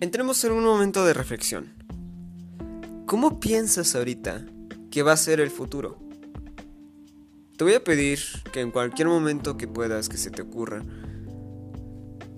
[0.00, 1.72] entremos en un momento de reflexión.
[3.06, 4.44] ¿Cómo piensas ahorita
[4.90, 5.98] que va a ser el futuro?
[7.56, 8.18] Te voy a pedir
[8.52, 10.82] que en cualquier momento que puedas, que se te ocurra,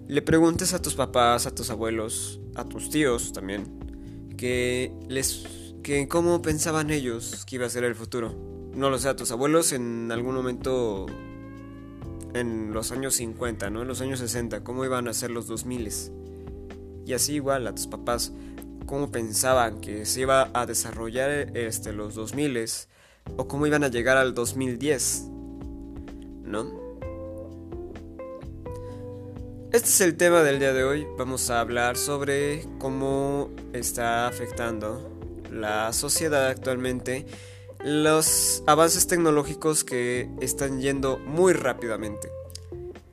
[0.07, 5.45] le preguntes a tus papás, a tus abuelos, a tus tíos también, que les
[5.83, 8.35] que cómo pensaban ellos que iba a ser el futuro.
[8.75, 11.07] No lo sé, a tus abuelos en algún momento
[12.35, 13.83] en los años 50, ¿no?
[13.83, 16.18] En los años 60, cómo iban a ser los 2000.
[17.09, 18.33] Y así igual a tus papás,
[18.85, 22.69] cómo pensaban que se iba a desarrollar este, los 2000
[23.39, 25.25] o cómo iban a llegar al 2010,
[26.43, 26.71] ¿no?
[29.73, 31.07] Este es el tema del día de hoy.
[31.17, 35.11] Vamos a hablar sobre cómo está afectando
[35.51, 37.25] la sociedad actualmente
[37.83, 42.29] los avances tecnológicos que están yendo muy rápidamente.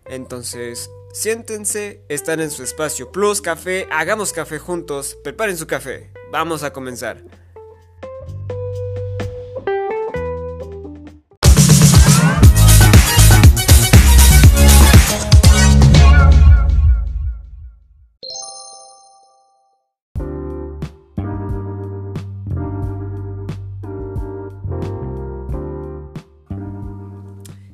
[0.03, 6.61] Entonces, siéntense, están en su espacio Plus Café, hagamos café juntos, preparen su café, vamos
[6.63, 7.23] a comenzar.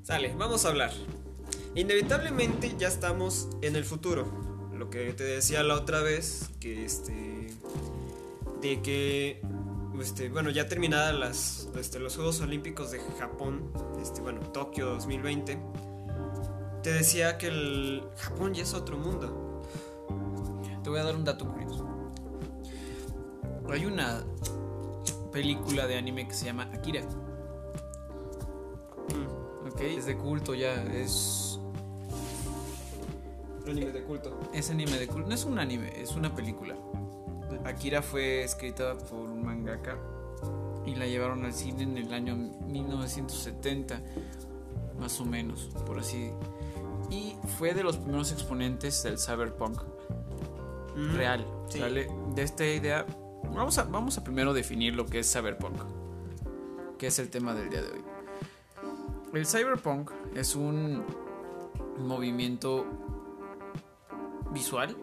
[0.03, 1.10] Sale, vamos a hablar.
[1.75, 4.27] Inevitablemente ya estamos en el futuro.
[4.73, 7.47] Lo que te decía la otra vez, que este.
[8.61, 9.41] de que.
[9.99, 15.59] Este, bueno, ya terminadas las, este, los Juegos Olímpicos de Japón, este, bueno, Tokio 2020,
[16.81, 19.61] te decía que el Japón ya es otro mundo.
[20.83, 21.87] Te voy a dar un dato curioso.
[23.69, 24.23] Hay una
[25.31, 27.03] película de anime que se llama Akira.
[29.09, 31.50] Mm, Ok, es de culto ya, es.
[33.67, 34.39] Anime de culto.
[34.53, 35.27] Es anime de culto.
[35.27, 36.75] No es un anime, es una película.
[37.65, 39.97] Akira fue escrita por un mangaka
[40.85, 44.01] y la llevaron al cine en el año 1970,
[44.99, 46.31] más o menos, por así.
[47.09, 49.81] Y fue de los primeros exponentes del cyberpunk
[50.95, 51.79] Mm, real, sí.
[51.79, 52.09] ¿sale?
[52.35, 53.05] De esta idea,
[53.53, 55.77] vamos a, vamos a primero definir lo que es cyberpunk,
[56.97, 58.03] que es el tema del día de hoy.
[59.33, 61.03] El cyberpunk es un
[61.97, 62.85] movimiento
[64.51, 64.95] visual.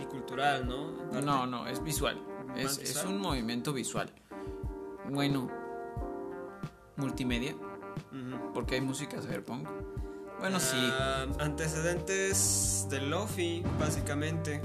[0.00, 0.90] Y cultural, ¿no?
[1.22, 2.20] No, no, es visual.
[2.46, 3.06] ¿Más Es, es visual?
[3.08, 4.10] un movimiento visual.
[5.10, 5.48] Bueno,
[6.96, 7.54] multimedia,
[8.52, 9.68] porque hay música cyberpunk.
[10.40, 10.76] Bueno, sí.
[10.76, 14.60] Ah, antecedentes del Lofi, básicamente.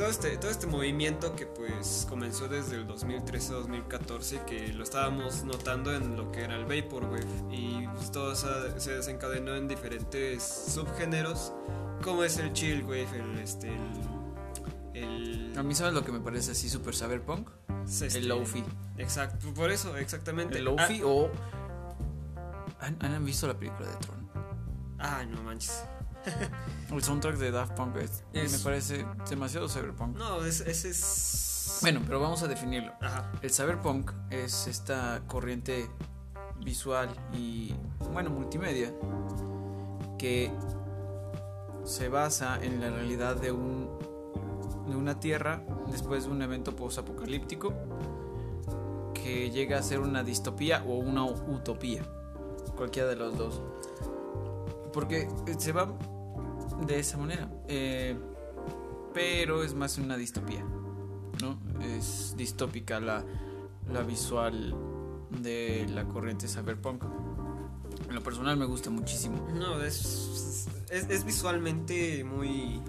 [0.00, 5.94] Todo este, todo este movimiento que pues comenzó desde el 2013-2014, que lo estábamos notando
[5.94, 11.52] en lo que era el Vaporwave, y pues todo se desencadenó en diferentes subgéneros,
[12.02, 13.38] como es el Chillwave, el...
[13.40, 13.68] Este,
[14.94, 17.50] el, el A mí, ¿sabes lo que me parece así super cyberpunk?
[17.86, 18.64] este, El Lofi.
[18.96, 20.56] Exacto, por eso, exactamente.
[20.56, 21.30] El Lofi o.
[22.80, 24.30] ¿Han, han visto la película de Tron?
[24.98, 25.84] Ah, no manches.
[26.90, 30.16] El soundtrack de Daft Punk es- Es- me parece demasiado cyberpunk.
[30.16, 31.78] No, es- ese es...
[31.82, 32.92] Bueno, pero vamos a definirlo.
[33.00, 33.30] Ajá.
[33.42, 35.88] El cyberpunk es esta corriente
[36.64, 37.74] visual y,
[38.12, 38.92] bueno, multimedia
[40.18, 40.52] que
[41.84, 43.88] se basa en la realidad de, un,
[44.88, 47.72] de una tierra después de un evento post-apocalíptico
[49.14, 52.02] que llega a ser una distopía o una utopía,
[52.76, 53.62] cualquiera de los dos.
[54.92, 55.28] Porque
[55.58, 55.92] se va
[56.86, 58.18] de esa manera, eh,
[59.14, 60.64] pero es más una distopía.
[61.42, 61.58] ¿no?
[61.82, 63.24] Es distópica la,
[63.90, 64.74] la visual
[65.40, 67.04] de la corriente cyberpunk.
[68.08, 69.48] En lo personal me gusta muchísimo.
[69.54, 72.80] No, es, es, visualmente muy...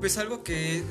[0.00, 0.82] Pues algo que eh,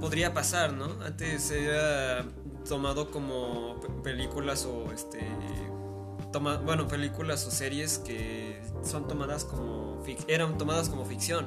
[0.00, 0.86] podría pasar, ¿no?
[1.04, 2.24] Antes era
[2.68, 5.20] tomado como pe- películas o este...
[6.32, 10.02] Toma, bueno, películas o series que son tomadas como...
[10.28, 11.46] eran tomadas como ficción.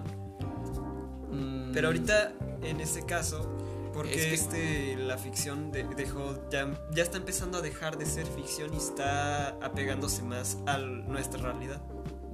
[1.31, 3.49] Mm, Pero ahorita, en este caso,
[3.93, 8.05] porque Es que- este, la ficción de- dejó, ya, ya está empezando a dejar de
[8.05, 11.81] ser ficción y está apegándose más a nuestra realidad.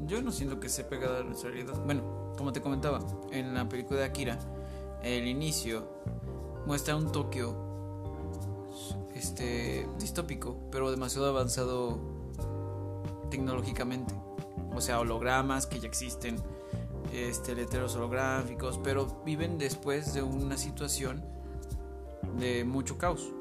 [0.06, 1.80] Yo no siento que se pegada a nuestra realidad.
[1.86, 3.00] Bueno, como te comentaba,
[3.32, 4.38] en la película de Akira,
[5.04, 5.88] el inicio
[6.66, 7.56] muestra un Tokio
[9.16, 12.00] este distópico, pero demasiado avanzado
[13.32, 14.14] tecnológicamente.
[14.76, 16.36] O sea, hologramas que ya existen,
[17.12, 21.24] este letreros holográficos, pero viven después de una situación
[22.38, 23.32] de mucho caos.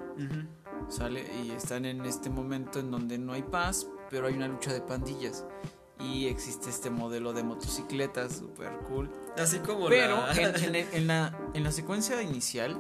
[0.88, 1.24] ¿Sale?
[1.44, 4.80] Y están en este momento en donde no hay paz, pero hay una lucha de
[4.80, 5.44] pandillas.
[6.00, 9.10] Y existe este modelo de motocicletas super cool.
[9.38, 10.32] Así como Pero la...
[10.32, 12.76] en, en- en la, en la secuencia inicial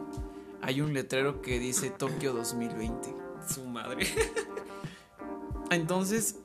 [0.62, 3.14] hay un letrero que dice Tokio 2020.
[3.46, 4.06] Su madre.
[5.70, 6.36] Entonces,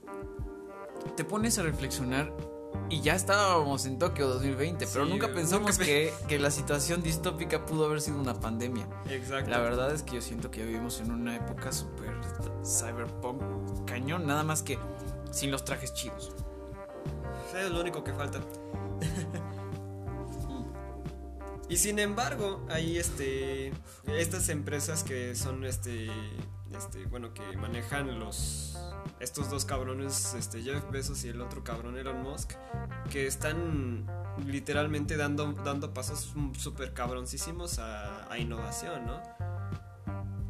[1.15, 2.31] te pones a reflexionar
[2.89, 6.51] y ya estábamos en Tokio 2020, pero Sí, nunca nunca pensamos pe- que, que la
[6.51, 8.87] situación distópica pudo haber sido una pandemia.
[9.09, 9.49] Exacto.
[9.49, 12.13] La verdad es que yo siento que vivimos en una época súper
[12.63, 13.41] cyberpunk
[13.85, 14.77] cañón, nada más que
[15.31, 16.31] sin los trajes chidos.
[17.57, 18.39] Es lo único que falta.
[21.69, 23.71] y sin embargo, hay este
[24.07, 26.07] estas empresas que son este
[26.77, 28.77] este bueno que manejan los
[29.25, 32.53] estos dos cabrones, este Jeff Bezos y el otro cabrón Elon Musk,
[33.09, 34.05] que están
[34.45, 39.21] literalmente dando dando pasos súper cabroncísimos a, a innovación, ¿no?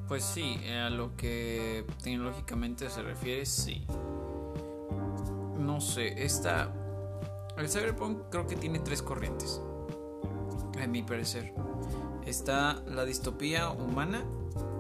[0.08, 3.86] Pues sí, eh, a lo que tecnológicamente se refiere, sí.
[5.58, 6.72] No sé, esta.
[7.58, 9.62] El cyberpunk creo que tiene tres corrientes.
[10.80, 11.54] A mi parecer.
[12.26, 14.24] Está la distopía humana,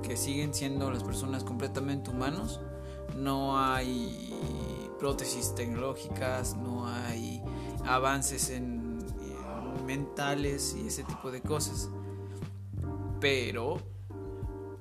[0.04, 2.60] que siguen siendo las personas completamente humanos.
[3.16, 4.34] No hay
[5.00, 7.42] prótesis tecnológicas, no hay
[7.86, 8.98] avances en,
[9.78, 11.90] en mentales y ese tipo de cosas.
[13.20, 13.78] Pero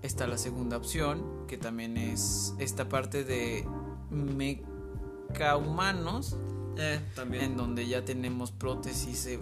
[0.03, 3.67] está la segunda opción, que también es esta parte de
[4.11, 6.37] meca humanos,
[6.77, 7.45] Eh, también.
[7.45, 9.39] en donde ya tenemos prótesis eh,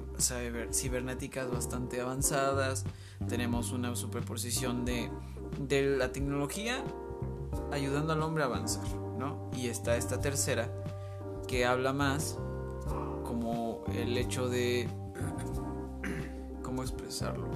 [0.73, 2.85] cibernéticas bastante avanzadas,
[3.27, 5.11] tenemos una superposición de,
[5.59, 6.85] de la tecnología
[7.73, 8.87] ayudando al hombre a avanzar,
[9.19, 9.51] ¿no?
[9.57, 10.69] Y está esta tercera
[11.49, 12.39] que habla más
[13.25, 14.89] como el hecho de...
[16.63, 17.47] ¿Cómo expresarlo?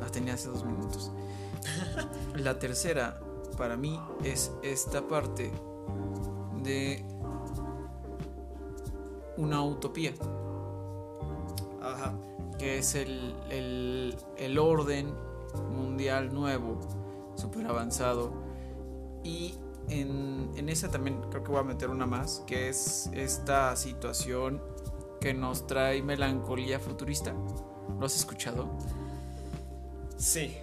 [0.00, 1.12] La tenía hace dos minutos.
[2.34, 3.20] La tercera,
[3.56, 5.50] para mí, es esta parte
[6.62, 7.04] de
[9.36, 10.12] una utopía,
[11.82, 12.12] Ajá.
[12.58, 15.12] que es el, el, el orden
[15.74, 16.78] mundial nuevo,
[17.36, 18.45] súper avanzado.
[19.26, 19.54] Y
[19.88, 24.62] en, en esa también creo que voy a meter una más, que es esta situación
[25.20, 27.34] que nos trae melancolía futurista.
[27.98, 28.70] ¿Lo has escuchado?
[30.18, 30.56] Sí.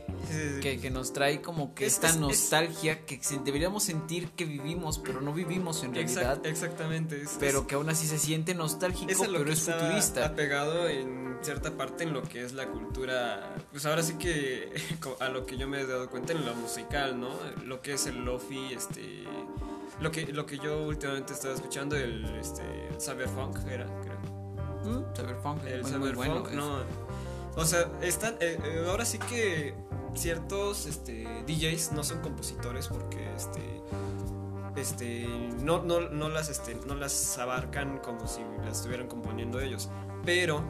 [0.61, 4.45] que, que nos trae como que Es- esta es- es- nostalgia que deberíamos sentir que
[4.45, 7.23] vivimos, pero no vivimos en realidad, Exact- exactamente.
[7.39, 10.25] pero que aún así se siente nostálgico, lo pero que es está futurista.
[10.25, 14.71] apegado en cierta parte en lo que es la cultura pues ahora sí que
[15.19, 17.31] a lo que yo me he dado cuenta en lo musical no
[17.65, 19.23] lo que es el lofi este
[19.99, 24.43] lo que lo que yo últimamente estaba escuchando el este el cyberfunk era creo
[24.83, 26.79] Mm, Cyberpunk, el muy, muy cyberfunk bueno.
[26.79, 26.83] no
[27.55, 29.75] o sea están eh, eh, ahora sí que
[30.15, 33.81] ciertos este DJs no son compositores porque este
[34.75, 35.27] este
[35.61, 39.89] no, no, no las este no las abarcan como si las estuvieran componiendo ellos
[40.25, 40.63] pero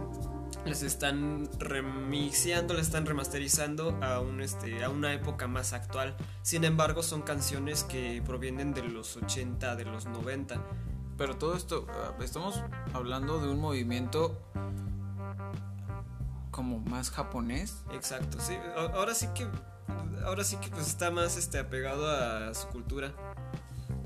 [0.65, 6.15] las están remixeando, las están remasterizando a un este a una época más actual.
[6.41, 10.61] Sin embargo, son canciones que provienen de los 80, de los 90.
[11.17, 12.61] Pero todo esto, ah, estamos
[12.93, 14.41] hablando de un movimiento
[16.53, 17.83] como más japonés.
[17.91, 18.53] Exacto, sí.
[18.93, 19.45] Ahora sí que
[20.23, 23.11] ahora sí que pues está más este apegado a su cultura.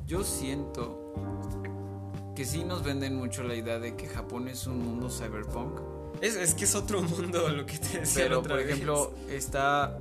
[0.08, 1.14] Yo siento
[2.36, 5.80] que sí nos venden mucho la idea de que Japón es un mundo cyberpunk.
[6.22, 8.70] Es, es que es otro mundo lo que te decía la Pero, otra por vez.
[8.70, 10.00] ejemplo, está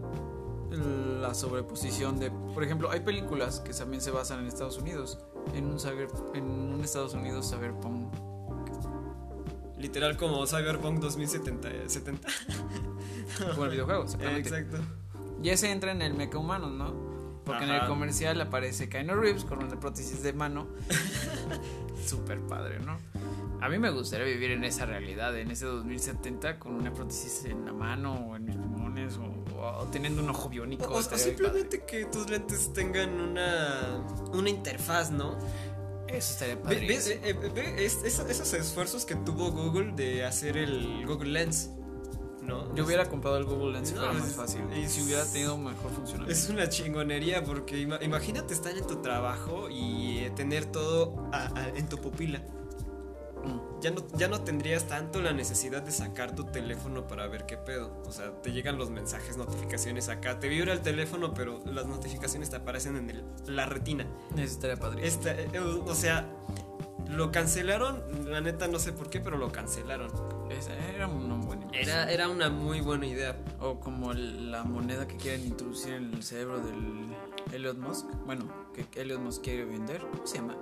[0.71, 2.31] la sobreposición de.
[2.31, 5.19] Por ejemplo, hay películas que también se basan en Estados Unidos.
[5.55, 8.13] En un, cyber, en un Estados Unidos cyberpunk.
[9.79, 12.29] Literal como Cyberpunk 2070, 70.
[13.53, 14.49] Como el videojuego, exactamente.
[14.49, 14.79] Exacto.
[15.43, 16.95] Y ese entra en el mecha humano, ¿no?
[17.45, 17.89] Porque en el Ajá.
[17.89, 20.69] comercial aparece Keanu Reeves con una prótesis de mano.
[22.07, 22.99] Súper padre, ¿no?
[23.61, 27.65] A mí me gustaría vivir en esa realidad, en ese 2070, con una prótesis en
[27.65, 30.87] la mano o en mis pulmones o, o teniendo un ojo biónico.
[30.87, 35.37] O, o simplemente que tus lentes tengan una una interfaz, ¿no?
[36.09, 36.87] Eso estaría padre.
[36.87, 41.31] ves, eh, eh, ve es- es- esos esfuerzos que tuvo Google de hacer el Google
[41.31, 41.71] Lens,
[42.43, 42.75] ¿no?
[42.77, 44.61] Yo hubiera comprado el Google Lens si No, fuera más fácil.
[44.73, 46.33] es- Y si hubiera tenido mejor funcionamiento.
[46.33, 51.69] Es una chingonería porque ima- imagínate estar en tu trabajo y tener todo a- a-
[51.71, 52.41] en tu pupila.
[53.47, 53.81] Mm.
[53.81, 57.57] Ya no, ya no tendrías tanto la necesidad de sacar tu teléfono para ver qué
[57.57, 57.93] pedo.
[58.07, 60.39] O sea, te llegan los mensajes, notificaciones acá.
[60.41, 64.07] Te vibra el teléfono, pero las notificaciones te aparecen en el- la retina.
[64.35, 64.77] Eso estaría.
[65.05, 66.27] Esta, eh, eh, o sea,
[67.09, 68.03] lo cancelaron.
[68.31, 70.11] La neta no sé por qué, pero lo cancelaron.
[70.51, 71.97] Esa era una buena inversión.
[71.99, 73.37] Era, era una muy buena idea.
[73.61, 77.15] O como la moneda que quieren introducir en el cerebro del
[77.53, 78.07] Elon Musk.
[78.25, 80.01] Bueno, que Elon Musk quiere vender.
[80.11, 80.57] ¿Cómo se llama?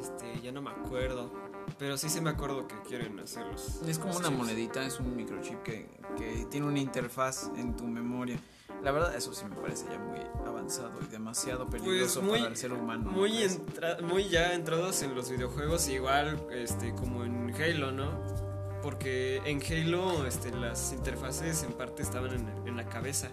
[0.00, 1.30] Este, ya no me acuerdo.
[1.78, 3.80] Pero sí se me acuerdo que quieren hacerlos.
[3.86, 8.38] Es como una monedita, es un microchip que, que tiene una interfaz en tu memoria.
[8.82, 12.50] La verdad, eso sí me parece ya muy avanzado y demasiado Pues peligroso muy, para
[12.50, 13.10] el ser humano.
[13.10, 18.10] muy ya entrados en los videojuegos, igual este, como en Halo, ¿no?
[18.82, 23.30] Porque en Halo este, las interfaces en parte estaban en, en la cabeza,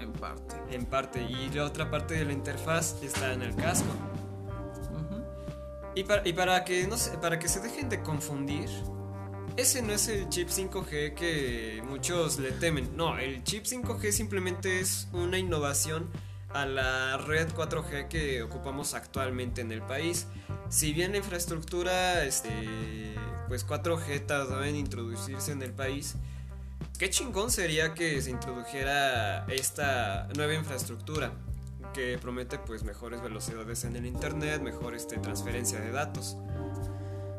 [0.00, 0.56] En parte.
[0.70, 3.88] en parte, y la otra parte de la interfaz está en el casco.
[5.94, 6.00] Ujú.
[6.00, 8.68] Y para, y para que no se, para que se dejen de confundir,
[9.56, 12.96] ese no es el chip 5G que muchos le temen.
[12.96, 16.10] No, el chip 5G simplemente es una innovación
[16.50, 20.26] a la red 4G que ocupamos actualmente en el país.
[20.68, 22.50] Si bien la infraestructura este,
[23.48, 26.16] pues 4G tardó en introducirse en el país,
[26.98, 31.32] qué chingón sería que se introdujera esta nueva infraestructura
[31.94, 36.36] que promete pues mejores velocidades en el internet, mejor este, transferencia de datos.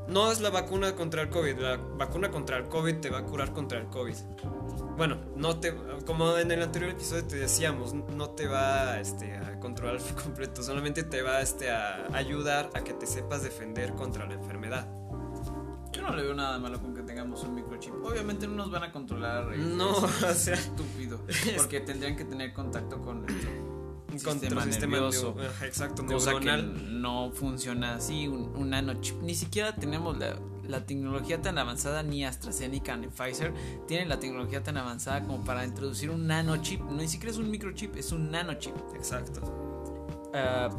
[0.08, 3.24] No es la vacuna contra el COVID, la vacuna contra el COVID te va a
[3.24, 4.16] curar contra el COVID.
[4.98, 9.60] Bueno, no te, como en el anterior episodio te decíamos, no te va este, a
[9.60, 14.26] controlar por completo, solamente te va este, a ayudar a que te sepas defender contra
[14.28, 14.88] la enfermedad.
[15.92, 17.94] Yo no le veo nada malo con que tengamos un microchip.
[18.04, 19.54] Obviamente no nos van a controlar.
[19.54, 21.20] eh, No, es- o sea, estúpido.
[21.58, 23.26] Porque tendrían que tener contacto con
[24.20, 25.36] contra sistema nervioso.
[25.64, 29.22] exacto, cosa que no funciona así, un, un nanochip.
[29.22, 33.54] Ni siquiera tenemos la, la tecnología tan avanzada, ni AstraZeneca ni Pfizer
[33.88, 36.82] tienen la tecnología tan avanzada como para introducir un nanochip.
[36.82, 38.76] No, ni siquiera es un microchip, es un nanochip.
[38.96, 39.42] Exacto.
[40.34, 40.70] Ah,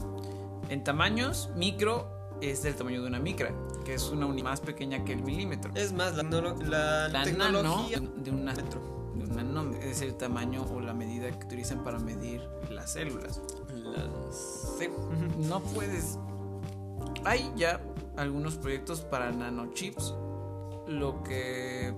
[0.68, 2.08] en tamaños, micro
[2.40, 5.70] es del tamaño de una micra, que es una unidad más pequeña que el milímetro.
[5.74, 8.00] Es más, la, nano tecnología...
[8.00, 8.54] de, de una,
[9.24, 13.40] de es el tamaño o la medida que utilizan para medir las células.
[13.74, 14.78] Las-.
[15.38, 16.18] No puedes.
[17.24, 17.80] Hay ya
[18.16, 20.14] algunos proyectos para nanochips.
[20.86, 21.92] Lo que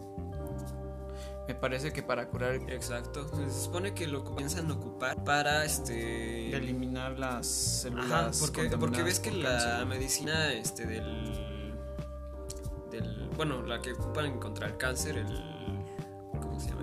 [1.48, 3.26] me parece que para curar, Exacto.
[3.34, 6.54] Se supone que lo piensan ocupar para este.
[6.54, 8.12] eliminar las células.
[8.12, 9.86] Ajá, porque, porque ves que por la cáncer.
[9.86, 11.74] medicina este del.
[12.90, 13.30] del.
[13.34, 15.26] bueno, la que ocupan contra el cáncer, el.
[16.38, 16.77] ¿Cómo se llama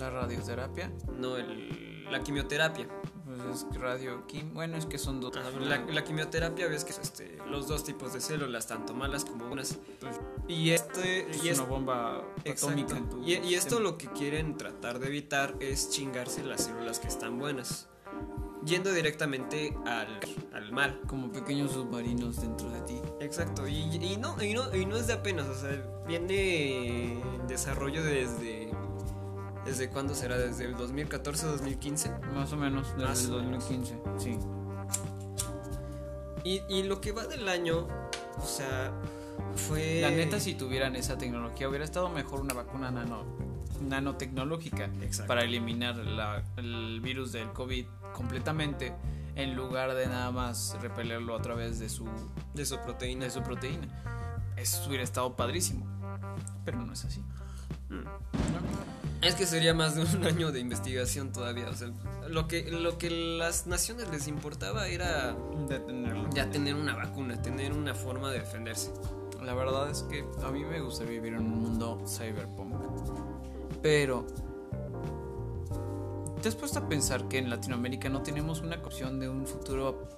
[0.00, 2.04] la radioterapia, no, el.
[2.10, 2.88] la quimioterapia.
[3.24, 3.40] pues
[3.70, 5.36] es radio quim- bueno, es que son dos.
[5.36, 9.24] Ajá, La, la quimioterapia ves que es este, los dos tipos de células, tanto malas
[9.24, 9.78] como buenas.
[10.48, 11.30] Y este.
[11.30, 15.06] es Y una bomba atómica en tu Y, y esto lo que quieren tratar de
[15.06, 17.86] evitar es chingarse las células que están buenas.
[18.64, 20.20] Yendo directamente al,
[20.52, 21.00] al mal.
[21.06, 23.00] como pequeños submarinos dentro de ti.
[23.20, 23.66] Exacto.
[23.66, 25.46] Y, y no, y, no, y no es de apenas.
[25.48, 25.70] O sea,
[26.06, 28.69] viene en desarrollo desde.
[29.64, 30.38] ¿Desde cuándo será?
[30.38, 32.32] ¿Desde el 2014-2015?
[32.34, 33.68] Más o menos desde Más el o menos.
[33.68, 33.98] 2015.
[34.18, 34.38] Sí.
[36.44, 37.86] Y, y lo que va del año,
[38.38, 38.92] o sea,
[39.54, 40.00] fue.
[40.00, 43.24] La neta, si tuvieran esa tecnología, hubiera estado mejor una vacuna nano,
[43.82, 45.28] nanotecnológica Exacto.
[45.28, 48.94] para eliminar la- el virus del COVID completamente
[49.36, 52.06] en lugar de nada más repelerlo a través de su,
[52.54, 53.26] De su proteína.
[53.26, 53.86] de su proteína.
[54.56, 55.86] Eso hubiera estado padrísimo,
[56.64, 57.20] pero no es así.
[57.90, 58.04] Mm.
[59.22, 61.68] Es que sería más de un año de investigación todavía.
[61.68, 61.90] O sea,
[62.28, 65.36] lo que, lo que las naciones les importaba era
[65.68, 66.30] Detenerlo.
[66.34, 68.92] ya tener una vacuna, tener una forma de defenderse.
[69.42, 72.74] La verdad es que a mí me gustaría vivir en un mundo cyberpunk.
[73.82, 74.26] Pero
[76.42, 80.08] ¿te has puesto a pensar que en Latinoamérica no tenemos una opción de un futuro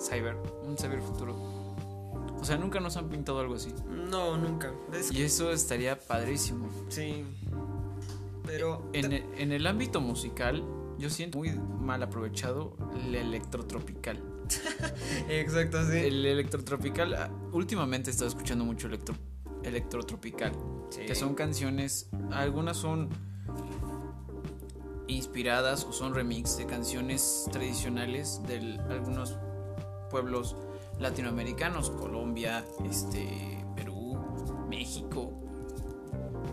[0.00, 1.34] cyber, un cyber futuro?
[2.40, 3.72] O sea, nunca nos han pintado algo así.
[3.88, 4.70] No, nunca.
[4.92, 6.68] Es- Y eso estaría padrísimo.
[6.88, 7.24] sí.
[8.46, 8.90] Pero.
[8.92, 10.64] En el, en el ámbito musical,
[10.98, 14.22] yo siento muy mal aprovechado el electrotropical.
[15.28, 15.98] Exacto, sí.
[15.98, 19.14] El electrotropical, ah, últimamente he estado escuchando mucho electro,
[19.62, 20.52] electrotropical.
[20.90, 21.06] Sí.
[21.06, 23.08] que son canciones, algunas son
[25.08, 29.36] inspiradas o son remix de canciones tradicionales de algunos
[30.10, 30.56] pueblos
[31.00, 34.16] latinoamericanos, Colombia, este, Perú,
[34.68, 35.32] México,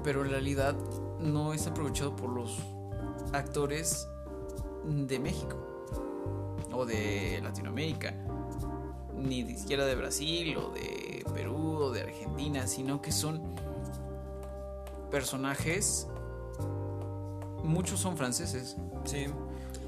[0.03, 0.75] pero en realidad
[1.21, 2.57] no es aprovechado por los
[3.33, 4.07] actores
[4.85, 5.57] de México
[6.73, 8.13] o de Latinoamérica,
[9.15, 13.41] ni de siquiera de Brasil o de Perú o de Argentina, sino que son
[15.11, 16.07] personajes,
[17.63, 19.25] muchos son franceses, Sí.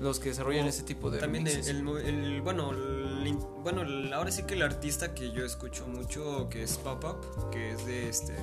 [0.02, 3.82] los que desarrollan O ese tipo de También el, el el- bueno, el bueno,
[4.16, 7.86] ahora sí que el artista que yo escucho mucho, que es Pop Up, que es
[7.86, 8.34] de este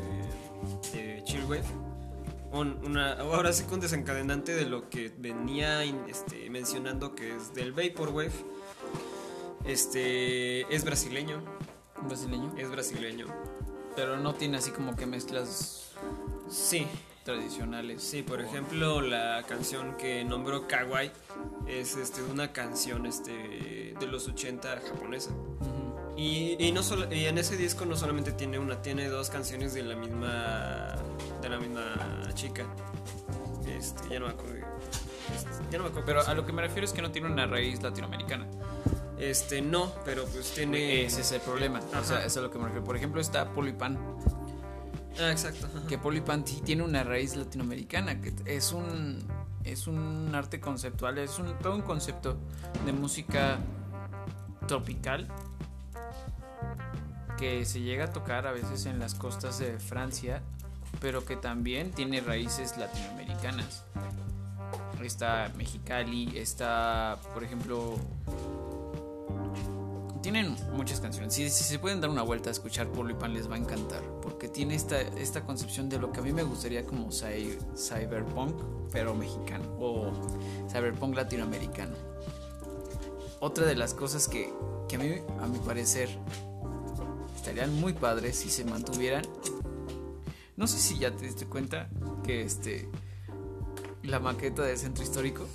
[0.92, 1.62] de Chillwave,
[2.52, 7.72] un- una, ahora sí un desencadenante de lo que venía este, mencionando que es del
[7.72, 8.32] Vaporwave,
[9.64, 11.42] Este es brasileño,
[12.08, 12.52] brasileño.
[12.56, 13.26] es brasileño.
[13.94, 15.90] Pero no tiene así como que mezclas
[16.48, 16.86] Sí,
[17.24, 18.02] tradicionales.
[18.02, 21.12] sí, por O- ejemplo, la canción que nombró Kawaii
[21.68, 25.30] es este una canción este de los 80 japonesa.
[25.30, 26.14] Ujú.
[26.16, 29.74] Y, y no solo, y en ese disco no solamente tiene una, tiene dos canciones
[29.74, 30.96] de la misma
[31.40, 31.82] de la misma
[32.34, 32.64] chica.
[33.66, 34.56] Este, ya no me acuerdo.
[35.34, 36.06] este, ya no me acuerdo.
[36.06, 38.46] Pero a lo que me refiero es que no tiene una raíz latinoamericana.
[39.18, 41.80] Este, no, pero pues tiene Ese es el problema.
[42.00, 42.84] O sea, eso es a lo que me refiero.
[42.84, 43.98] Por ejemplo, está Polipan.
[45.20, 45.66] Ah, exacto.
[45.66, 45.86] ajá.
[45.86, 48.20] Que Polipan sí tiene una raíz latinoamericana.
[48.20, 49.18] Que es un.
[49.64, 51.18] Es un arte conceptual.
[51.18, 52.38] Es un, todo un concepto
[52.86, 53.58] de música
[54.66, 55.28] tropical.
[57.36, 60.42] Que se llega a tocar a veces en las costas de Francia.
[61.00, 63.84] Pero que también tiene raíces latinoamericanas.
[65.02, 67.94] Está Mexicali, está, por ejemplo,
[70.22, 71.32] tienen muchas canciones.
[71.32, 74.02] Si, se pueden dar una vuelta a escuchar Polo y Pan les va a encantar.
[74.20, 78.54] Porque tiene esta, esta concepción de lo que a mí me gustaría como cy- cyberpunk,
[78.92, 79.64] pero mexicano.
[79.80, 80.12] O
[80.70, 81.94] cyberpunk latinoamericano.
[83.40, 84.52] Otra de las cosas que,
[84.86, 86.10] que a mí, a mi parecer,
[87.36, 89.24] estarían muy padres si se mantuvieran.
[90.60, 91.88] No sé si ya te diste cuenta
[92.22, 92.86] que este
[94.02, 95.46] la maqueta del centro histórico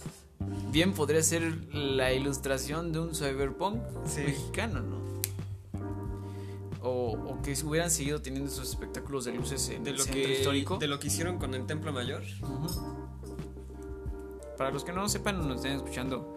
[0.72, 4.22] bien podría ser la ilustración de un cyberpunk Sí.
[4.22, 5.06] mexicano, ¿no?
[6.82, 10.22] O, o que hubieran seguido teniendo esos espectáculos de luces en de el lo centro
[10.24, 10.78] que histórico.
[10.78, 12.24] de lo que hicieron con el Templo Mayor.
[14.58, 16.36] Para los que no sepan, nos estén escuchando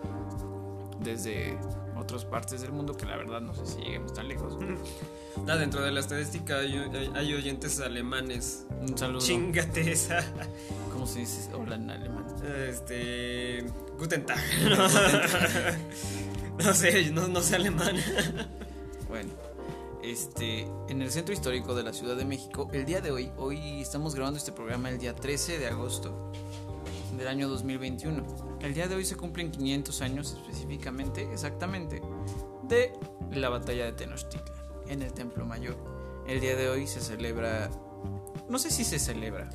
[1.03, 1.59] desde
[1.99, 4.57] otras partes del mundo, que la verdad no sé si lleguemos tan lejos.
[5.47, 8.67] Ah, dentro de la estadística hay, hay- hay oyentes alemanes.
[8.81, 9.21] Un saludo.
[9.21, 10.25] Chingate esa.
[10.93, 12.27] ¿Cómo se dice hola en alemán?
[12.69, 13.65] Este.
[13.99, 14.39] Guten Tag.
[16.59, 17.97] No, No sé, no, no sé alemán.
[19.09, 19.31] Bueno,
[20.03, 23.81] este, en el centro histórico de la Ciudad de México, el día de hoy, hoy
[23.81, 26.33] estamos grabando este programa el día 13 de agosto
[27.17, 28.25] del año 2021.
[28.61, 32.03] El día de hoy se cumplen 500 años específicamente, exactamente,
[32.65, 32.93] de
[33.33, 34.53] la batalla de Tenochtitlan
[34.89, 35.77] en el Templo Mayor.
[36.27, 37.71] El día de hoy se celebra,
[38.49, 39.49] no sé si se celebra,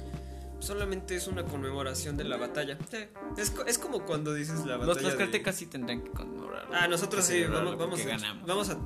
[0.60, 2.78] Solamente es una conmemoración de la batalla.
[2.89, 3.00] Sí.
[3.36, 4.86] Es, es como cuando dices la batalla.
[4.86, 6.70] los de- tlaxcaltecas sí tendrán que conmemorar.
[6.72, 8.48] Ah, nosotros sí, vamos, vamos, a, ganamos.
[8.48, 8.78] vamos a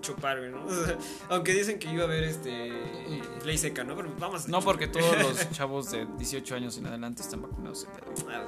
[0.00, 0.64] chupar, güey, ¿no?
[0.66, 2.72] O sea, aunque dicen que iba a haber este
[3.44, 3.96] ley seca, ¿no?
[3.96, 7.82] Pero vamos a No, porque todos los chavos de 18 años en adelante están vacunados
[7.82, 7.88] de.
[8.30, 8.44] Ah.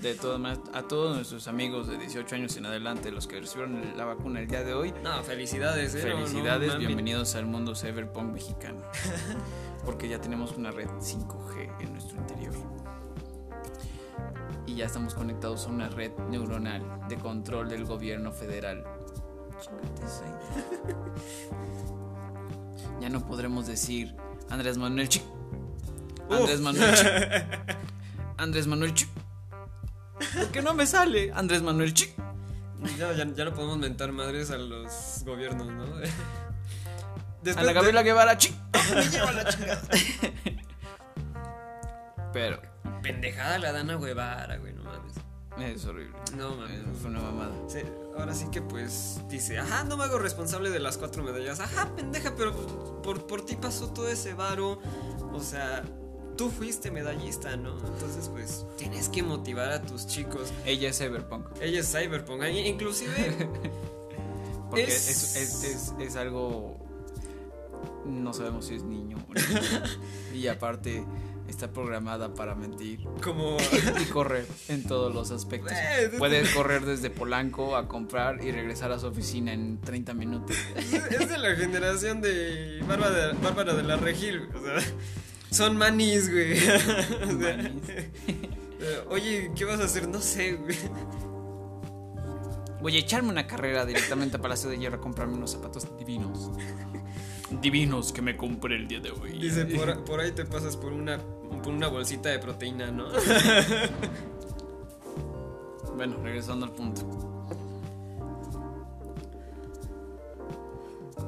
[0.00, 3.96] De todas maneras, a todos nuestros amigos de 18 años en adelante, los que recibieron
[3.96, 6.08] la vacuna el día de hoy, No, felicidades, ¿eh?
[6.08, 8.82] No felicidades, bienvenidos al mundo cyberpunk mexicano.
[9.84, 12.54] Porque ya tenemos una red 5G en nuestro interior.
[14.66, 18.84] Y ya estamos conectados a una red neuronal de control del gobierno federal.
[23.00, 24.14] Ya no podremos decir
[24.50, 25.22] Andrés Manuel Chic.
[26.30, 27.06] Andrés Manuel Chic.
[28.38, 29.08] Andrés Manuel Chic.
[30.34, 31.30] ¿Por qué no me sale?
[31.34, 32.12] Andrés Manuel Chic.
[32.98, 35.84] Ya, ya, ya no podemos mentar madres a los gobiernos, ¿no?
[37.42, 38.54] Después Ana de- Gabriela Guevara Chic.
[38.94, 39.82] Me lleva la chingada.
[42.32, 42.60] Pero
[43.02, 45.14] Pendejada la Dana Guevara, güey, no mames.
[45.58, 46.14] Es horrible.
[46.36, 46.80] No mames.
[47.00, 47.52] Fue una mamada.
[47.68, 47.78] Sí,
[48.18, 51.60] ahora sí que pues dice, ajá, no me hago responsable de las cuatro medallas.
[51.60, 52.66] Ajá, pendeja, pero pues,
[53.02, 54.78] por, por ti pasó todo ese varo.
[55.32, 55.82] O sea,
[56.36, 57.78] tú fuiste medallista, ¿no?
[57.78, 60.52] Entonces pues tienes que motivar a tus chicos.
[60.64, 61.46] Ella es cyberpunk.
[61.60, 63.48] Ella es cyberpunk, inclusive...
[64.70, 66.76] Porque Es- es, es, es, es algo.
[68.04, 69.84] No sabemos si es niño o niña.
[70.34, 71.04] y aparte
[71.48, 73.56] está programada para mentir como...
[74.00, 75.72] y correr en todos los aspectos.
[75.72, 80.56] Güey, Puede correr desde Polanco a comprar y regresar a su oficina en 30 minutos.
[81.10, 84.94] es de la generación de Bárbara, Bárbara de la Regil, o sea,
[85.50, 86.52] son manis, güey.
[86.58, 87.88] O sea, Manis.
[87.88, 88.10] eh,
[89.10, 90.08] Oye, ¿qué vas a hacer?
[90.08, 90.76] No sé, güey.
[92.82, 96.50] Voy a echarme una carrera directamente a Palacio de Hierro a comprarme unos zapatos divinos.
[97.60, 99.38] Divinos que me compré el día de hoy.
[99.38, 101.18] Dice, por, por ahí te pasas por una,
[101.62, 103.06] por una bolsita de proteína, ¿no?
[105.96, 107.02] Bueno, regresando al punto.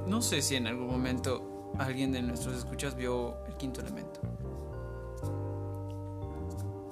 [0.07, 4.21] No sé si en algún momento alguien de nuestros escuchas vio el quinto elemento.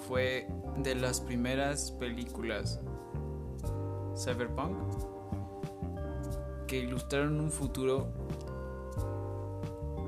[0.08, 2.80] Fue de las primeras películas
[4.16, 4.76] cyberpunk
[6.66, 8.08] que ilustraron un futuro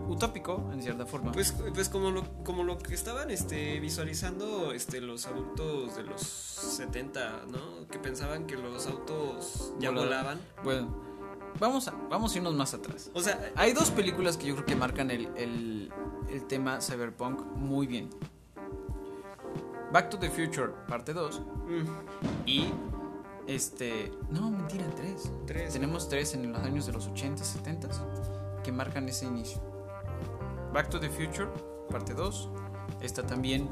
[0.09, 1.33] utópico, en cierta forma.
[1.33, 6.21] Pues, pues como, lo, como lo que estaban este, visualizando este, los adultos de los
[6.23, 7.87] 70, ¿no?
[7.89, 10.39] Que pensaban que los autos ya Volaban.
[10.39, 10.41] volaban.
[10.65, 11.03] Bueno,
[11.61, 13.11] vamos a, vamos a irnos más atrás.
[13.15, 15.93] O sea, Hay dos películas que yo creo que marcan el, el,
[16.31, 18.11] el tema cyberpunk muy bien.
[19.93, 21.41] Back to the Future, parte 2.
[21.41, 22.67] mm, Y
[23.47, 24.13] este...
[24.31, 25.31] No, mentira, tres.
[25.47, 25.73] tres.
[25.73, 27.89] Tenemos tres en los años de los 80, 70
[28.63, 29.63] que marcan ese inicio.
[30.73, 31.49] Back to the Future,
[31.91, 32.49] parte 2.
[33.01, 33.69] Está también.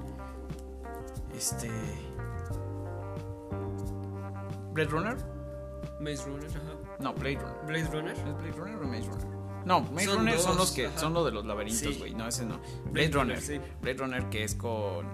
[1.35, 1.70] Este.
[4.72, 5.16] Blade Runner.
[6.00, 6.96] Maze Runner, ajá.
[7.00, 7.66] No, Blade Runner.
[7.66, 8.12] Blade Runner.
[8.12, 9.37] ¿Es Blade Runner o Maze Runner?
[9.64, 10.98] No, Maze Son Runner son los que ajá.
[10.98, 11.98] son los de los laberintos, Sí.
[11.98, 12.14] güey.
[12.14, 12.59] No, ese no.
[12.59, 13.40] Blade, Blade Runner.
[13.40, 13.61] Sí.
[13.80, 15.06] Blade Runner que es con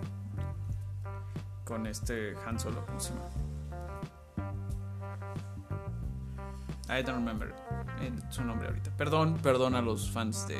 [1.65, 3.29] con este Han Solo, ¿cómo se llama?
[6.89, 7.55] I don't remember
[8.31, 8.91] su nombre ahorita.
[8.97, 10.59] Perdón, perdón a los fans de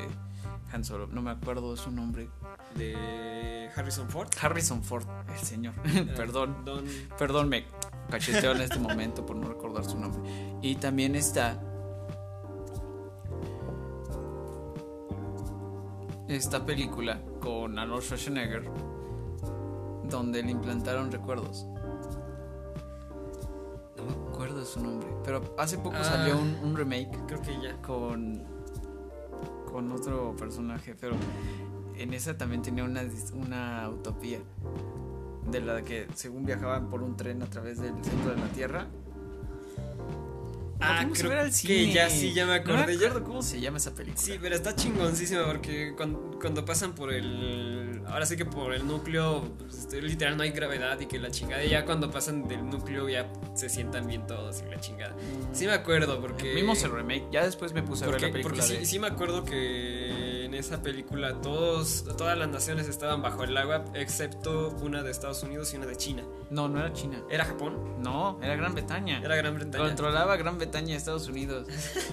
[0.73, 1.07] Han Solo.
[1.09, 2.29] No me acuerdo su nombre.
[2.77, 4.29] De Harrison Ford.
[4.41, 5.75] Harrison Ford, el señor.
[6.17, 6.85] perdón, Don.
[7.19, 7.67] perdón, me
[8.11, 10.23] cacheteo en este momento por no recordar su nombre.
[10.63, 11.61] Y también está
[16.29, 18.71] esta película con Arnold Schwarzenegger
[20.09, 21.67] donde le implantaron recuerdos.
[23.97, 26.05] No me acuerdo de su nombre, pero hace poco Ah.
[26.05, 27.81] salió un, un remake Creo que ya.
[27.83, 28.45] con
[29.73, 31.15] con otro personaje, pero
[31.97, 33.03] en esa también tenía una,
[33.35, 34.39] una utopía
[35.51, 38.87] de la que según viajaban por un tren a través del centro de la Tierra.
[40.83, 41.93] Ah, creo ver al que cine.
[41.93, 42.97] ya sí, ya me No acordé.
[42.99, 43.07] ya.
[43.09, 44.21] acuerdo cómo se llama esa película.
[44.23, 48.03] Sí, pero está chingoncísima porque cuando, cuando pasan por el.
[48.07, 51.31] Ahora sí que por el núcleo, pues, este, literal no hay gravedad y que la
[51.31, 51.65] chingada.
[51.65, 55.15] Y ya cuando pasan del núcleo ya se sientan bien todos y la chingada.
[55.53, 56.53] Sí me acuerdo porque.
[56.55, 59.07] Vimos el remake, ya después me puse a ver la película porque sí, sí me
[59.07, 60.22] acuerdo que
[60.53, 65.43] en esa película todos, todas las naciones estaban bajo el agua, excepto una de Estados
[65.43, 66.25] Unidos y una de China.
[66.51, 67.23] No, no era China.
[67.31, 68.03] ¿Era Japón?
[68.03, 69.21] No, era Gran Bretaña.
[69.25, 69.85] Era Gran Bretaña.
[69.85, 71.67] Controlaba Gran Bretaña y Estados Unidos.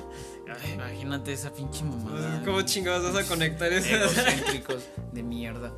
[0.63, 2.41] Ay, imagínate esa pinche mamada.
[2.45, 3.93] ¿Cómo chingados vas a conectar eso?
[3.93, 5.73] Egocéntricos de mierda.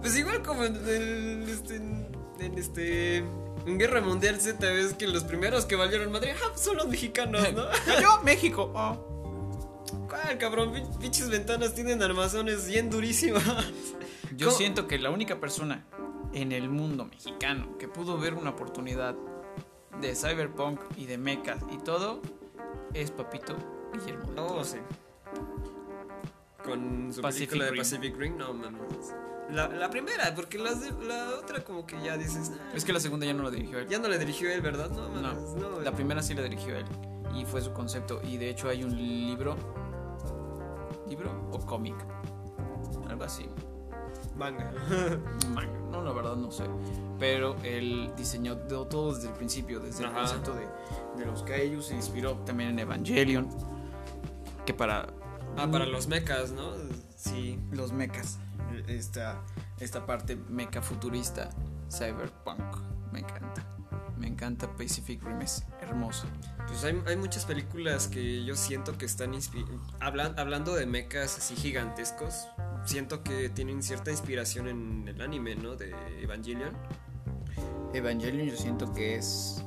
[0.00, 5.24] Pues igual como en, el- este, en este en Guerra Mundial Z ves que los
[5.24, 7.66] primeros que valieron madre ah, son los mexicanos, ¿no?
[7.84, 8.72] Cayó México.
[8.74, 9.09] Oh.
[10.08, 10.72] ¿Cuál cabrón?
[10.72, 13.42] Pin- Pinches ventanas tienen armazones bien durísimas.
[14.36, 14.58] Yo ¿Cómo?
[14.58, 15.84] siento que la única persona
[16.32, 19.14] en el mundo mexicano que pudo ver una oportunidad
[20.00, 22.20] de cyberpunk y de mechas y todo
[22.94, 23.56] es Papito
[23.92, 24.24] Guillermo.
[24.26, 24.56] del Toro.
[24.60, 24.78] Oh, sí.
[26.64, 27.80] Con su Pacific película de Rim.
[27.80, 29.14] Pacific Rim, no mames.
[29.50, 32.92] La, la primera, porque las de- la otra como que ya dices, ah, Es que
[32.92, 33.88] la segunda ya no la dirigió él.
[33.88, 34.90] ya no le dirigió él, ¿verdad?
[34.90, 35.80] No, No, mames, no.
[35.80, 36.84] la primera sí la dirigió él
[37.34, 39.56] y fue su concepto y de hecho hay un libro
[41.10, 41.94] libro o cómic.
[43.08, 43.46] Algo así.
[44.36, 44.72] Manga.
[45.54, 46.64] manga, no la verdad no sé.
[47.18, 50.66] Pero él diseñó todo desde el principio desde el concepto de,
[51.18, 53.48] de los Kaiju se inspiró también en Evangelion
[54.64, 55.08] que para
[55.56, 56.72] Ah, para los mechas, ¿no?
[57.16, 57.58] Sí.
[57.72, 58.38] los mechas
[58.86, 59.42] esta,
[59.78, 61.50] esta parte mecha futurista
[61.90, 62.76] cyberpunk
[63.12, 63.66] me encanta
[64.20, 66.26] me encanta Pacific Rim es hermoso
[66.68, 69.66] Pues hay, hay muchas películas que yo siento que están inspi-
[69.98, 72.46] hablan- hablando de mechas así gigantescos.
[72.84, 75.74] Siento que tienen cierta inspiración en el anime, ¿no?
[75.76, 76.72] De Evangelion.
[77.92, 79.62] Evangelion yo siento que es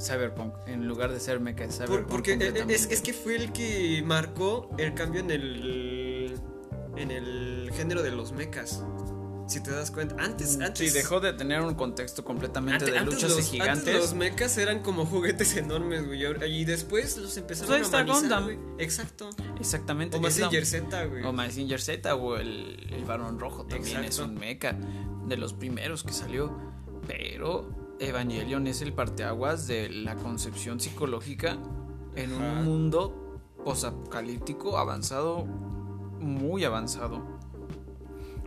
[0.00, 3.36] cyberpunk en lugar de ser mecha es Por- cyberpunk porque eh, es, es que fue
[3.36, 6.40] el que marcó el cambio en el
[6.96, 8.82] en el género de los mechas.
[9.46, 13.14] Si te das cuenta, antes antes sí dejó de tener un contexto completamente de antes
[13.14, 16.24] luchas los, de antes gigantes los mechas eran como juguetes enormes, güey.
[16.50, 18.44] Y después los empezaron Pues a ahí está Gundam.
[18.44, 18.58] güey.
[18.78, 19.30] Exacto.
[19.60, 21.22] exactamente O Mazinger Z, güey.
[21.24, 24.76] o Mazinger Z o el, el Barón Rojo también es un mecha
[25.26, 26.52] de los primeros que salió
[27.06, 31.56] pero Evangelion es el parteaguas de la concepción psicológica
[32.16, 32.42] en Ajá.
[32.60, 37.35] un mundo posapocalíptico avanzado muy avanzado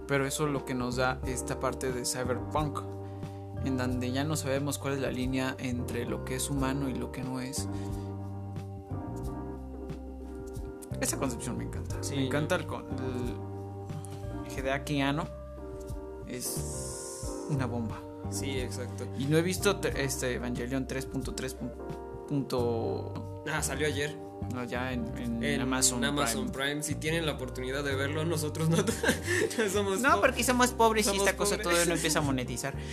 [0.10, 2.80] pero eso es lo que nos da esta parte de cyberpunk
[3.64, 6.96] en donde ya no sabemos cuál es la línea entre lo que es humano y
[6.96, 7.68] lo que no es
[11.00, 12.86] esa concepción me encanta Sí, me encanta el, con-
[14.48, 15.26] el Hideaki Anno
[16.28, 18.00] es una bomba
[18.32, 19.06] Sí, exacto.
[19.18, 21.06] y no he visto te- este Evangelion 3.3
[21.56, 24.16] punto- punto Ah, salió ayer.
[24.54, 26.68] No, ya en, en en Amazon, Amazon Prime.
[26.72, 26.84] Prime.
[26.84, 28.78] Si tienen la oportunidad de verlo, nosotros no,
[29.58, 30.02] no somos.
[30.02, 31.64] No, po- porque somos pobres y Somos esta cosa pobres.
[31.64, 32.74] todavía no empieza a monetizar.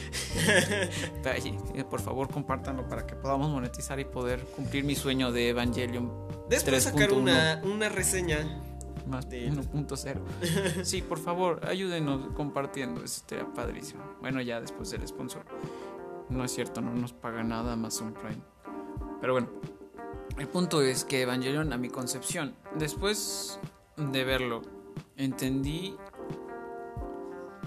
[1.74, 6.10] Eh, por favor, compártanlo para que podamos monetizar y poder cumplir mi sueño de Evangelion
[6.48, 7.16] Después sacar 3.1.
[7.16, 8.62] una, una reseña.
[9.06, 10.20] más de- 1.0.
[10.84, 13.02] Sí, por favor, ayúdenos compartiendo.
[13.04, 14.02] Eso estaría padrísimo.
[14.20, 15.44] Bueno, ya después del sponsor.
[16.28, 18.42] No es cierto, no nos paga nada Amazon Prime.
[19.20, 19.48] Pero bueno,
[20.38, 23.58] el punto es que Evangelion, a mi concepción, después
[23.96, 24.62] de verlo,
[25.16, 25.96] entendí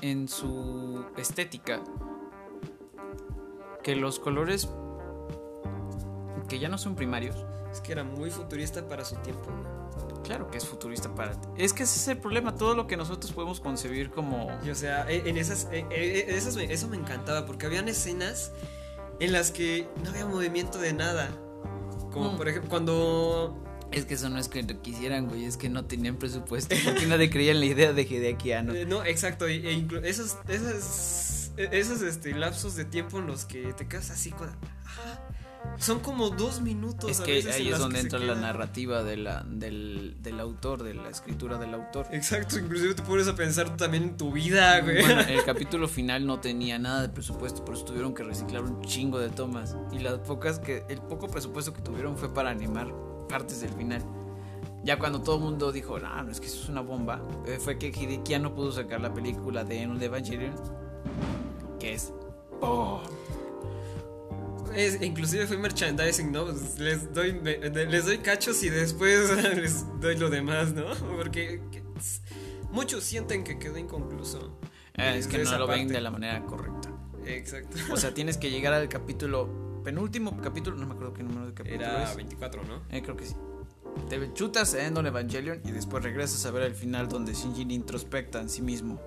[0.02, 1.82] en su estética
[3.84, 4.70] que los colores
[6.48, 7.36] que ya no son primarios,
[7.72, 9.52] Es que era muy futurista para su tiempo.
[9.52, 10.24] ¿no?
[10.24, 11.48] Claro que es futurista para ti.
[11.58, 14.48] Es que ese es el problema, todo lo que nosotros podemos concebir como...
[14.66, 17.88] Y o sea, e- en esas, e- e- esas me- eso me encantaba porque habían
[17.88, 18.52] escenas
[19.20, 21.30] en las que no había movimiento de nada.
[22.12, 22.38] Como Mm.
[22.38, 25.86] por ejemplo, cuando Es que eso no es que lo quisieran, güey, es que no
[25.86, 26.76] tenían presupuesto.
[26.86, 28.74] Porque nadie creía en la idea de Hideaki Anno.
[28.76, 33.26] Eh, no, exacto, e, e inclu- esos, esos, e- esos este, lapsos de tiempo en
[33.28, 34.48] los que te quedas así con...
[34.86, 35.19] ajá,
[35.78, 37.10] son como dos minutos.
[37.10, 40.40] Es a que veces en ahí es donde entra la narrativa de la, del, del
[40.40, 42.08] autor, de la escritura del autor.
[42.12, 45.02] Exacto, inclusive te pones a pensar también en tu vida, güey.
[45.02, 48.82] Bueno, el capítulo final no tenía nada de presupuesto, por eso tuvieron que reciclar un
[48.84, 49.76] chingo de tomas.
[49.92, 52.94] Y las pocas que, el poco presupuesto que tuvieron fue para animar
[53.28, 54.04] partes del final.
[54.84, 57.58] Ya cuando todo el mundo dijo, no, no es que eso es una bomba, eh,
[57.60, 60.56] fue que Hideki no pudo sacar la película de Enon de Evangelion,
[61.80, 62.14] que es.
[62.62, 63.02] ¡Oh!
[64.76, 66.46] Es- inclusive fue merchandising, ¿no?
[66.46, 70.86] Pues les doy les doy cachos y después les doy lo demás, ¿no?
[71.18, 71.84] Porque que-
[72.72, 74.60] muchos sienten que quedó inconcluso.
[74.96, 76.90] Eh, es que no lo ven de la manera correcta.
[77.26, 77.78] Exacto.
[77.92, 81.54] O sea, tienes que llegar al capítulo, penúltimo capítulo, no me acuerdo qué número de
[81.54, 82.16] capítulo Era es.
[82.16, 82.82] 24, ¿no?
[82.90, 83.36] Eh, creo que sí.
[84.08, 88.40] Te chutas a Endon Evangelion y después regresas a ver el final donde Shinji introspecta
[88.40, 89.00] en sí mismo.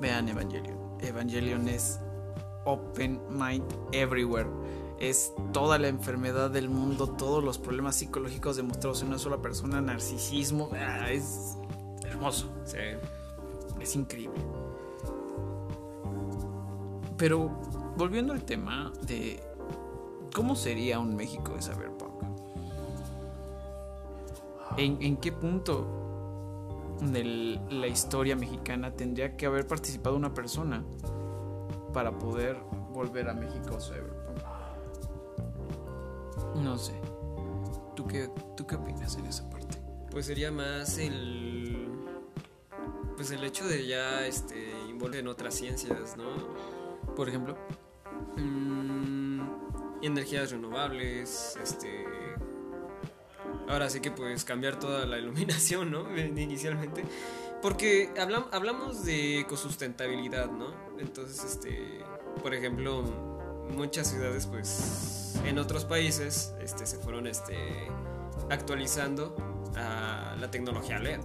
[0.00, 0.76] Vean Evangelion.
[1.00, 1.98] Evangelion es
[2.66, 4.48] open mind everywhere.
[4.98, 9.80] Es toda la enfermedad del mundo, todos los problemas psicológicos demostrados en una sola persona,
[9.80, 10.70] narcisismo.
[10.72, 11.56] Ah, es
[12.04, 12.50] hermoso.
[12.64, 12.78] Sí.
[13.80, 14.40] Es increíble.
[17.16, 17.48] Pero
[17.96, 19.42] volviendo al tema de
[20.34, 22.12] cómo sería un México de Cyberpunk.
[24.76, 25.86] ¿En, en qué punto
[27.00, 30.84] de la historia mexicana tendría que haber participado una persona
[31.96, 32.58] para poder
[32.92, 34.36] volver a México Cyberpunk?
[36.56, 36.92] No sé.
[37.94, 39.78] ¿Tú qué, ¿Tú qué opinas en esa parte?
[40.10, 41.88] Pues sería más el.
[43.16, 47.14] Pues el hecho de ya este involucrar en otras ciencias, ¿no?
[47.14, 47.56] Por ejemplo.
[48.36, 49.40] Mm,
[50.02, 52.04] energías renovables, este.
[53.68, 56.14] Ahora sí que pues cambiar toda la iluminación, ¿no?
[56.18, 57.04] Inicialmente.
[57.66, 60.68] Porque hablam- hablamos de ecosustentabilidad, ¿no?
[61.00, 61.98] Entonces, este.
[62.40, 63.02] Por ejemplo,
[63.74, 65.34] muchas ciudades, pues.
[65.44, 67.56] En otros países, este, se fueron, este.
[68.50, 69.34] actualizando
[69.74, 71.18] a la tecnología LED.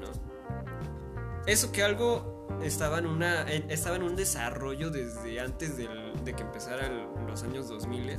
[0.00, 1.44] ¿No?
[1.46, 6.42] Eso que algo estaba en una estaba en un desarrollo desde antes del- de que
[6.42, 8.16] empezaran los años 2000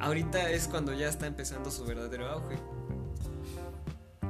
[0.00, 2.56] ahorita es cuando ya está empezando su verdadero auge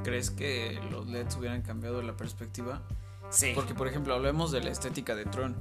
[0.02, 2.82] ¿Crees que los LEDs hubieran cambiado la perspectiva?
[3.30, 5.56] sí Porque, por ejemplo, hablemos de la estética de Tron.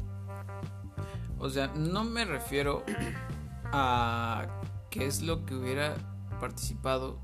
[1.38, 2.84] O sea, no me refiero
[3.72, 4.48] a
[4.90, 5.96] qué es lo que hubiera
[6.40, 7.20] participado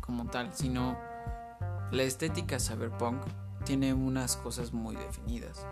[0.00, 0.96] como tal, sino
[1.90, 3.22] la estética cyberpunk
[3.64, 5.66] tiene unas cosas muy definidas.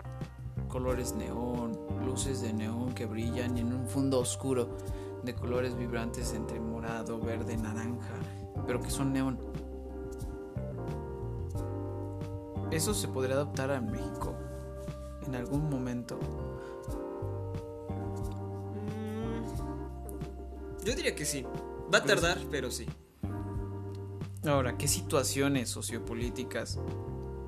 [0.68, 4.76] Colores neón, luces de neón que brillan en un fondo oscuro
[5.22, 8.14] de colores vibrantes entre morado, verde, naranja,
[8.66, 9.38] pero que son neón.
[12.74, 14.34] ¿Eso se podría adaptar a México
[15.26, 16.18] en algún momento?
[18.74, 22.86] Mm, yo diría que sí va a Pues- tardar pero sí
[24.46, 26.78] Ahora, ¿qué situaciones sociopolíticas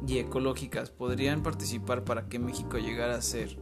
[0.06, 3.58] y ecológicas podrían participar para que México llegara a ser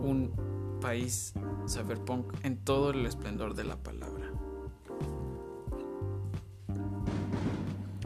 [0.00, 1.34] un país
[1.68, 4.30] cyberpunk en todo el esplendor de la palabra?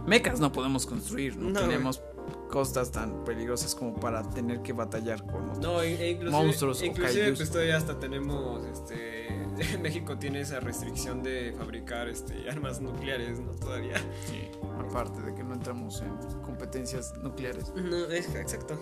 [0.07, 2.03] Mecas no podemos construir, no, No, tenemos
[2.51, 5.59] costas tan peligrosas como para tener que batallar con otros.
[5.59, 7.39] no e- e inclusive, Monstruos o inclusive kaijus.
[7.39, 9.47] pues todavía hasta tenemos este
[9.83, 15.43] México tiene esa restricción de fabricar este armas nucleares no todavía Sí, aparte de que
[15.45, 16.11] no entramos en
[16.43, 17.73] competencias nucleares.
[17.75, 18.79] no es exacto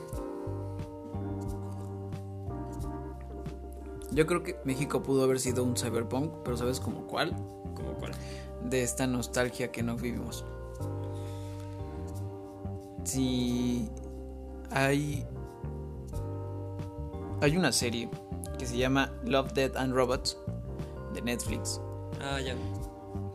[4.10, 7.30] Yo creo que México pudo haber sido un cyberpunk, pero ¿sabes como cuál?
[7.74, 8.12] como cuál
[8.62, 10.44] de esta nostalgia que no vivimos.
[13.04, 13.88] Si
[14.70, 15.26] hay
[17.42, 18.08] hay una serie
[18.56, 20.38] que se llama Love, Death and Robots
[21.12, 21.80] de Netflix.
[22.20, 22.54] Ah, ya.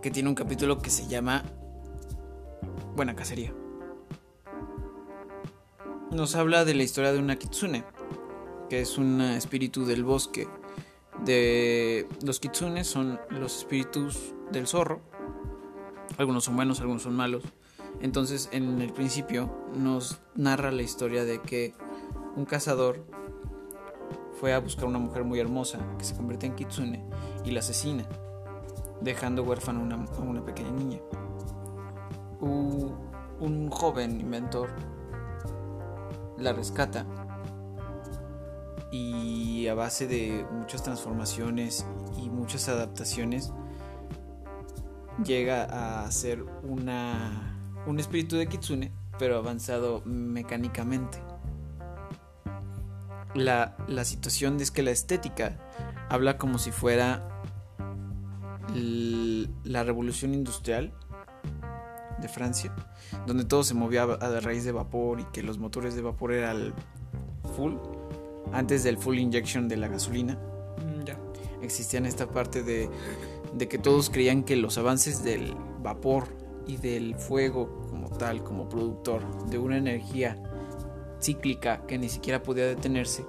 [0.02, 1.44] Que tiene un capítulo que se llama
[2.96, 3.54] Buena Cacería.
[6.12, 7.84] Nos habla de la historia de una kitsune,
[8.70, 10.48] que es un espíritu del bosque.
[11.26, 15.02] De los kitsunes son los espíritus del zorro.
[16.18, 17.44] Algunos son buenos, algunos son malos.
[18.02, 21.74] Entonces, en el principio nos narra la historia de que
[22.36, 23.04] un cazador
[24.40, 27.04] fue a buscar una mujer muy hermosa que se convierte en kitsune
[27.44, 28.06] y la asesina,
[29.02, 31.00] dejando huérfana a una pequeña niña.
[33.40, 34.70] un joven inventor
[36.38, 37.06] la rescata
[38.92, 41.86] y a base de muchas transformaciones
[42.18, 43.52] y muchas adaptaciones
[45.24, 47.47] llega a ser una,
[47.88, 51.18] un espíritu de kitsune pero avanzado mecánicamente
[53.38, 55.58] la, situación es que la estética
[56.10, 57.28] habla como si fuera
[59.64, 60.94] la revolución industrial
[62.20, 62.76] de Francia,
[63.26, 66.74] donde todo se movía a raíz de vapor y que los motores de vapor eran
[67.56, 67.74] full,
[68.54, 70.38] antes del full injection de la gasolina.
[70.86, 71.18] Mm, ya.
[71.62, 72.90] Existían esta parte de,
[73.54, 76.28] de que todos creían que los avances del vapor
[76.68, 80.42] y del fuego como tal, como productor de una energía
[81.22, 83.26] cíclica que ni siquiera podía detenerse,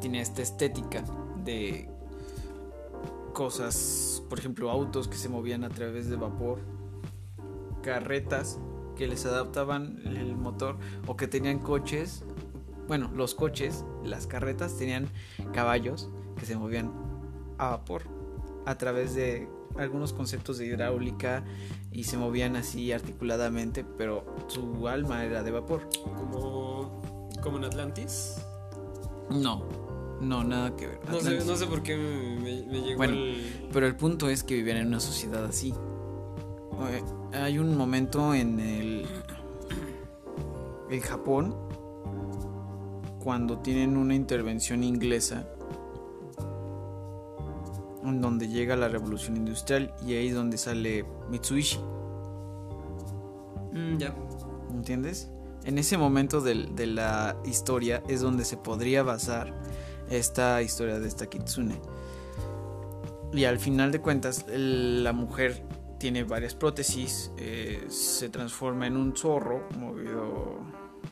[0.00, 1.04] tiene esta estética
[1.44, 1.88] de
[3.32, 6.58] cosas, por ejemplo, autos que se movían a través de vapor,
[7.82, 8.58] carretas
[8.96, 12.24] que les adaptaban el motor o que tenían coches,
[12.88, 15.08] bueno, los coches, las carretas tenían
[15.52, 16.92] caballos que se movían
[17.56, 18.02] a vapor
[18.66, 21.44] a través de algunos conceptos de hidráulica
[21.92, 25.88] y se movían así articuladamente, pero su alma era de vapor.
[26.02, 27.02] ¿Como,
[27.42, 28.36] como en Atlantis?
[29.30, 29.64] No,
[30.20, 31.00] no, nada que ver.
[31.08, 33.16] No sé, no sé, por qué me, me llegó bueno,
[33.72, 35.74] Pero el punto es que vivían en una sociedad así.
[37.32, 39.06] Hay un momento en el,
[40.90, 41.54] el Japón
[43.22, 45.46] cuando tienen una intervención inglesa
[48.04, 51.78] en donde llega la revolución industrial y ahí es donde sale Mitsubishi.
[53.72, 54.14] Mm, ya.
[54.70, 55.30] ¿Entiendes?
[55.64, 59.54] En ese momento de, de, la historia es donde se podría basar
[60.08, 61.80] esta historia de esta kitsune.
[63.32, 65.62] Y al final de cuentas, la mujer
[65.98, 70.58] tiene varias prótesis, eh, se transforma en un zorro movido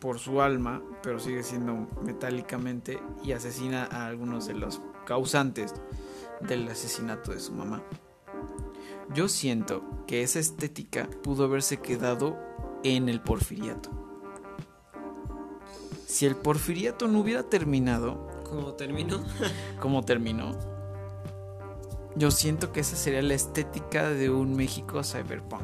[0.00, 5.74] por su alma, pero sigue siendo metálicamente y asesina a algunos de los causantes
[6.40, 7.82] del asesinato de su mamá.
[9.14, 12.36] Yo siento que esa estética pudo haberse quedado
[12.84, 13.90] en el porfiriato.
[16.06, 18.28] Si el porfiriato no hubiera terminado...
[18.44, 19.20] ¿Cómo terminó?
[19.80, 20.52] como terminó.
[22.16, 25.62] Yo siento que esa sería la estética de un México cyberpunk.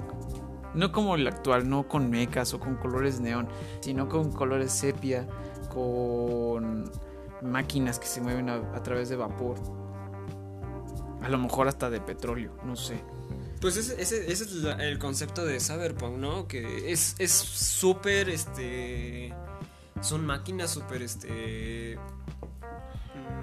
[0.75, 3.49] No como el actual, no con mecas o con colores neón,
[3.81, 5.27] sino con colores sepia,
[5.73, 6.91] con
[7.43, 9.84] máquinas que se mueven a través de vapor
[11.25, 13.03] a lo mejor hasta de petróleo, no sé.
[13.61, 14.43] Pues ese, ese, es
[14.79, 16.47] el concepto de Cyberpunk, ¿no?
[16.47, 19.33] Que es súper, este...
[20.03, 21.99] Son máquinas súper, este...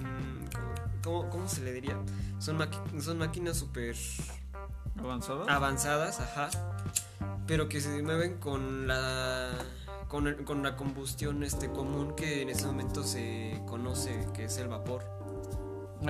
[0.00, 1.98] Mm, ¿cómo, se le diría?
[2.38, 2.56] Son,
[3.00, 3.96] son máquinas súper...
[4.96, 5.48] ¿Avanzadas?
[5.48, 6.50] Avanzadas, ajá.
[7.48, 9.50] Pero que se mueven con la...
[10.06, 14.68] Con, con la combustión este, común que en ese momento se conoce que es el
[14.68, 15.21] vapor.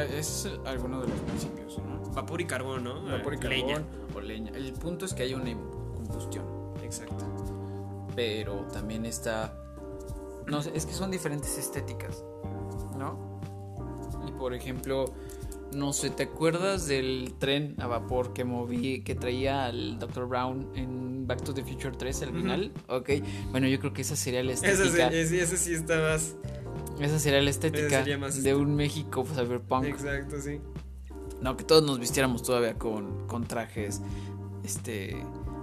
[0.01, 2.01] Es alguno de los principios, ¿no?
[2.13, 3.03] Vapor y carbón, ¿no?
[3.05, 3.85] Vapor y carbón leña.
[4.15, 4.53] o leña.
[4.53, 5.53] El punto es que hay una
[5.95, 6.45] combustión.
[6.83, 7.25] Exacto.
[8.15, 9.55] Pero también está.
[10.47, 12.25] No sé, es que son diferentes estéticas,
[12.99, 13.41] ¿no?
[14.27, 15.05] Y por ejemplo,
[15.73, 20.27] no sé, ¿te acuerdas del tren a vapor que moví, que traía al Dr.
[20.27, 22.73] Brown en Back to the Future 3 al final?
[22.89, 23.11] Ok,
[23.51, 25.09] bueno, yo creo que esa sería la estética.
[25.09, 26.35] Esa sí, sí está más
[27.01, 29.85] esa sería la estética de un México cyberpunk.
[29.85, 30.61] Exacto, sí.
[31.41, 34.01] No, que todos nos vistiéramos todavía con, con trajes
[34.63, 35.17] este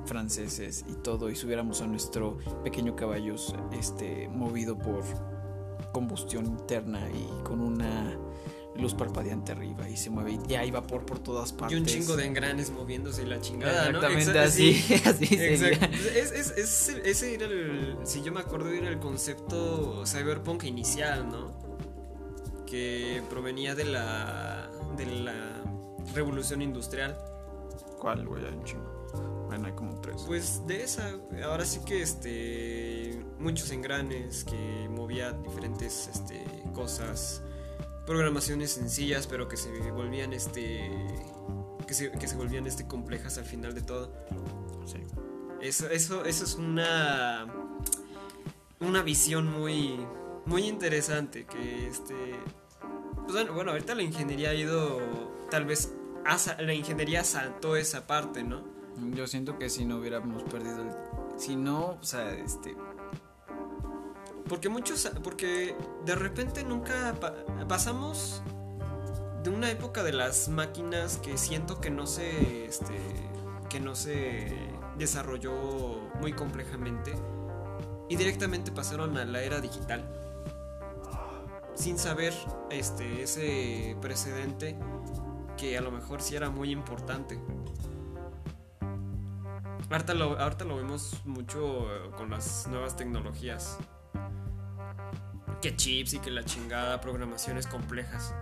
[0.06, 3.36] franceses y todo y subiéramos a nuestro pequeño caballo
[3.72, 5.04] este movido por
[5.92, 8.18] combustión interna y con una
[8.80, 11.78] luz parpadeante arriba y se mueve y hay vapor por todas partes.
[11.78, 15.86] Y un chingo de engranes moviéndose y la chingada, Exactamente así, así Exacto.
[16.16, 21.30] Es, es, es, ese era el, si yo me acuerdo, era el concepto cyberpunk inicial,
[21.30, 21.54] ¿no?
[22.66, 25.64] Que provenía de la, de la
[26.14, 27.18] revolución industrial.
[28.00, 28.46] ¿Cuál, güey?
[28.46, 29.00] Hay un chingo.
[29.48, 30.24] Bueno, hay como tres.
[30.28, 37.42] Pues de esa, ahora sí que este muchos engranes que movía diferentes este, cosas,
[38.10, 40.92] programaciones sencillas, pero que se volvían este
[41.88, 44.12] que se, que se volvían este complejas al final de todo.
[44.84, 44.98] Sí.
[45.62, 47.46] Eso, eso, eso es una
[48.80, 50.00] una visión muy
[50.48, 52.16] muy interesante que este
[53.26, 55.00] pues bueno, bueno, ahorita la ingeniería ha ido
[55.52, 55.94] tal vez
[56.58, 58.64] la ingeniería saltó esa parte, ¿no?
[59.14, 60.90] Yo siento que si no hubiéramos perdido el...
[61.40, 62.76] Si no, o sea, este...
[64.50, 65.76] Porque muchos, porque
[66.06, 67.36] de repente nunca pa-
[67.68, 68.42] pasamos
[69.44, 72.98] de una época de las máquinas que siento que no se, este,
[73.70, 74.52] que no se
[74.98, 75.54] desarrolló
[76.20, 77.14] muy complejamente
[78.10, 80.04] y directamente pasaron a la era digital
[81.76, 82.34] sin saber,
[82.72, 84.76] este, ese precedente
[85.56, 87.40] que a lo mejor sí era muy importante.
[89.90, 91.88] Ahorita lo, ahorita lo vemos mucho
[92.18, 93.78] con las nuevas tecnologías.
[95.62, 98.34] Que chips y que la chingada, programaciones complejas.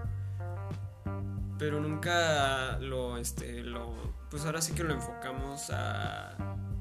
[1.57, 3.95] Pero nunca lo, este, lo,
[4.29, 6.35] pues ahora sí que lo enfocamos a,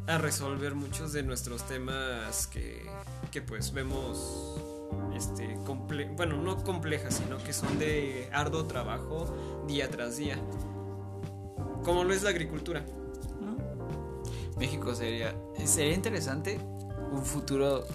[0.07, 2.84] a resolver muchos de nuestros temas que,
[3.32, 4.61] que pues vemos,
[5.14, 10.39] este, comple bueno, no complejas, sino que son de arduo trabajo día tras día.
[11.82, 12.84] Como lo es la agricultura.
[13.41, 13.57] ¿no?
[14.59, 15.34] México sería...
[15.64, 16.61] Sería interesante
[17.11, 17.87] un futuro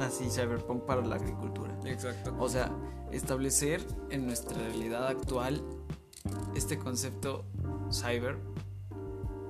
[0.00, 1.76] así cyberpunk para la agricultura.
[1.84, 2.34] Exacto.
[2.38, 2.70] O sea,
[3.12, 5.62] establecer en nuestra realidad actual
[6.54, 7.44] este concepto
[7.92, 8.38] cyber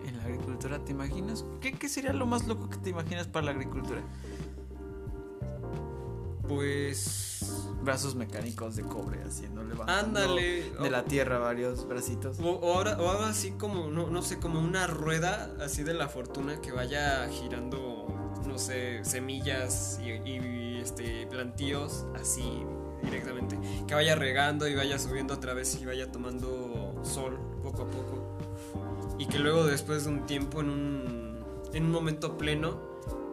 [0.07, 0.85] en la agricultura.
[0.85, 1.45] ¿Te imaginas?
[1.61, 4.03] ¿Qué, qué sería lo más loco que te imaginas para la agricultura?
[6.49, 7.33] Pues.
[7.83, 10.71] Brazos mecánicos de cobre haciendo levantando Ándale.
[10.71, 12.41] de la tierra varios bracitos.
[12.41, 15.95] O, o ahora, o ahora así como, no, no sé, como una rueda así de
[15.95, 18.06] la fortuna que vaya girando,
[18.47, 22.63] no sé, semillas y, y, este, plantíos así
[23.03, 23.59] directamente.
[23.87, 28.39] Que vaya regando y vaya subiendo otra vez y vaya tomando sol poco a poco.
[29.19, 32.81] Y que luego después de un tiempo, en un, en un momento pleno,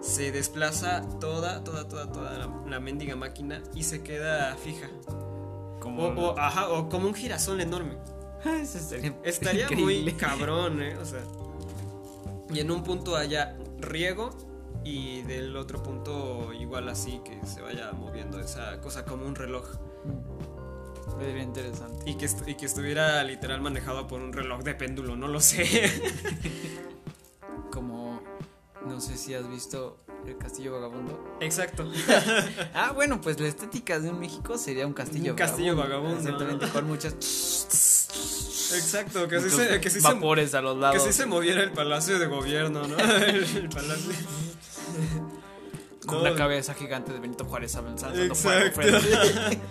[0.02, 4.90] se desplaza toda, toda, toda, toda la, la mendiga máquina y se queda fija.
[5.80, 7.98] Como O, o, ajá, o como un girasol enorme.
[8.46, 8.78] Eso
[9.24, 10.98] estaría, muy cabrón, ¿eh?
[10.98, 11.22] O sea.
[12.54, 14.30] Y en un punto haya riego
[14.84, 19.66] y del otro punto igual así que se vaya moviendo esa cosa como un reloj.
[21.20, 22.10] Sería interesante.
[22.10, 25.64] Y que, y que estuviera literal manejado por un reloj de péndulo, no lo sé.
[27.72, 28.22] Como,
[28.86, 31.38] no sé si has visto el castillo vagabundo.
[31.40, 31.90] Exacto.
[32.76, 36.18] Ah, bueno, pues la estética de un México sería un castillo Un castillo vagabundo.
[36.20, 37.14] Exactamente, con muchas.
[38.76, 41.04] Exacto, que sí, muchos se, que sí se- vapores a los que lados.
[41.04, 42.98] sí se moviera el palacio de gobierno, ¿no?
[42.98, 44.14] El palacio.
[46.06, 46.22] con No.
[46.22, 48.22] una cabeza gigante de Benito Juárez avanzando.
[48.22, 48.82] Exacto.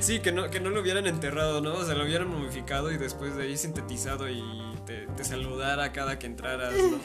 [0.00, 1.72] Sí, que no, que no lo hubieran enterrado, ¿no?
[1.72, 4.42] O sea, lo hubieran momificado y después de ahí sintetizado y
[4.84, 6.98] te, te saludara cada que entraras, ¿no?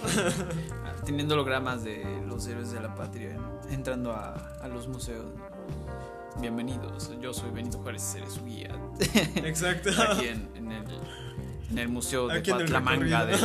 [1.06, 3.38] Teniendo hologramas de los héroes de la patria
[3.70, 5.26] entrando a, a los museos.
[6.42, 8.76] Bienvenidos, yo soy Benito Juárez, seré su guía.
[9.36, 9.90] Exacto.
[10.10, 10.84] Aquí en, en el,
[11.72, 13.38] en el Museo de Patlamanga de,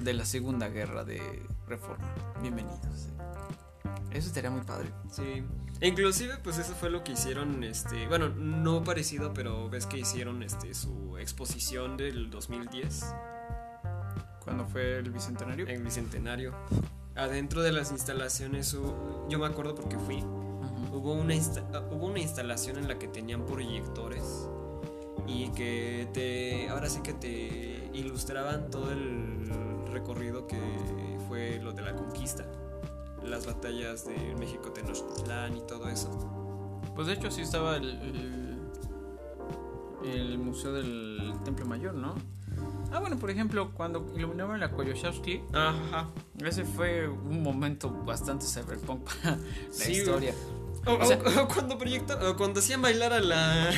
[0.00, 1.20] de la Segunda Guerra de
[1.68, 2.06] Reforma.
[2.40, 3.08] Bienvenidos.
[4.12, 4.90] Eso estaría muy padre.
[5.10, 5.42] Sí.
[5.80, 9.98] E inclusive, pues eso fue lo que hicieron, este, bueno, no parecido, pero ves que
[9.98, 13.04] hicieron, este, su exposición del 2010
[14.42, 15.68] Cuando fue el bicentenario.
[15.68, 16.54] en Bicentenario.
[17.14, 20.22] Adentro de las instalaciones, yo me acuerdo porque fui,
[20.92, 21.34] hubo una,
[21.90, 24.48] hubo una instalación en la que tenían proyectores
[25.26, 29.48] y que te, ahora sí que te ilustraban todo el
[29.92, 30.58] recorrido que
[31.28, 32.46] fue lo de la conquista,
[33.26, 36.08] las batallas de México Tenochtitlán y todo eso.
[36.94, 38.58] Pues de hecho sí estaba el,
[40.04, 42.14] el, el Museo del Templo Mayor, ¿no?
[42.92, 46.08] Ah, bueno, por ejemplo, cuando iluminaban la Koyoshowski, Ajá.
[46.44, 50.34] ese fue un momento bastante cyberpunk para la Sí, historia.
[50.86, 53.70] O, O sea- o- o cuando proyecta, o cuando hacían bailar a la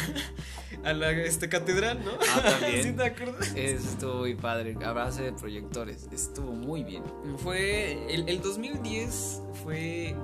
[0.84, 2.12] a la este catedral, ¿no?
[2.34, 2.82] Ah, también.
[2.82, 3.52] ¿Sí te acuerdas?
[3.54, 7.02] Eso estuvo muy padre, a base de proyectores, estuvo muy bien.
[7.38, 10.14] Fue el, el 2010 fue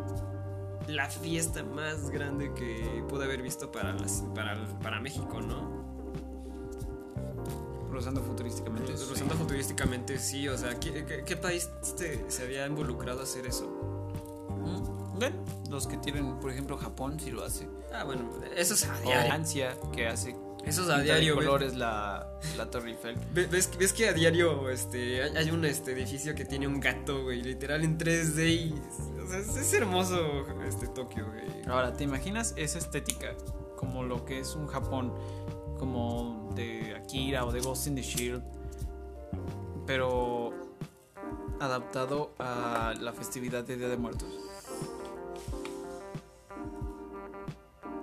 [0.87, 5.83] la fiesta más grande que pude haber visto para las, para, para México, ¿no?
[7.91, 8.93] Rozando futurísticamente.
[8.93, 13.47] Rozando futurísticamente, sí, o sea, ¿qué, qué- qué país este, se había involucrado a hacer
[13.47, 13.67] eso?
[14.65, 15.37] Mm, Bueno,
[15.71, 17.69] los que tienen, por ejemplo, Japón sí lo hace.
[17.93, 19.27] Ah, bueno, eso es a O diario.
[19.29, 20.35] Francia, que hace
[20.67, 21.47] Eso es a de diario, güey.
[21.47, 23.17] colores la, la Torre Eiffel.
[23.33, 26.81] Ve- ¿Ves, ves que a diario este, hay, hay un este, edificio que tiene un
[26.81, 28.75] gato, güey, literal en 3D y...
[29.23, 31.45] O sea, es, es hermoso este Tokio, güey.
[31.69, 33.35] Ahora, ¿te imaginas esa estética
[33.77, 35.13] como lo que es un Japón,
[35.79, 38.43] como de Akira o de Ghost in the Shield,
[39.87, 40.53] pero
[41.61, 44.29] adaptado a la festividad de Día de Muertos?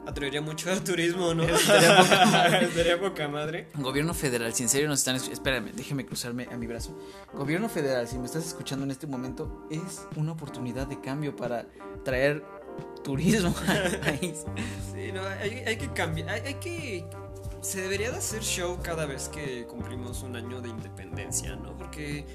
[0.05, 1.43] Atraería mucho al turismo, ¿no?
[1.43, 2.65] Estaría poca madre.
[2.65, 3.67] Estaría poca madre.
[3.75, 5.15] Gobierno federal, si en serio nos están...
[5.15, 6.97] es- Espérame, déjeme cruzarme a mi brazo.
[7.33, 11.67] Gobierno federal, si me estás escuchando en este momento, es una oportunidad de cambio para
[12.03, 12.43] traer
[13.03, 14.43] turismo al país.
[14.91, 17.05] Sí, no, hay, hay que cambiar, hay, hay que...
[17.61, 21.77] Se debería de hacer show cada vez que cumplimos un año de independencia, ¿no?
[21.77, 22.25] Porque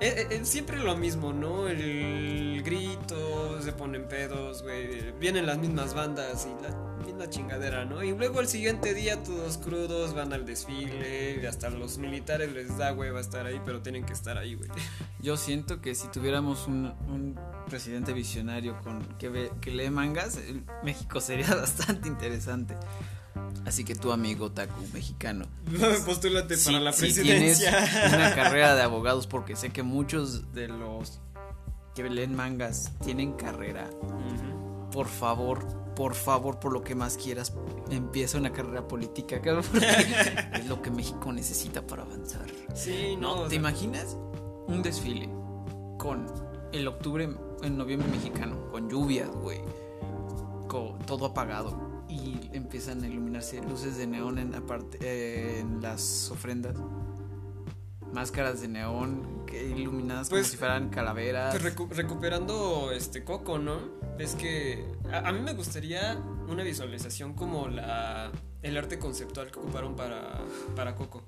[0.00, 1.68] eh, eh, siempre lo mismo, ¿no?
[1.68, 5.12] El grito, se ponen pedos, güey.
[5.18, 6.70] Vienen las mismas bandas y la
[7.06, 8.02] misma chingadera, ¿no?
[8.02, 12.76] Y luego el siguiente día todos crudos van al desfile y hasta los militares les
[12.78, 14.70] da hueva estar ahí, pero tienen que estar ahí, güey.
[15.20, 17.38] Yo siento que si tuviéramos un, un
[17.68, 20.38] presidente visionario con que, ve- que lee mangas,
[20.82, 22.74] México sería bastante interesante.
[23.66, 25.44] Así que tu amigo Taku mexicano,
[26.06, 28.08] Postúlate si, para la si tienes presidencia.
[28.16, 31.20] una carrera de abogados, porque sé que muchos de los
[31.94, 33.90] que leen mangas tienen carrera,
[34.92, 37.52] por favor, por favor, por lo que más quieras,
[37.90, 39.86] empieza una carrera política, porque
[40.54, 42.46] es lo que México necesita para avanzar.
[42.74, 43.36] Sí, no.
[43.36, 44.16] No, o ¿te sea, imaginas
[44.66, 45.28] un desfile
[45.98, 46.26] con
[46.72, 47.28] el octubre,
[47.62, 49.60] en noviembre mexicano, con lluvias, güey,
[50.68, 56.30] con todo apagado y empiezan a iluminarse luces de neón en, aparte, eh, en las
[56.30, 56.76] ofrendas?
[58.12, 61.56] Máscaras de neón que iluminadas Pues, como si fueran calaveras.
[61.56, 63.78] Pues recu- recuperando este Coco, ¿no?
[64.18, 68.32] Es que a, a mí me gustaría una visualización como la
[68.62, 70.40] el arte conceptual que ocuparon para,
[70.74, 71.22] para Coco.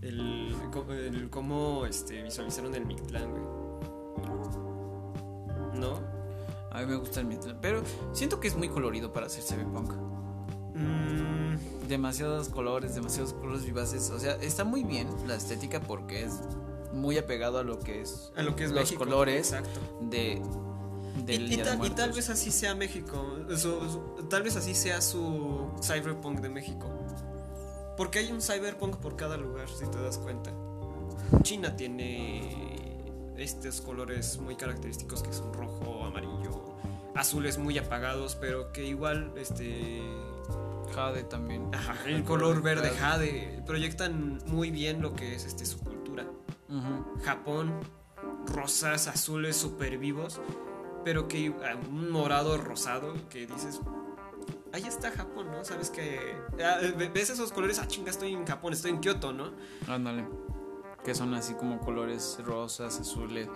[0.00, 0.54] El,
[0.90, 3.42] el cómo este, visualizaron el Mictlán, güey.
[5.74, 6.17] ¿No?
[6.78, 9.92] A mí me gusta el Mictlán, pero siento que es muy colorido para hacer cyberpunk.
[10.74, 14.10] Mm, demasiados colores, demasiados colores vivaces.
[14.10, 16.34] O sea, está muy bien la estética porque es
[16.92, 19.80] muy apegado a lo que es a lo que es los México, colores Exacto.
[20.02, 20.40] de
[21.24, 23.24] del y tal, y tal vez así sea México.
[23.50, 26.86] su- su- tal vez así sea su cyberpunk de México.
[27.96, 30.52] Porque hay un cyberpunk por cada lugar, si te das cuenta.
[31.42, 36.67] China tiene estos colores muy característicos que son rojo, amarillo,
[37.18, 40.00] azules muy apagados, pero que igual este
[40.94, 41.68] Jade también.
[41.74, 46.24] ajá, el color verde jade proyectan muy bien lo que es este su cultura.
[47.24, 47.72] Japón,
[48.46, 50.40] rosas, azules súper vivos,
[51.04, 53.80] pero que ah, un morado rosado que dices,
[54.72, 55.64] ahí está Japón, ¿no?
[55.64, 56.18] Sabes que
[56.64, 59.52] ah, ve- ves esos colores, ah, chinga, estoy en Japón, estoy en Kioto, ¿no?
[59.86, 60.26] Ándale.
[61.08, 63.48] Que son así como colores rosas, azules.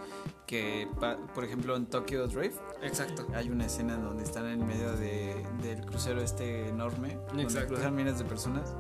[0.47, 0.89] Que,
[1.35, 3.27] por ejemplo, en Tokyo Drift Exacto.
[3.35, 7.19] hay una escena en donde están en medio de, del crucero este enorme.
[7.37, 7.75] Exacto.
[7.75, 8.75] cruzan miles de personas.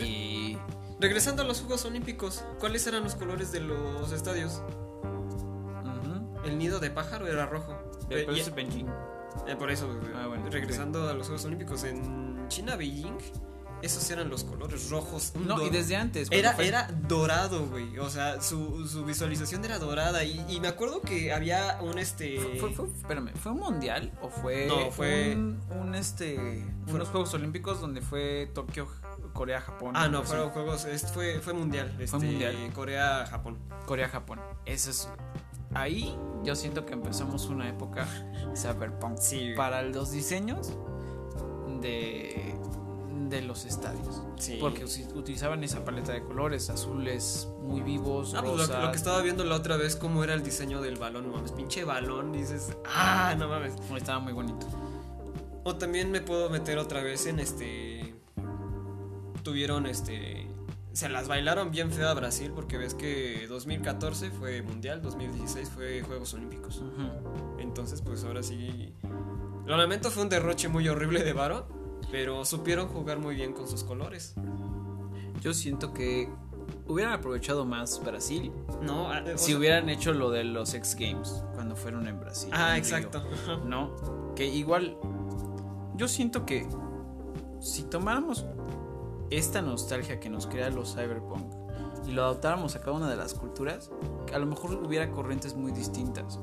[0.00, 0.56] Y.
[1.00, 4.62] Regresando a los Juegos Olímpicos, ¿cuáles eran los colores de los estadios?
[6.46, 7.76] El nido de pájaro era rojo.
[8.08, 8.86] Pero Pe- y- eso es Beijing.
[9.46, 13.18] eh, por eso, Ah, bueno, regresando a los Juegos Olímpicos en China, Beijing,
[13.82, 15.32] esos eran los colores rojos.
[15.36, 16.28] No, y desde antes.
[16.30, 17.98] Era, fue- era dorado, güey.
[17.98, 20.24] O sea, su, su visualización era dorada.
[20.24, 22.38] Y, y me acuerdo que había un este.
[22.60, 27.08] Fue, fue- espérame, ¿fue un mundial o fue, No, fue- un, un, este Fue- unos
[27.08, 28.88] Juegos Olímpicos donde fue Tokio,
[29.32, 29.92] Corea, Japón?
[29.96, 30.84] Ah, no, fueron juegos.
[30.84, 31.94] es- fue, fue mundial.
[32.00, 32.56] Este, mundial.
[32.74, 33.58] Corea, Japón.
[33.86, 34.40] Corea, Japón.
[34.66, 35.08] Eso es
[35.74, 38.06] ahí yo siento que empezamos una época
[38.56, 39.52] cyberpunk Sí.
[39.54, 40.72] para los diseños
[41.80, 42.54] de
[43.28, 44.22] de los estadios.
[44.38, 44.58] Sí.
[44.60, 48.82] Porque utilizaban esa paleta de colores, azules muy vivos, Ah, pues lo, rosas.
[48.84, 51.26] lo que estaba viendo la otra vez, cómo era el diseño del balón.
[51.26, 52.32] No mames, pinche balón.
[52.32, 53.74] Dices, ah, no mames.
[53.96, 54.66] Estaba muy bonito.
[55.64, 58.14] O también me puedo meter otra vez en este.
[59.42, 60.46] Tuvieron este.
[60.92, 66.02] Se las bailaron bien fea a Brasil porque ves que 2014 fue mundial, 2016 fue
[66.02, 66.78] Juegos Olímpicos.
[66.78, 67.60] Ujú.
[67.60, 68.92] Entonces, pues ahora sí.
[69.66, 71.68] Lo lamento, fue un derroche muy horrible de Varo.
[72.10, 74.34] Pero supieron jugar muy bien con sus colores.
[75.40, 76.28] Yo siento que
[76.86, 78.50] hubieran aprovechado más Brasil
[78.82, 82.18] No, ah, o si sea- hubieran hecho lo de los X Games cuando fueron en
[82.18, 82.50] Brasil.
[82.52, 83.22] Ah, en exacto.
[83.66, 84.34] ¿No?
[84.34, 84.96] Que igual
[85.96, 86.66] yo siento que
[87.60, 88.46] si tomáramos
[89.30, 91.52] esta nostalgia que nos crea los cyberpunk
[92.06, 93.90] y lo adaptáramos a cada una de las culturas,
[94.32, 96.40] a lo mejor hubiera corrientes muy distintas.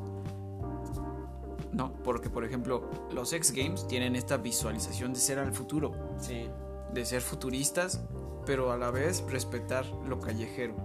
[1.76, 5.92] No, porque por ejemplo, los X Games tienen esta visualización de ser al futuro.
[6.20, 6.48] Sí.
[6.94, 8.02] de ser futuristas,
[8.46, 10.76] pero a la vez respetar lo callejero.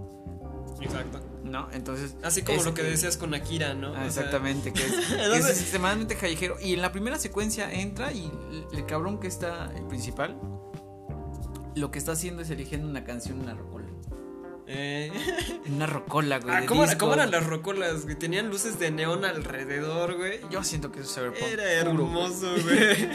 [0.80, 1.20] Exacto.
[1.44, 1.68] ¿No?
[1.72, 2.16] Entonces.
[2.24, 3.88] Así como lo que decías con Akira, ¿no?
[3.94, 6.56] Ah, sea, exactamente, que es, que es Entonces- extremadamente callejero.
[6.60, 10.36] Y en la primera secuencia entra y el, el cabrón que está, el principal,
[11.76, 13.86] lo que está haciendo es eligiendo una canción, una rocola.
[14.72, 15.10] Eh,
[15.68, 16.54] Una rocola, güey.
[16.54, 18.16] ah, ¿cómo, eran las rocolas, güey?
[18.16, 20.40] Tenían luces de neón alrededor, güey.
[20.48, 21.42] Yo siento que eso es cyberpunk.
[21.42, 23.08] Era puro, hermoso, güey.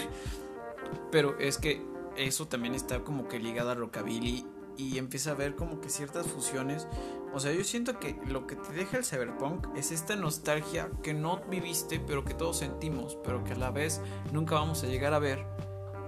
[1.12, 1.82] Pero es que
[2.18, 4.45] eso también está como que ligado a rockabilly
[4.78, 6.88] y empieza a ver como que ciertas fusiones.
[7.34, 11.14] O sea, yo siento que lo que te deja el cyberpunk es esta nostalgia que
[11.14, 14.01] no viviste, pero que todos sentimos, pero que a la vez
[14.34, 15.45] nunca vamos a llegar a ver,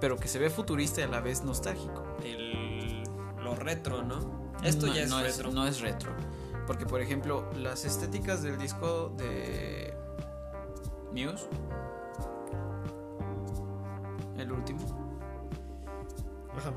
[0.00, 2.04] pero que se ve futurista y a la vez nostálgico.
[2.22, 3.02] El,
[3.42, 4.47] lo retro, ¿no?
[4.62, 5.50] Esto No- ya es no retro.
[5.52, 6.12] no es retro.
[6.66, 9.94] Porque, por ejemplo, las estéticas del disco de
[11.12, 11.48] Muse,
[14.36, 14.78] el último,
[16.56, 16.72] Ajá.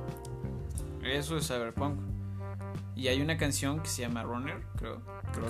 [1.04, 2.00] Eso es cyberpunk.
[2.96, 5.02] Y hay una canción que se llama Runner, creo.
[5.34, 5.50] Creo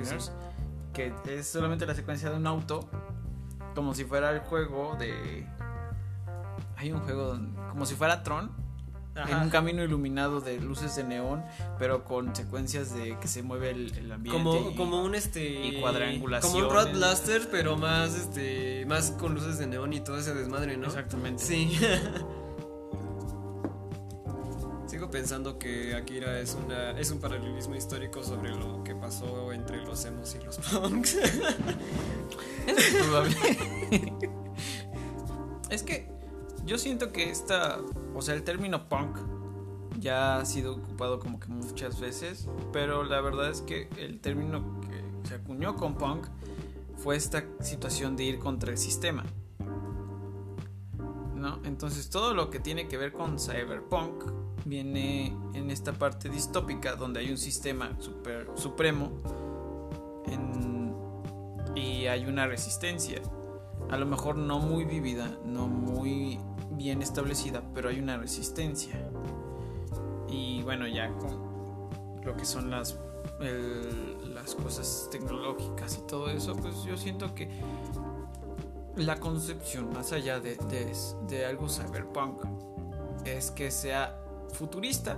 [0.93, 2.88] que es solamente la secuencia de un auto,
[3.75, 5.45] como si fuera el juego de.
[6.77, 8.51] Hay un juego donde- como si fuera Tron,
[9.16, 11.43] en un camino iluminado de luces de neón,
[11.78, 14.38] pero con secuencias de que se mueve el, el ambiente.
[14.41, 16.55] Como, y- como un este y cuadrangulaciones.
[16.55, 20.34] como un Rod Blaster pero más este más con luces de neón y todo ese
[20.34, 21.43] desmadre no Exactamente.
[21.43, 21.78] sí
[24.88, 29.84] sigo pensando que Akira es una es un paralelismo histórico sobre lo que pasó entre
[29.86, 31.16] los emos y los punks
[32.68, 33.36] Es probable.
[35.70, 36.09] es que
[36.66, 37.80] yo siento que esta,
[38.16, 39.18] o sea, el término punk
[39.99, 44.80] ya ha sido ocupado como que muchas veces, pero la verdad es que el término
[44.82, 46.28] que se acuñó con punk
[46.97, 49.24] fue esta situación de ir contra el sistema.
[51.36, 51.59] ¿No?
[51.64, 54.26] Entonces todo lo que tiene que ver con cyberpunk
[54.66, 59.12] viene en esta parte distópica donde hay un sistema super supremo
[61.76, 63.22] y hay una resistencia.
[63.89, 66.39] A lo mejor no muy vívida, no muy
[66.82, 68.95] bien establecida, pero hay una resistencia.
[70.27, 71.51] Y bueno, ya con
[72.23, 72.97] lo que son las,
[73.39, 77.49] las cosas tecnológicas y todo eso, pues yo siento que
[78.95, 80.91] la concepción más allá de, de,
[81.27, 82.43] de algo cyberpunk
[83.25, 84.17] es que sea
[84.53, 85.17] futurista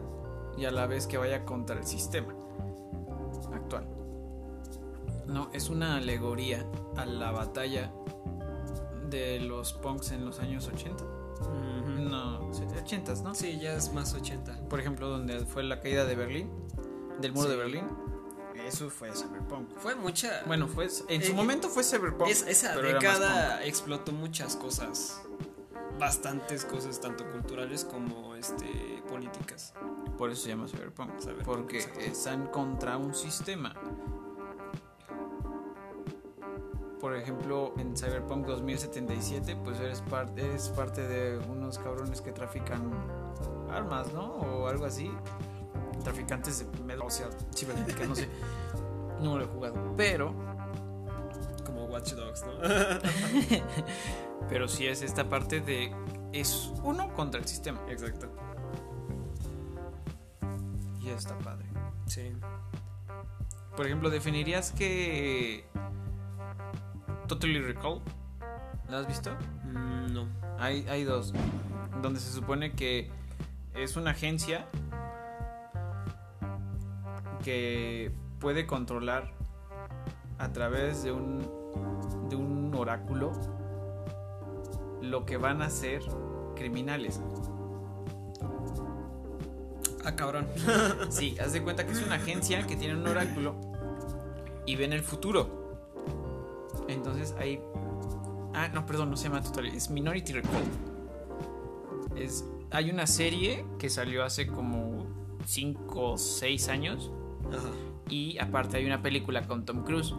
[0.58, 2.36] y a la vez que vaya contra el sistema
[3.54, 3.88] actual.
[5.28, 6.66] No, es una alegoría
[6.98, 7.92] a la batalla
[9.10, 11.13] de los punks en los años 80.
[11.50, 13.34] No, 80, ¿no?
[13.36, 16.50] sí ya es más 80 Por ejemplo, donde fue la caída de Berlín,
[17.20, 17.52] del muro Sí.
[17.52, 17.88] de Berlín.
[18.68, 19.70] Eso fue cyberpunk.
[19.78, 22.30] fue mucha Bueno, fue en su Eh, momento fue cyberpunk.
[22.30, 25.22] Es- esa pero era más década explotó muchas cosas.
[26.00, 29.74] Bastantes cosas, tanto culturales como este políticas.
[30.18, 31.20] Por eso se llama cyberpunk.
[31.20, 32.00] Cyberpunk, porque exacto.
[32.00, 33.74] están contra un sistema.
[37.04, 42.90] Por ejemplo, en Cyberpunk 2077, pues eres, par- eres parte de unos cabrones que trafican
[43.70, 44.28] armas, ¿no?
[44.36, 45.12] O algo así.
[46.02, 48.30] Traficantes de medio, o sea, cibernética, no sé.
[49.20, 49.94] No lo he jugado.
[49.98, 50.34] Pero
[51.66, 52.54] Como Watch Dogs, ¿no?
[54.48, 55.94] Pero sí es esta parte de.
[56.32, 57.82] Es uno contra el sistema.
[57.90, 58.30] Exacto.
[61.02, 61.68] Y está padre.
[62.06, 62.32] Sí.
[63.76, 65.66] Por ejemplo, ¿definirías que.
[67.28, 68.02] Totally Recall?
[68.90, 69.32] ¿La has visto?
[69.66, 70.28] Mm, no.
[70.60, 71.34] Hay, hay dos.
[72.02, 73.10] Donde se supone que
[73.74, 74.68] es una agencia
[77.44, 79.32] que puede controlar
[80.38, 81.40] a través de un,
[82.30, 83.32] de un oráculo
[85.02, 86.02] lo que van a ser
[86.56, 87.22] criminales.
[90.06, 90.48] Ah, cabrón.
[91.10, 93.56] Sí, haz de cuenta que es una agencia que tiene un oráculo
[94.66, 95.63] y ven el futuro.
[96.94, 97.60] Entonces hay.
[98.54, 100.64] Ah, no, perdón, no se llama Total, es Minority Report.
[102.16, 105.06] Es, hay una serie que salió hace como
[105.46, 107.12] 5 o 6 años
[107.50, 107.70] Ajá.
[108.10, 110.14] y aparte hay una película con Tom Cruise.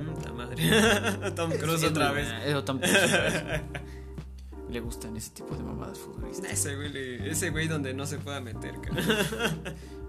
[0.00, 1.30] Mm, ta madre.
[1.36, 2.26] Tom Cruise otra vez.
[2.28, 3.62] buena, es Tom Cruise otra vez.
[4.70, 6.50] Le gustan ese tipo de mamadas futuristas.
[6.50, 9.02] Ese güey, le- ese güey donde no se pueda meter, cara.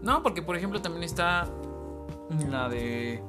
[0.01, 1.47] No, porque por ejemplo también está
[2.49, 3.21] la de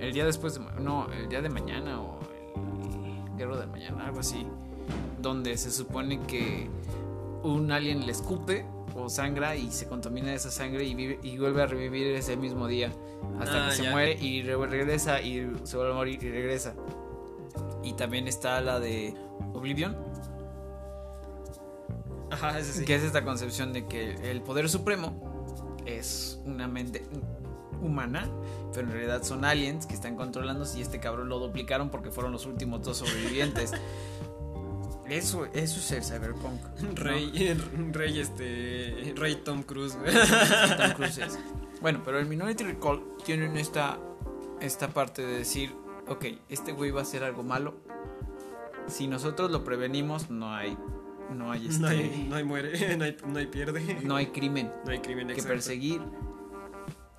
[0.00, 2.18] el día después de no, el día de mañana o
[3.30, 4.46] el guerrero de mañana, algo así,
[5.20, 6.68] donde se supone que
[7.42, 8.64] un alien le escupe
[8.96, 12.66] o sangra y se contamina esa sangre y, vive- y vuelve a revivir ese mismo
[12.68, 12.92] día
[13.40, 13.90] hasta Ah, que se ya.
[13.90, 16.74] muere y re- regresa y se vuelve a morir y regresa.
[17.82, 19.14] Y también está la de
[19.52, 19.96] Oblivion.
[22.30, 22.84] Ajá, ese sí.
[22.84, 27.02] Que es esta concepción de que el poder supremo es una mente
[27.86, 28.28] humana,
[28.72, 32.32] pero en realidad son aliens que están controlando y este cabrón lo duplicaron porque fueron
[32.32, 33.72] los últimos dos sobrevivientes.
[35.08, 36.62] Eso, eso es el cyberpunk.
[36.80, 36.94] ¿no?
[36.94, 37.30] Rey,
[37.92, 39.12] Rey, este.
[39.14, 39.98] Rey Tom Cruise.
[40.78, 41.38] Tom Cruise es.
[41.82, 43.98] Bueno, pero el Minority Recall tienen esta,
[44.62, 45.74] esta parte de decir,
[46.08, 47.74] ok, este güey va a hacer algo malo.
[48.86, 50.76] Si nosotros lo prevenimos, no hay,
[51.34, 53.98] no hay, este, No hay, no hay muere, no hay, no hay pierde.
[54.02, 55.52] no hay crimen No hay crimen que exacto.
[55.52, 56.00] perseguir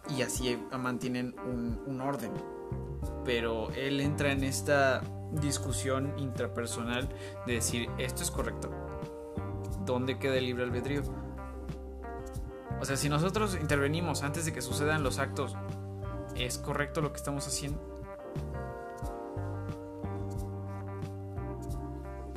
[0.09, 2.31] y así mantienen un, un orden.
[3.23, 5.01] Pero él entra en esta
[5.31, 7.09] discusión intrapersonal
[7.45, 8.69] de decir, esto es correcto.
[9.85, 11.03] ¿Dónde queda el libre albedrío?
[12.79, 15.55] O sea, si nosotros intervenimos antes de que sucedan los actos,
[16.35, 17.79] ¿es correcto lo que estamos haciendo?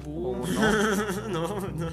[0.07, 1.29] ¿O no?
[1.29, 1.89] no, no.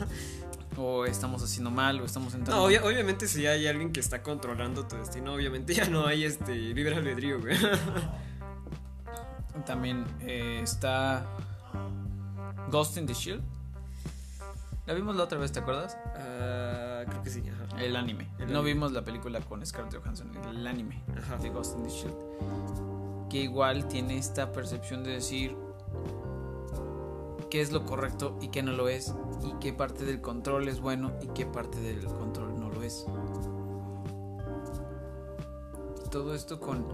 [0.78, 2.02] ¿O estamos haciendo mal?
[2.02, 2.62] ¿O estamos entrando?
[2.62, 6.26] No, obvia- obviamente si hay alguien que está controlando tu destino, obviamente ya no hay
[6.26, 7.56] este libre albedrío, güey.
[9.66, 11.26] También eh, está
[12.72, 13.42] Ghost in the Shield.
[14.86, 15.98] La vimos la otra vez, ¿te acuerdas?
[16.16, 17.82] Ah, creo que sí, ajá.
[17.82, 18.30] El anime.
[18.38, 18.74] El no anime.
[18.74, 21.38] vimos la película con Scarlett Johansson, el anime Ajá.
[21.38, 23.30] de Ghost in the Shield.
[23.30, 25.56] Que igual tiene esta percepción de decir
[27.50, 29.14] qué es lo correcto y qué no lo es.
[29.44, 33.06] Y qué parte del control es bueno y qué parte del control no lo es.
[36.12, 36.86] Todo esto con.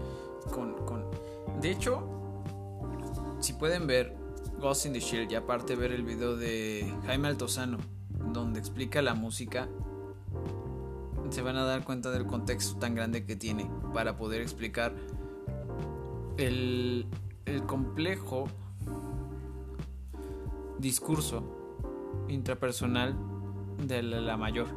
[0.52, 1.04] con, con...
[1.60, 2.02] De hecho,
[3.40, 4.16] si pueden ver
[4.60, 7.78] Ghost in the Shield y aparte ver el video de Jaime Altozano,
[8.32, 9.68] donde explica la música,
[11.30, 14.94] se van a dar cuenta del contexto tan grande que tiene para poder explicar
[16.36, 17.06] el,
[17.46, 18.44] el complejo
[20.82, 21.42] discurso
[22.28, 23.16] intrapersonal
[23.78, 24.68] de la, la mayor,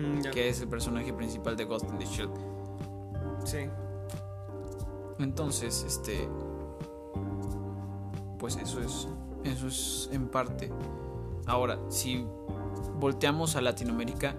[0.00, 2.32] Mm, que es el personaje principal de Ghost in the Shield.
[3.44, 3.68] Sí.
[5.18, 6.28] Entonces, este.
[8.38, 9.08] Pues eso es.
[9.44, 10.70] Eso es en parte.
[11.46, 12.24] Ahora, si
[12.98, 14.34] volteamos a Latinoamérica,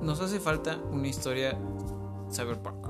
[0.00, 1.56] nos hace falta una historia
[2.32, 2.88] cyberpunk.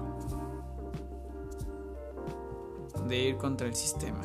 [3.06, 4.20] De ir contra el sistema.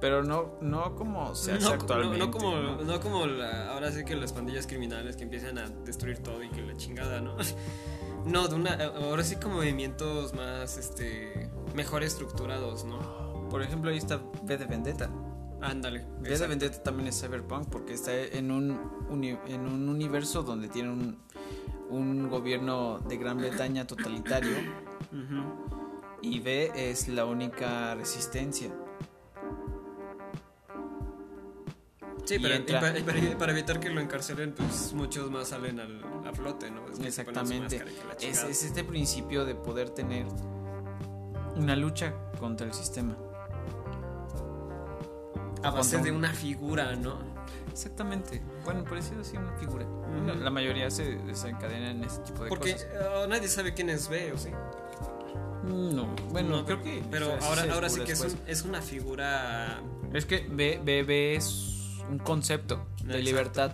[0.00, 2.18] Pero no, no como se hace no, actualmente.
[2.18, 2.76] no, no como, ¿no?
[2.82, 6.48] no como la- ahora sí que las pandillas criminales que empiezan a destruir todo y
[6.48, 7.36] que la chingada, ¿no?
[8.26, 13.48] No, de una, ahora sí como movimientos más, este, mejor estructurados, ¿no?
[13.48, 15.10] Por ejemplo, ahí está V de Vendetta.
[15.62, 16.04] Ándale.
[16.20, 16.46] V de.
[16.46, 18.78] Vendetta también es cyberpunk porque está en un,
[19.08, 21.18] uni- en un universo donde tiene un,
[21.88, 24.52] un gobierno de Gran Bretaña totalitario
[25.12, 26.18] Ujú.
[26.20, 28.70] y V es la única resistencia.
[32.30, 36.00] Sí, pero entra- para, para- para evitar que lo encarcelen, pues muchos más salen al,
[36.24, 36.88] a flote, ¿no?
[36.88, 37.82] Es que Exactamente.
[38.18, 40.26] que Es, este principio de poder tener
[41.56, 43.16] una lucha contra el sistema.
[45.62, 47.18] a base de un- una figura, ¿no?
[47.70, 48.40] Exactamente.
[48.64, 49.84] Bueno, parecido así una figura.
[50.40, 52.88] La mayoría se desencadena en ese tipo de Porque cosas.
[52.92, 54.50] eh, nadie sabe quién es B, ¿o sí?
[55.64, 57.02] No, bueno, No, creo que.
[57.10, 58.32] Pero o sea, ahora, ahora sí que es, después.
[58.42, 59.82] un- es una figura...
[60.14, 61.44] Es que B, B, B es
[62.10, 63.18] un concepto de Exacto.
[63.24, 63.72] libertad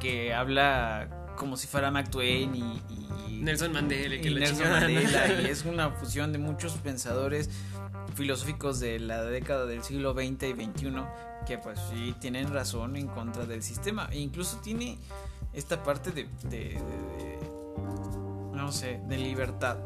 [0.00, 2.82] que habla como si fuera Mark Twain y,
[3.28, 4.70] y- Nelson Mandela y que y Nelson.
[4.70, 7.50] Mandela y es una fusión de muchos pensadores
[8.14, 10.92] filosóficos de la década del siglo XX y XXI
[11.46, 14.98] que pues sí tienen razón en contra del sistema e incluso tiene
[15.52, 17.38] esta parte de, de- de- de-
[18.54, 19.76] no sé de libertad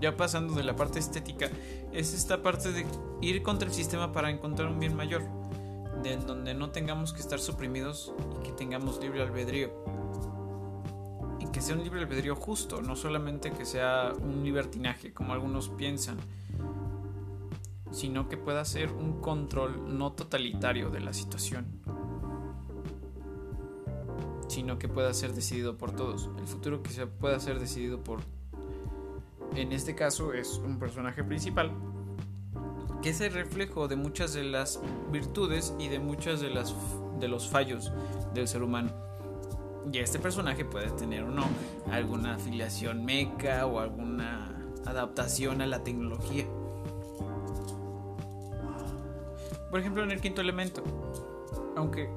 [0.00, 1.48] ya pasando de la parte estética,
[1.92, 2.86] es esta parte de
[3.20, 5.22] ir contra el sistema para encontrar un bien mayor,
[6.02, 9.70] de donde no tengamos que estar suprimidos y que tengamos libre albedrío.
[11.40, 15.68] Y que sea un libre albedrío justo, no solamente que sea un libertinaje, como algunos
[15.68, 16.18] piensan,
[17.90, 21.66] sino que pueda ser un control no totalitario de la situación,
[24.48, 26.30] sino que pueda ser decidido por todos.
[26.38, 28.20] El futuro que se pueda ser decidido por
[29.54, 31.70] en este caso es un personaje principal
[33.02, 34.80] que es el reflejo de muchas de las
[35.12, 36.74] virtudes y de muchas de las
[37.20, 37.92] de los fallos
[38.34, 38.90] del ser humano.
[39.92, 41.44] Y este personaje puede tener o no
[41.90, 46.44] alguna afiliación meca o alguna adaptación a la tecnología.
[49.70, 50.82] Por ejemplo, en el quinto elemento,
[51.76, 52.08] aunque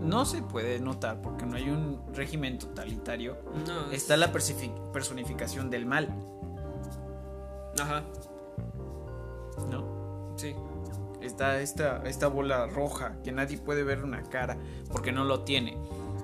[0.00, 5.70] no se puede notar porque no hay un régimen totalitario, No, es- está la personificación
[5.70, 6.14] del mal.
[7.80, 8.04] Ajá.
[9.70, 9.96] ¿no?
[11.22, 14.56] está esta, esta bola roja, que nadie puede ver una cara,
[14.92, 15.76] porque no lo tiene,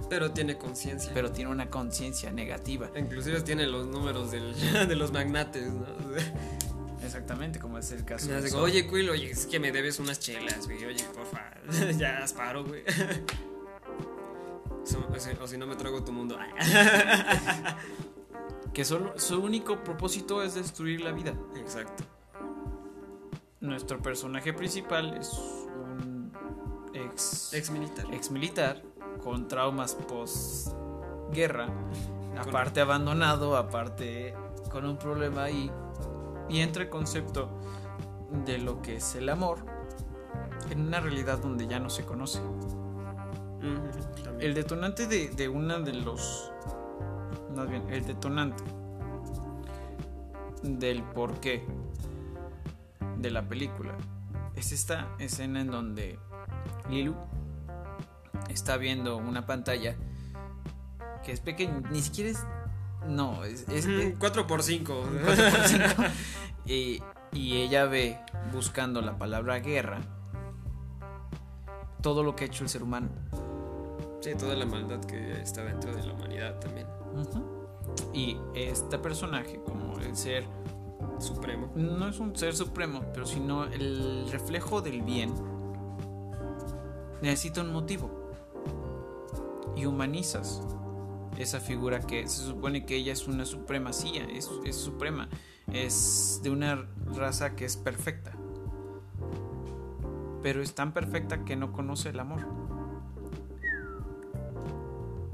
[0.08, 1.10] Pero tiene conciencia.
[1.12, 2.88] pero tiene una conciencia negativa.
[2.94, 4.54] Inclusive tiene los números del-
[4.88, 5.86] de los magnates, ¿no?
[7.04, 8.30] Exactamente, como es el caso.
[8.60, 10.84] Oye, Quill, oye, es que me debes unas chelas, güey.
[10.84, 11.50] Oye, porfa,
[11.98, 12.84] ya haz paro, güey.
[14.84, 16.38] So- o si- o si no me trago tu mundo.
[18.72, 21.34] Que solo, su único propósito es destruir la vida.
[21.56, 22.04] Exacto.
[23.60, 26.32] Nuestro personaje principal es un
[26.94, 28.06] ex, Ex militar.
[28.12, 28.82] ex militar
[29.22, 30.72] con traumas post
[31.32, 31.68] guerra,
[32.38, 34.34] aparte abandonado, aparte
[34.70, 35.70] con un problema ahí,
[36.48, 37.48] y entra el concepto
[38.44, 39.58] de lo que es el amor
[40.70, 42.40] en una realidad donde ya no se conoce.
[44.40, 46.52] El detonante de, de una de los.
[47.54, 48.62] Más bien, el detonante
[50.62, 51.64] del porqué
[53.18, 53.96] de la película
[54.54, 56.18] es esta escena en donde
[56.88, 57.14] Lilu
[58.48, 59.96] está viendo una pantalla
[61.24, 62.46] que es pequeña, ni siquiera es.
[63.08, 63.68] No, es.
[63.68, 65.04] es Ujú, 4 por 5
[66.66, 68.18] y, y ella ve,
[68.52, 70.00] buscando la palabra guerra,
[72.00, 73.08] todo lo que ha hecho el ser humano.
[74.20, 76.86] Sí, toda la maldad que está dentro de la humanidad también.
[78.12, 80.44] Y este personaje, como el ser,
[81.18, 81.70] Supremo.
[81.76, 85.32] no es un ser supremo, pero sino el reflejo del bien,
[87.20, 88.10] necesita un motivo.
[89.76, 90.62] Y humanizas
[91.38, 95.28] esa figura que se supone que ella es una supremacía, es, es suprema,
[95.72, 98.32] es de una raza que es perfecta.
[100.42, 102.44] Pero es tan perfecta que no conoce el amor.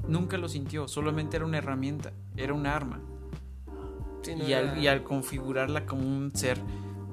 [0.09, 2.99] Nunca lo sintió, solamente era una herramienta, era un arma.
[4.21, 6.59] Sí, no y, al, era- y al configurarla como un ser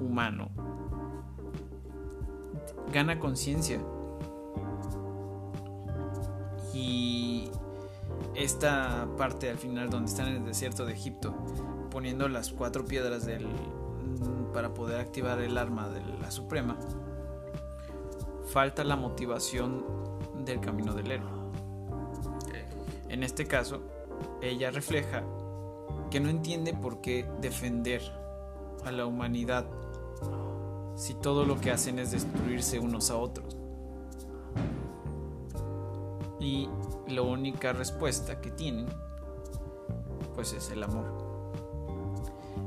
[0.01, 0.49] humano,
[2.91, 3.79] gana conciencia.
[6.73, 7.49] Y
[8.35, 11.33] esta parte al final donde están en el desierto de Egipto,
[11.89, 16.77] poniendo las cuatro piedras del, mm, para poder activar el arma de la Suprema,
[18.51, 19.83] falta la motivación
[20.45, 21.37] del camino del héroe.
[23.09, 23.81] En este caso,
[24.41, 25.23] ella refleja
[26.09, 28.01] que no entiende por qué defender
[28.85, 29.65] a la humanidad
[30.95, 33.55] si todo lo que hacen es destruirse unos a otros.
[36.39, 36.67] Y
[37.07, 38.87] la única respuesta que tienen,
[40.33, 41.05] pues es el amor.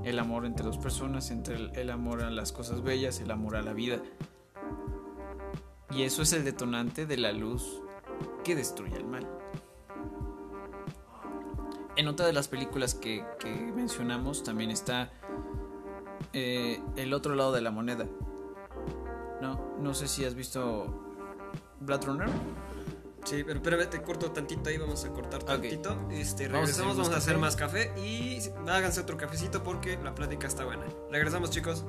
[0.05, 3.57] El amor entre dos personas, entre el, el amor a las cosas bellas, el amor
[3.57, 4.01] a la vida.
[5.91, 7.83] Y eso es el detonante de la luz
[8.45, 9.40] que destruye el mal.
[11.97, 15.11] En otra de las películas que, que mencionamos también está
[16.33, 18.07] eh, El otro lado de la moneda.
[19.41, 20.87] No, no sé si has visto
[21.81, 22.29] Blood Runner.
[23.25, 26.09] Sí, pero espérame, te corto tantito ahí, vamos a cortar tantito.
[26.11, 29.99] Este, Vamos a regresamos, más vamos a hacer más café y háganse otro cafecito porque
[30.03, 30.85] la plática está buena.
[31.11, 31.85] Regresamos, chicos.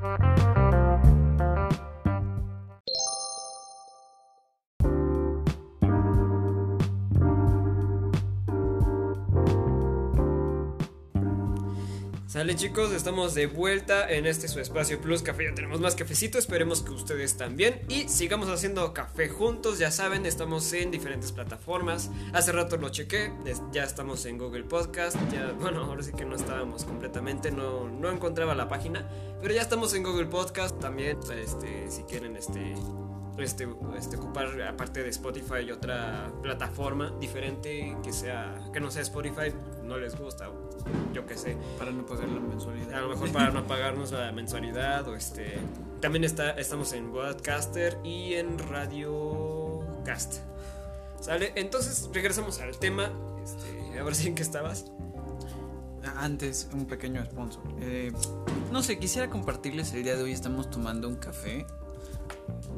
[0.00, 0.49] Thank you.
[12.40, 15.44] Sale chicos, estamos de vuelta en este su espacio Plus Café.
[15.44, 17.82] Ya tenemos más cafecito, esperemos que ustedes también.
[17.90, 22.10] Y sigamos haciendo café juntos, ya saben, estamos en diferentes plataformas.
[22.32, 23.30] Hace rato lo chequé,
[23.72, 25.18] ya estamos en Google Podcast.
[25.30, 29.06] Ya, bueno, ahora sí que no estábamos completamente, no, no encontraba la página.
[29.42, 31.18] Pero ya estamos en Google Podcast también.
[31.38, 32.72] Este, si quieren este,
[33.36, 33.68] este,
[33.98, 39.52] este, ocupar aparte de Spotify otra plataforma diferente que sea que no sea Spotify,
[39.84, 40.50] no les gusta,
[41.12, 41.56] yo qué sé.
[41.78, 42.94] Para no pagar la mensualidad.
[42.94, 45.58] A lo mejor para no pagarnos la mensualidad o este.
[46.00, 50.38] También está, estamos en Podcaster y en Radio Cast.
[51.20, 51.52] ¿Sale?
[51.56, 53.12] Entonces regresamos al tema.
[53.42, 54.86] Este, a ver si en qué estabas.
[56.16, 57.62] Antes, un pequeño sponsor.
[57.80, 58.12] Eh,
[58.72, 60.32] no sé, quisiera compartirles el día de hoy.
[60.32, 61.66] Estamos tomando un café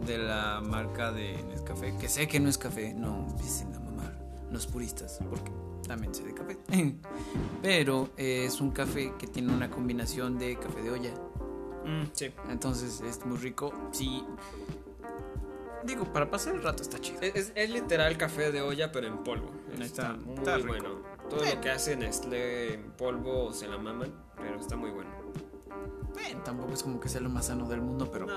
[0.06, 1.96] de la marca de Nescafé.
[1.98, 4.12] Que sé que no es café, no empiecen a mamar
[4.50, 5.52] los puristas, porque
[5.86, 6.58] también sé de café.
[7.62, 11.10] Pero eh, es un café que tiene una combinación de café de olla.
[11.84, 12.32] Mm, sí.
[12.48, 13.72] Entonces es muy rico.
[13.92, 14.24] Sí.
[15.84, 17.20] Digo, para pasar el rato está chido.
[17.22, 19.50] Es, es- es literal café de olla, pero en polvo.
[19.72, 20.68] Está- Está, muy está rico.
[20.68, 20.88] bueno.
[21.28, 25.10] Todo lo que hace Nestlé en polvo se la maman, pero está muy bueno.
[26.14, 28.34] Bueno, tampoco es como que sea lo más sano del mundo, pero No,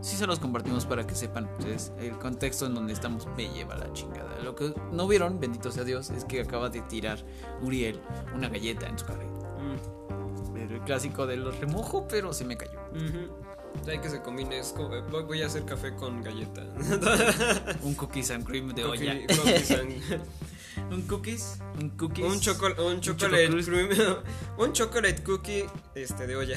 [0.00, 3.74] sí se los compartimos para que sepan ustedes el contexto en donde estamos me lleva
[3.76, 4.38] la chingada.
[4.42, 7.18] Lo que no vieron, bendito sea Dios, es que acaba de tirar
[7.62, 8.00] Uriel
[8.34, 9.28] una galleta en su carril.
[9.28, 10.56] Mm.
[10.56, 12.78] El clásico de los remojo, pero se me cayó.
[13.86, 14.58] Hay que se combine.
[14.58, 14.90] Es como-
[15.26, 16.62] voy- a hacer café con galleta.
[17.82, 19.14] Un cookies and cream de olla.
[19.14, 19.92] Cookie- cookies and-
[20.90, 22.24] Un cookies, un cookies.
[22.24, 23.48] un, choco- un chocolate.
[24.58, 26.56] Un chocolate cookie este, de olla.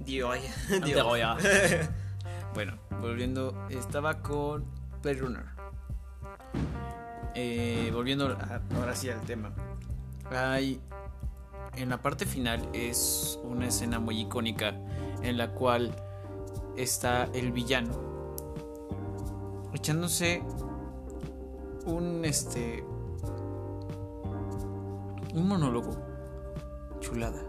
[0.00, 0.54] De olla.
[0.84, 1.36] de olla.
[2.54, 4.64] bueno, volviendo, estaba con
[5.02, 5.44] Runner.
[7.34, 9.52] Eh, volviendo a- ahora sí al tema.
[10.30, 10.80] Hay
[11.76, 14.74] en la parte final es una escena muy icónica
[15.22, 15.94] en la cual
[16.76, 18.34] está el villano
[19.74, 20.42] echándose
[21.86, 22.84] un este
[25.34, 25.96] un monólogo
[27.00, 27.42] chulada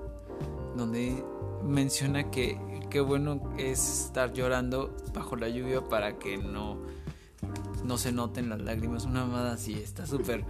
[0.75, 1.23] donde
[1.63, 2.59] menciona que
[2.89, 6.77] qué bueno es estar llorando bajo la lluvia para que no
[7.83, 9.05] no se noten las lágrimas.
[9.05, 10.43] Una mamada así está súper.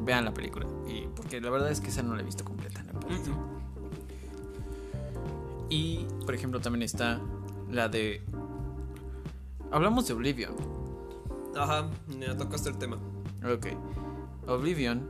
[0.00, 0.66] Vean la película.
[0.88, 2.92] Y porque la verdad es que esa no la he visto completa no
[5.72, 7.18] y por ejemplo también está
[7.70, 8.20] la de
[9.70, 10.54] hablamos de Oblivion.
[11.56, 12.98] Ajá, ya tocaste el tema.
[13.44, 13.66] Ok.
[14.46, 15.08] Oblivion,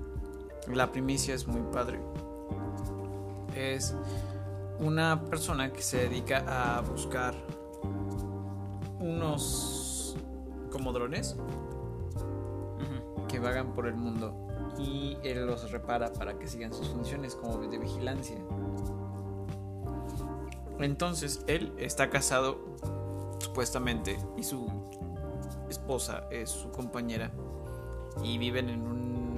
[0.69, 2.01] la primicia es muy padre.
[3.55, 3.95] Es
[4.79, 7.35] una persona que se dedica a buscar
[9.01, 10.17] unos
[10.71, 11.37] como drones
[13.29, 17.59] que vagan por el mundo y él los repara para que sigan sus funciones como
[17.59, 18.39] de vigilancia.
[20.79, 22.59] Entonces él está casado
[23.39, 24.67] supuestamente y su
[25.69, 27.31] esposa es su compañera
[28.23, 29.33] y viven en un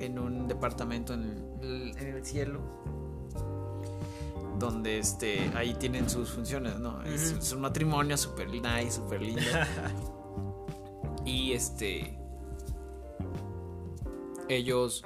[0.00, 1.22] en un departamento en
[1.60, 2.60] el, en el cielo
[4.58, 7.38] donde este ahí tienen sus funciones no es, Ujú.
[7.40, 9.42] es un matrimonio super nice super lindo.
[11.24, 12.16] Y este
[14.48, 15.04] ellos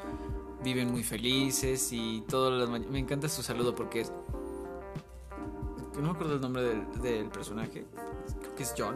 [0.63, 4.13] viven muy felices y todas las me encanta su saludo porque es
[5.93, 7.87] que no me acuerdo el nombre del, del personaje
[8.41, 8.95] creo que es John.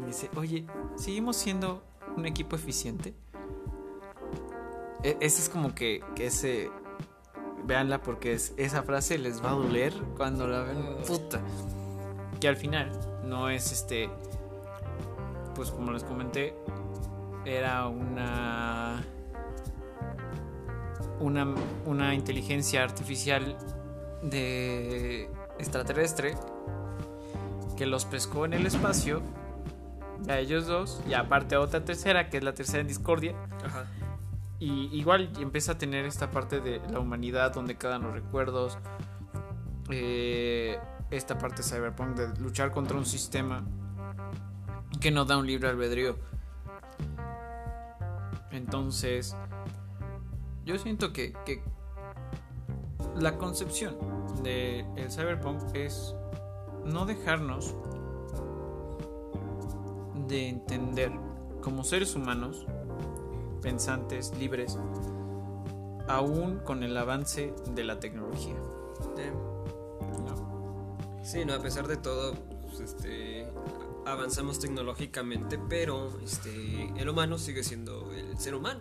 [0.00, 0.66] Me dice, oye,
[0.96, 1.80] ¿seguimos siendo
[2.16, 3.14] un equipo eficiente?
[5.02, 6.70] E- ese es como que, ese...
[7.64, 10.98] Véanla porque es, esa frase les va a doler cuando la ven.
[11.06, 11.40] Puta.
[12.40, 12.90] Que al final
[13.24, 14.08] no es este...
[15.54, 16.54] Pues como les comenté,
[17.44, 19.04] era una...
[21.18, 21.54] Una,
[21.86, 23.56] una inteligencia artificial
[24.22, 26.34] de extraterrestre
[27.76, 29.22] que los pescó en el espacio
[30.28, 33.86] a ellos dos y aparte a otra tercera que es la tercera en discordia Ajá.
[34.58, 38.78] y igual empieza a tener esta parte de la humanidad donde quedan los recuerdos
[39.90, 40.78] eh,
[41.10, 43.64] esta parte cyberpunk de luchar contra un sistema
[45.00, 46.16] que no da un libre albedrío
[48.50, 49.36] entonces
[50.64, 51.62] yo siento que, que
[53.16, 53.96] la concepción
[54.42, 56.14] del el cyberpunk es
[56.84, 57.74] no dejarnos
[60.26, 61.12] de entender
[61.60, 62.66] como seres humanos,
[63.62, 64.78] pensantes, libres,
[66.08, 68.54] aún con el avance de la tecnología.
[69.18, 69.32] Eh,
[70.24, 70.98] ¿no?
[71.22, 73.46] Sí, no, a pesar de todo, pues, este,
[74.06, 78.80] avanzamos tecnológicamente, pero este, el humano sigue siendo el ser humano.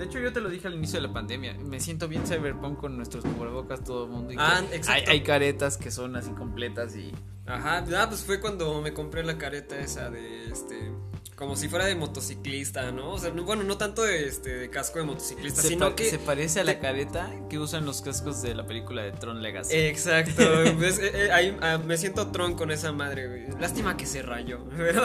[0.00, 1.52] De hecho, yo te lo dije al inicio de la pandemia.
[1.62, 4.32] Me siento bien cyberpunk con nuestros cubrebocas todo el mundo.
[4.32, 4.62] y Ah.
[4.88, 7.12] Hay, hay caretas que son así completas y...
[7.46, 10.92] Ajá, ah, pues fue cuando me compré la careta esa de este.
[11.34, 13.12] Como si fuera de motociclista, ¿no?
[13.12, 16.08] O sea, no- bueno, no tanto de, este, de casco de motociclista, Se, sino que.
[16.08, 19.74] se parece a la careta que usan los cascos de la película de Tron Legacy.
[19.74, 20.42] Exacto,
[20.78, 23.60] pues, eh, eh, ahí, ah, me siento tron con esa madre, güey.
[23.60, 25.02] Lástima que se rayó, pero,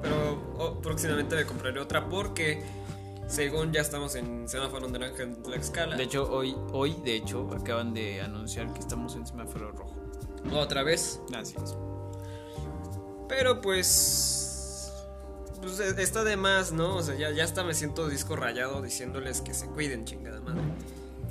[0.00, 2.62] pero, oh, próximamente me compraré otra porque
[3.32, 5.96] según ya estamos en semáforo naranja en Tlaxcala.
[5.96, 9.96] De hecho, hoy, hoy, de hecho, acaban de anunciar que estamos en semáforo rojo.
[10.52, 11.20] otra vez.
[11.30, 11.76] Gracias.
[13.28, 14.92] Pero pues.
[15.62, 16.96] Pues eh, está de más, ¿no?
[16.96, 20.60] O sea, ya, ya hasta me siento disco rayado diciéndoles que se cuiden, chingada madre.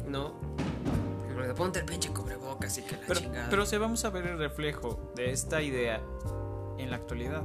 [0.08, 0.34] ¿No?
[1.56, 3.50] Ponte el pinche cubrebocas y que la Pero, chingada.
[3.50, 6.02] pero se vamos a ver el reflejo de esta idea
[6.78, 7.44] en la actualidad.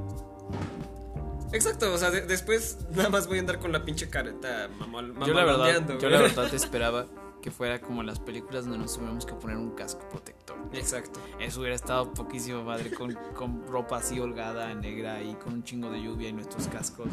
[1.53, 5.13] Exacto, o sea, de- después nada más voy a andar con la pinche careta mamol,
[5.25, 7.05] Yo la verdad, yo la verdad esperaba
[7.41, 10.57] que fuera como las películas donde nos tuviéramos que poner un casco protector.
[10.73, 11.19] Exacto.
[11.39, 15.89] Eso hubiera estado poquísimo madre con, con ropa así holgada, negra y con un chingo
[15.89, 17.07] de lluvia y nuestros cascos.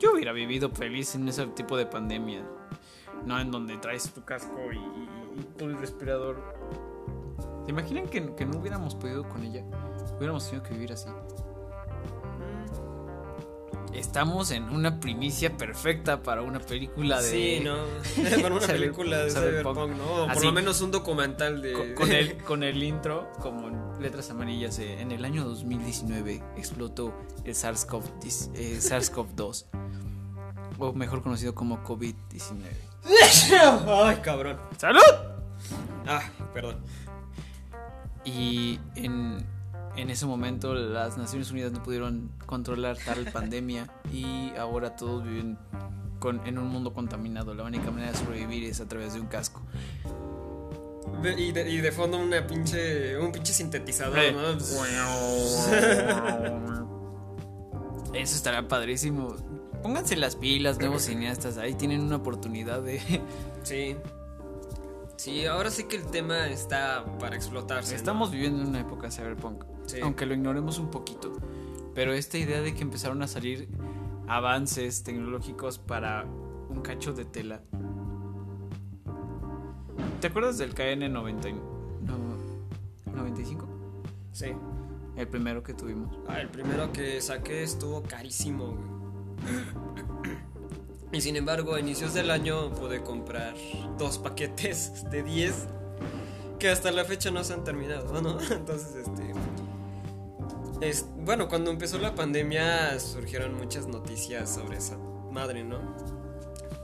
[0.00, 2.42] Yo hubiera vivido feliz en ese tipo de pandemia.
[3.24, 6.36] No en donde traes tu casco y, y- y tu respirador
[7.64, 9.62] ¿Te imaginan que, que no hubiéramos podido con ella?
[10.16, 11.08] Hubiéramos tenido que vivir así.
[13.94, 17.30] Estamos en una primicia perfecta para una película de.
[17.30, 17.76] Sí, ¿no?
[18.42, 19.90] para una película de Cyberpunk.
[19.92, 20.04] ¿no?
[20.04, 20.46] O por Así.
[20.46, 21.72] lo menos un documental de.
[21.72, 26.42] Con, con el, con el intro, como en letras amarillas, eh, en el año 2019
[26.56, 27.14] explotó
[27.44, 28.02] el SARS-CoV
[28.54, 29.64] eh, SARS-CoV-2,
[30.78, 32.88] o mejor conocido como COVID-19.
[34.04, 34.58] Ay, cabrón.
[34.76, 35.00] ¡Salud!
[36.06, 36.22] Ah,
[36.52, 36.78] perdón.
[38.24, 39.44] Y en,
[40.00, 45.58] en ese momento las Naciones Unidas no pudieron controlar tal pandemia y ahora todos viven
[46.18, 47.54] con, en un mundo contaminado.
[47.54, 49.62] La única manera de sobrevivir es a través de un casco.
[51.22, 54.32] De- y, de, y de fondo una pinche, un pinche sintetizador, Eh.
[54.32, 54.50] ¿no?
[58.14, 59.34] Eso estará padrísimo.
[59.82, 61.56] Pónganse las pilas, nuevos cineastas.
[61.58, 63.00] Ahí tienen una oportunidad de.
[63.62, 63.96] Sí.
[65.16, 67.90] Sí, ahora sí que el tema está para explotarse.
[67.92, 67.96] ¿no?
[67.96, 69.64] Estamos viviendo en una época cyberpunk.
[69.88, 70.00] Sí.
[70.00, 71.32] Aunque lo ignoremos un poquito.
[71.94, 73.68] Pero esta idea de que empezaron a salir
[74.28, 76.24] avances tecnológicos para
[76.68, 77.62] un cacho de tela.
[80.20, 81.54] ¿Te acuerdas del KN90
[82.02, 83.66] no, 95?
[84.32, 84.46] Sí.
[85.16, 86.16] El primero que tuvimos.
[86.28, 88.98] Ah, el primero que saqué estuvo carísimo, güey.
[91.10, 93.54] Y sin embargo, a inicios del año pude comprar
[93.96, 95.66] dos paquetes de 10
[96.58, 98.38] que hasta la fecha no se han terminado, ¿no?
[98.50, 99.32] Entonces, este...
[100.80, 104.96] Es, bueno, cuando empezó la pandemia surgieron muchas noticias sobre esa
[105.30, 105.80] madre, ¿no?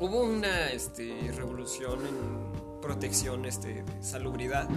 [0.01, 4.69] Hubo una este, revolución en protección este, de salubridad.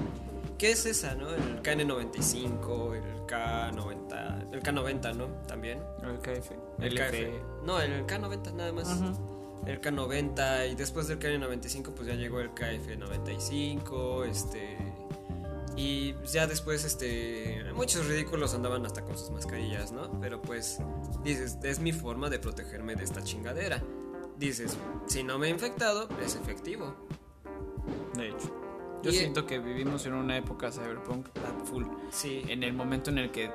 [0.59, 1.31] ¿Qué es esa, no?
[1.31, 5.27] El KN95, el K90, el K90, ¿no?
[5.47, 5.79] También.
[6.03, 6.51] El KF.
[6.79, 7.65] El KF.
[7.65, 8.87] No, el K90 nada más.
[9.65, 14.77] El K90 y después del KN95 pues ya llegó el KF95, este
[15.77, 20.19] y ya después este muchos ridículos andaban hasta con sus mascarillas, ¿no?
[20.19, 20.79] Pero pues
[21.23, 23.81] dices, es mi forma de protegerme de esta chingadera.
[24.37, 24.75] Dices,
[25.07, 26.95] si no me he infectado, es efectivo.
[28.15, 28.53] De hecho.
[29.03, 31.27] Yo Y- siento que vivimos en una época cyberpunk
[31.65, 31.85] full.
[32.11, 32.43] Sí.
[32.47, 33.51] En el momento en el que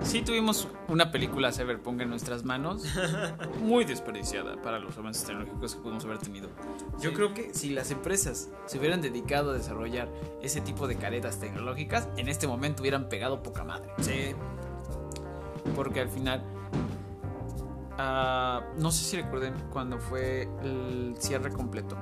[0.00, 2.84] sí tuvimos una película cyberpunk en nuestras manos,
[3.60, 6.48] muy desperdiciada para los avances tecnológicos que pudimos haber tenido.
[7.00, 7.16] Yo Sí.
[7.16, 10.08] creo que si las empresas se hubieran dedicado a desarrollar
[10.42, 13.90] ese tipo de caretas tecnológicas, en este momento hubieran pegado poca madre.
[14.00, 14.34] Sí.
[15.76, 16.42] Porque al final,
[17.98, 21.96] ah, no sé si recuerden cuando fue el cierre completo.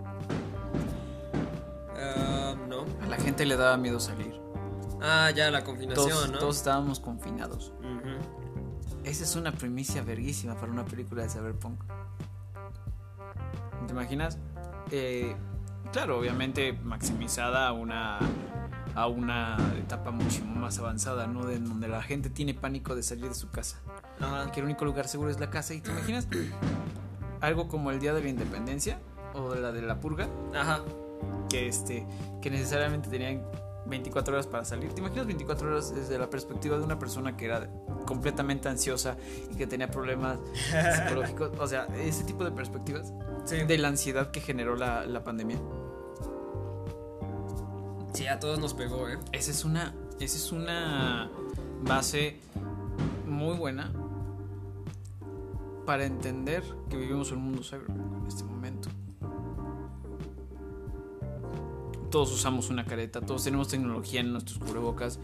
[1.96, 2.84] Ah, no.
[3.02, 4.40] A la gente le daba miedo salir.
[5.02, 6.38] Ah, ya la confinación, Todos, ¿no?
[6.38, 7.72] todos estábamos confinados.
[9.04, 11.80] Esa es una primicia verguísima para una película de Cyberpunk.
[13.86, 14.38] ¿Te imaginas?
[14.90, 15.34] Eh,
[15.92, 18.18] claro, obviamente maximizada a una,
[18.94, 21.44] a una etapa muchísimo más avanzada, ¿no?
[21.46, 23.80] De donde la gente tiene pánico de salir de su casa.
[24.20, 24.50] Ajá.
[24.52, 25.74] Que el único lugar seguro es la casa.
[25.74, 26.28] ¿Y te imaginas?
[27.40, 28.98] Algo como el Día de la Independencia
[29.32, 30.80] o la de la Purga, Ajá.
[31.48, 32.06] que, este,
[32.42, 33.42] que necesariamente tenían
[33.90, 34.92] 24 horas para salir.
[34.94, 37.68] ¿Te imaginas 24 horas desde la perspectiva de una persona que era
[38.06, 39.16] completamente ansiosa
[39.52, 40.38] y que tenía problemas
[40.96, 41.50] psicológicos?
[41.58, 43.12] O sea, ese tipo de perspectivas
[43.44, 43.56] Sí.
[43.64, 45.58] de la ansiedad que generó la, la pandemia.
[48.12, 49.18] Sí, a todos nos pegó, ¿eh?
[49.32, 51.30] Esa es una, esa es una
[51.82, 52.38] base
[53.26, 53.92] muy buena
[55.86, 58.88] para entender que vivimos en un mundo cyberpunk en este momento.
[62.10, 65.18] Todos usamos una careta, todos tenemos tecnología en nuestros cubrebocas,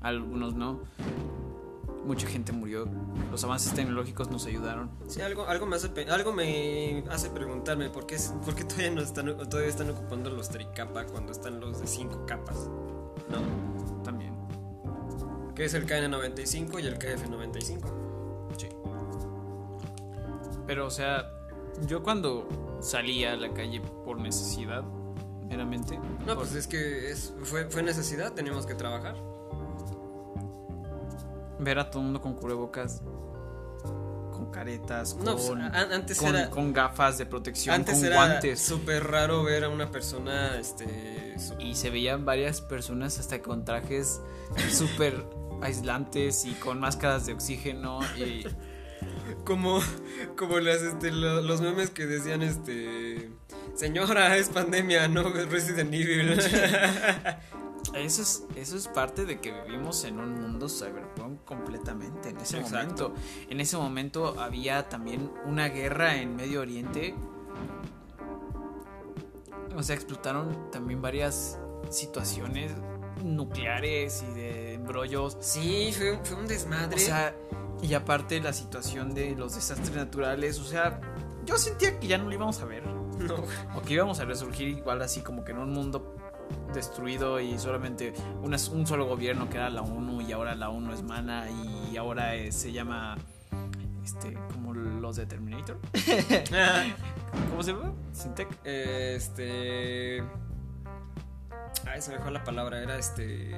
[0.00, 0.80] algunos no.
[2.06, 2.86] Mucha gente murió.
[3.30, 4.90] Los avances tecnológicos nos ayudaron.
[5.06, 8.90] Sí, algo, algo, me hace, pe- algo me hace preguntarme por qué, por qué todavía,
[8.90, 12.56] no están, todavía están ocupando los tricapa cuando están los de 5 capas.
[13.28, 14.02] ¿No?
[14.02, 14.32] También.
[15.54, 17.80] Que es el KN95 y el KF95.
[18.56, 18.68] Sí.
[20.66, 21.30] Pero, o sea,
[21.86, 22.48] yo cuando
[22.80, 24.84] salía a la calle por necesidad,
[25.50, 25.98] meramente.
[26.26, 29.16] No, pues es que es, fue, fue necesidad, teníamos que trabajar.
[31.58, 33.02] ver a todo el mundo con cubrebocas,
[34.32, 38.04] con caretas, No, pues, con, a- antes con- era- con gafas de protección, Antes con
[38.06, 38.60] era guantes.
[38.62, 41.36] súper raro ver a una persona, este...
[41.58, 44.22] Y se veían varias personas hasta con trajes
[44.70, 45.22] súper
[45.60, 48.00] aislantes y con máscaras de oxígeno.
[48.16, 48.44] Y
[49.44, 49.80] Como,
[50.38, 53.30] como las, este, lo- los memes que decían, este...
[53.74, 56.32] Señora, es pandemia, no es Resident Evil.
[57.94, 62.58] eso es, eso es parte de que vivimos en un mundo cyberpunk completamente en ese
[62.58, 63.10] Exacto.
[63.10, 63.14] momento.
[63.48, 67.14] En ese momento había también una guerra en Medio Oriente.
[69.74, 71.58] O sea, explotaron también varias
[71.90, 72.72] situaciones
[73.24, 75.36] nucleares y de embrollos.
[75.40, 76.96] Sí, fue, fue un desmadre.
[76.96, 77.34] O sea,
[77.82, 81.00] y aparte la situación de los desastres naturales, o sea,
[81.44, 82.82] yo sentía que ya no lo íbamos a ver.
[83.26, 83.34] No,
[83.76, 86.16] O que íbamos a resurgir igual así como que en un mundo
[86.74, 90.92] destruido y solamente una- un solo gobierno que era la ONU y ahora la ONU
[90.92, 93.16] es mana y ahora eh, se llama
[94.04, 95.78] este como los de Terminator.
[97.50, 97.92] ¿Cómo se llama?
[98.12, 98.48] Sintec.
[98.64, 100.24] Este.
[101.86, 102.82] Ay, se me fue la palabra.
[102.82, 103.50] Era este.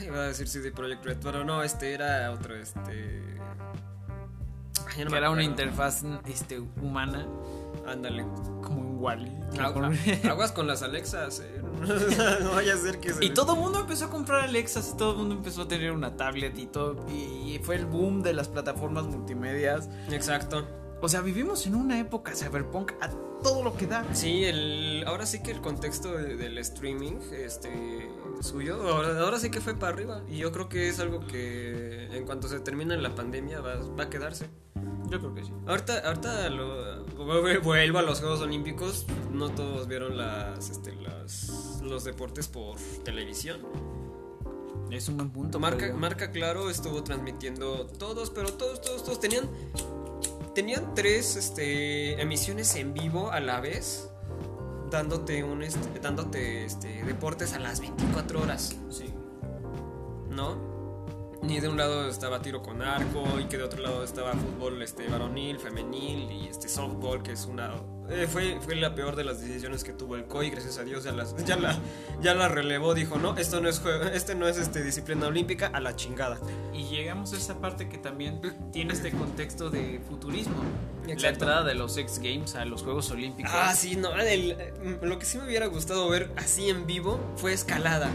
[0.00, 3.22] Iba a decir CD Projekt Red, pero no, este era otro, este.
[5.02, 7.26] No que era una interfaz este, humana
[7.86, 8.24] Ándale.
[8.62, 9.32] como un Wally.
[9.58, 9.90] Agua-
[10.30, 11.60] Aguas con las Alexas, eh.
[12.42, 13.24] no vaya a ser que se.
[13.24, 15.92] Y todo el mundo empezó a comprar Alexas y todo el mundo empezó a tener
[15.92, 17.04] una tablet y todo.
[17.10, 19.88] Y fue el boom de las plataformas multimedias.
[20.10, 20.66] Exacto.
[21.02, 23.10] O sea, vivimos en una época cyberpunk a
[23.42, 24.06] todo lo que da.
[24.14, 28.08] Sí, el, ahora sí que el contexto de- del streaming este,
[28.42, 30.22] suyo, ahora, ahora sí que fue para arriba.
[30.28, 34.04] Y yo creo que es algo que en cuanto se termine la pandemia va, va
[34.04, 34.48] a quedarse.
[35.10, 35.52] Yo creo que sí.
[35.66, 39.06] Ahorita, ahorita lo, vu- vuelvo a los Juegos Olímpicos.
[39.32, 43.60] No todos vieron las, este, las, los deportes por televisión.
[44.90, 45.58] Es un buen punto.
[45.60, 49.48] Marca, pero- Marca Claro estuvo transmitiendo todos, pero todos, todos, todos tenían
[50.54, 54.08] tenían tres este, emisiones en vivo a la vez,
[54.94, 59.12] dándote un este, dándote este, deportes a las 24 horas, Sí.
[60.30, 60.72] ¿no?
[61.42, 64.80] Ni de un lado estaba tiro con arco y que de otro lado estaba fútbol
[64.82, 67.74] este varonil, femenil y este softball que es una
[68.10, 71.04] eh, fue, fue la peor de las decisiones que tuvo el COI, gracias a Dios
[71.04, 71.78] ya, las- ya la
[72.22, 75.66] ya la relevó, dijo, "No, esto no es juego, este no es este disciplina olímpica
[75.68, 76.38] a la chingada."
[76.72, 78.40] Y llegamos a esa parte que también
[78.72, 80.54] tiene este contexto de futurismo.
[81.18, 83.52] La entrada de los X Games a los Juegos Olímpicos.
[83.54, 87.20] Ah, sí, no, el- eh, lo que sí me hubiera gustado ver así en vivo
[87.36, 88.10] fue escalada.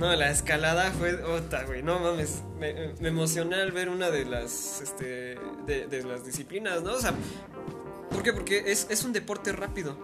[0.00, 1.82] No, la escalada fue otra, güey.
[1.82, 6.82] No mames, me, me emocioné al ver una de las, este, de, de las disciplinas,
[6.82, 6.92] ¿no?
[6.94, 7.14] O sea,
[8.14, 8.32] ¿por qué?
[8.32, 9.98] Porque es, es un deporte rápido.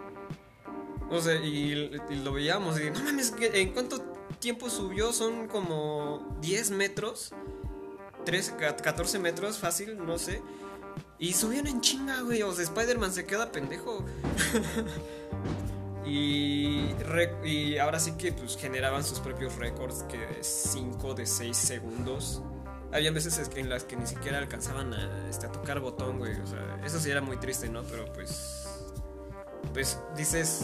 [1.10, 1.72] O sea, y,
[2.10, 4.00] y lo veíamos y no mames, ¿qué- ¿en cuánto
[4.38, 5.12] tiempo subió?
[5.12, 7.32] Son como 10 metros,
[8.24, 10.42] 13, 14 metros, fácil, no sé.
[11.18, 12.42] Y subían en chinga, güey.
[12.42, 14.04] O sea, Spider-Man se queda pendejo.
[16.06, 21.26] y, re- y ahora sí que pues generaban sus propios récords que de 5 de
[21.26, 22.42] 6 segundos.
[22.92, 26.38] Había veces en las que ni siquiera alcanzaban a, este, a tocar botón, güey.
[26.40, 27.82] O sea, eso sí era muy triste, ¿no?
[27.84, 28.66] Pero pues.
[29.72, 30.62] Pues dices,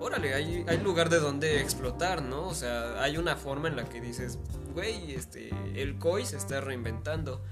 [0.00, 2.46] órale, hay, hay lugar de donde explotar, ¿no?
[2.46, 4.38] O sea, hay una forma en la que dices,
[4.72, 7.42] güey, este, el COI se está reinventando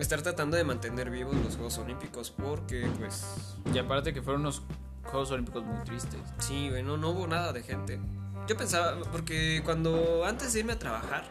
[0.00, 4.62] estar tratando de mantener vivos los Juegos Olímpicos porque pues Y aparte que fueron unos
[5.04, 6.20] Juegos Olímpicos muy tristes.
[6.38, 8.00] sí, güey, no, no hubo nada de gente.
[8.46, 11.24] Yo pensaba, porque cuando antes de irme a trabajar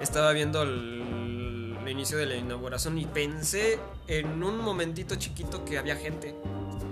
[0.00, 3.78] estaba viendo el, el inicio de la inauguración y pensé
[4.08, 6.34] en un momentito chiquito que había gente,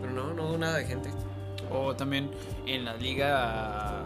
[0.00, 1.10] pero no, no hubo nada de gente.
[1.70, 2.30] O también
[2.66, 4.04] en la liga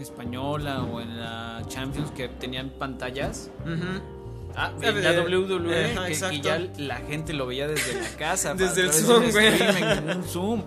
[0.00, 3.50] española o en la Champions que tenían pantallas.
[4.56, 8.54] Ah, en la WWE, ajá, que- ya la gente lo veía desde la casa.
[8.56, 10.16] Desde el Zoom, güey.
[10.16, 10.62] un Zoom.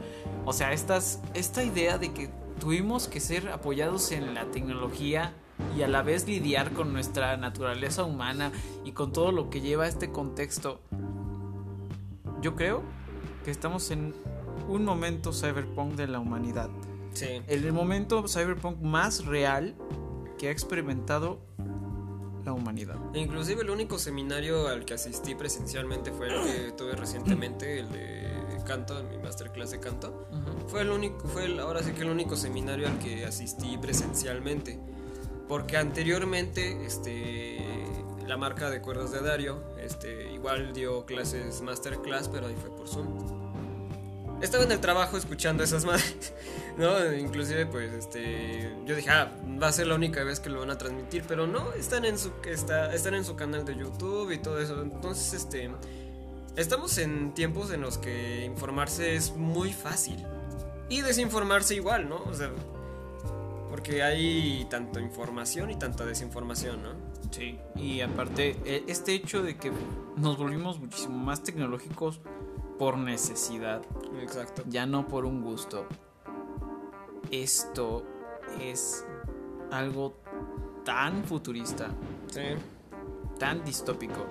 [0.45, 2.29] O sea, estas, esta idea de que
[2.59, 5.33] tuvimos que ser apoyados en la tecnología
[5.75, 8.51] y a la vez lidiar con nuestra naturaleza humana
[8.83, 10.79] y con todo lo que lleva este contexto.
[12.41, 12.83] Yo creo
[13.43, 14.13] que estamos en
[14.67, 16.69] un momento cyberpunk de la humanidad.
[17.13, 17.41] Sí.
[17.47, 19.75] El momento cyberpunk más real
[20.37, 21.39] que ha experimentado
[22.45, 22.97] la humanidad.
[23.13, 28.27] Inclusive el único seminario al que asistí presencialmente fue el que tuve recientemente, el de
[28.67, 30.27] canto, mi masterclass de canto.
[30.67, 34.79] Fue el único, fue el, ahora sí que el único seminario al que asistí presencialmente.
[35.47, 37.57] Porque anteriormente, este,
[38.27, 42.87] la marca de cuerdas de Dario, este, igual dio clases masterclass, pero ahí fue por
[42.87, 43.47] Zoom.
[44.41, 46.33] Estaba en el trabajo escuchando esas madres,
[46.77, 47.13] ¿no?
[47.13, 50.69] Inclusive, pues, este, yo dije, ah, va a ser la única vez que lo van
[50.69, 54.37] a transmitir, pero no, están en su, está, están en su canal de YouTube y
[54.37, 54.81] todo eso.
[54.81, 55.71] Entonces, este,
[56.55, 60.23] estamos en tiempos en los que informarse es muy fácil
[60.89, 62.17] y desinformarse igual, ¿no?
[62.23, 62.51] O sea,
[63.77, 66.89] porque hay tanto información y tanta desinformación, ¿no?
[67.29, 67.59] Sí.
[67.75, 69.71] Y aparte, e- este hecho de que
[70.15, 72.19] nos volvimos muchísimo más tecnológicos
[72.79, 73.83] por necesidad,
[74.19, 74.63] Exacto.
[74.65, 75.85] ya no por un gusto.
[77.29, 78.03] Esto
[78.59, 79.05] es
[79.69, 80.15] algo
[80.83, 81.89] tan futurista,
[82.31, 82.41] Sí.
[83.37, 84.25] tan distópico,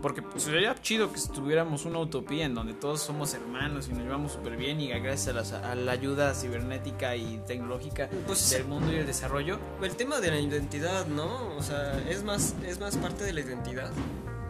[0.00, 4.02] Porque pues, sería chido que estuviéramos una utopía en donde todos somos hermanos y nos
[4.04, 8.64] llevamos súper bien y gracias a, las- a la ayuda cibernética y tecnológica Pues, del
[8.64, 9.58] mundo y el desarrollo.
[9.82, 11.56] El tema de la identidad, ¿no?
[11.56, 13.90] O sea, es más, es más parte de la identidad.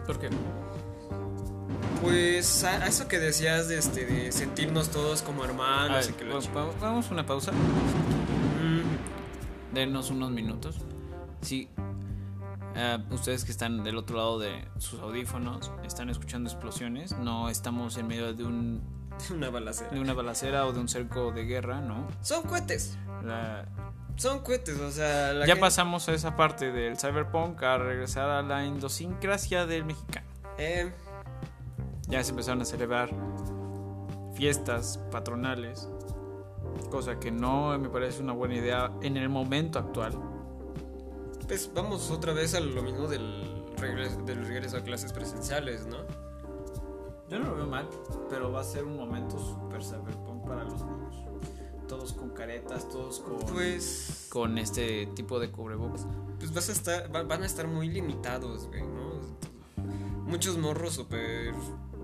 [0.05, 0.29] ¿Por qué?
[2.01, 6.17] Pues a, a eso que decías de, este, de sentirnos todos como hermanos ver, y
[6.17, 7.51] que va- vamos a una pausa.
[7.51, 8.81] Mm,
[9.75, 10.77] Denos unos minutos.
[11.41, 11.67] Sí.
[12.75, 17.17] Eh, ustedes que están del otro lado de sus audífonos están escuchando explosiones.
[17.17, 18.81] No estamos en medio de, un,
[19.33, 19.89] una balacera.
[19.91, 22.07] de una balacera o de un cerco de guerra, ¿no?
[22.21, 22.97] Son cohetes.
[23.23, 23.65] La-
[24.15, 28.29] Son cohetes, o sea, la ya gente- pasamos a esa parte del cyberpunk a regresar
[28.29, 30.27] a la idiosincrasia del mexicano.
[30.57, 30.91] Eh,
[32.07, 33.09] Ya se empezaron a celebrar
[34.33, 35.89] fiestas patronales,
[36.89, 40.13] cosa que no me parece una buena idea en el momento actual.
[41.49, 45.97] Pues vamos otra vez a lo mismo del regreso, del regreso a clases presenciales, ¿no?
[47.29, 47.89] Yo no lo veo mal,
[48.29, 51.15] pero va a ser un momento super cyberpunk para los niños.
[51.87, 56.05] Todos con caretas, todos con, Pues, con este tipo de cubrebocas.
[56.39, 59.19] pues vas a estar, va- van a estar muy limitados, güey, ¿no?
[60.25, 61.53] Muchos morros súper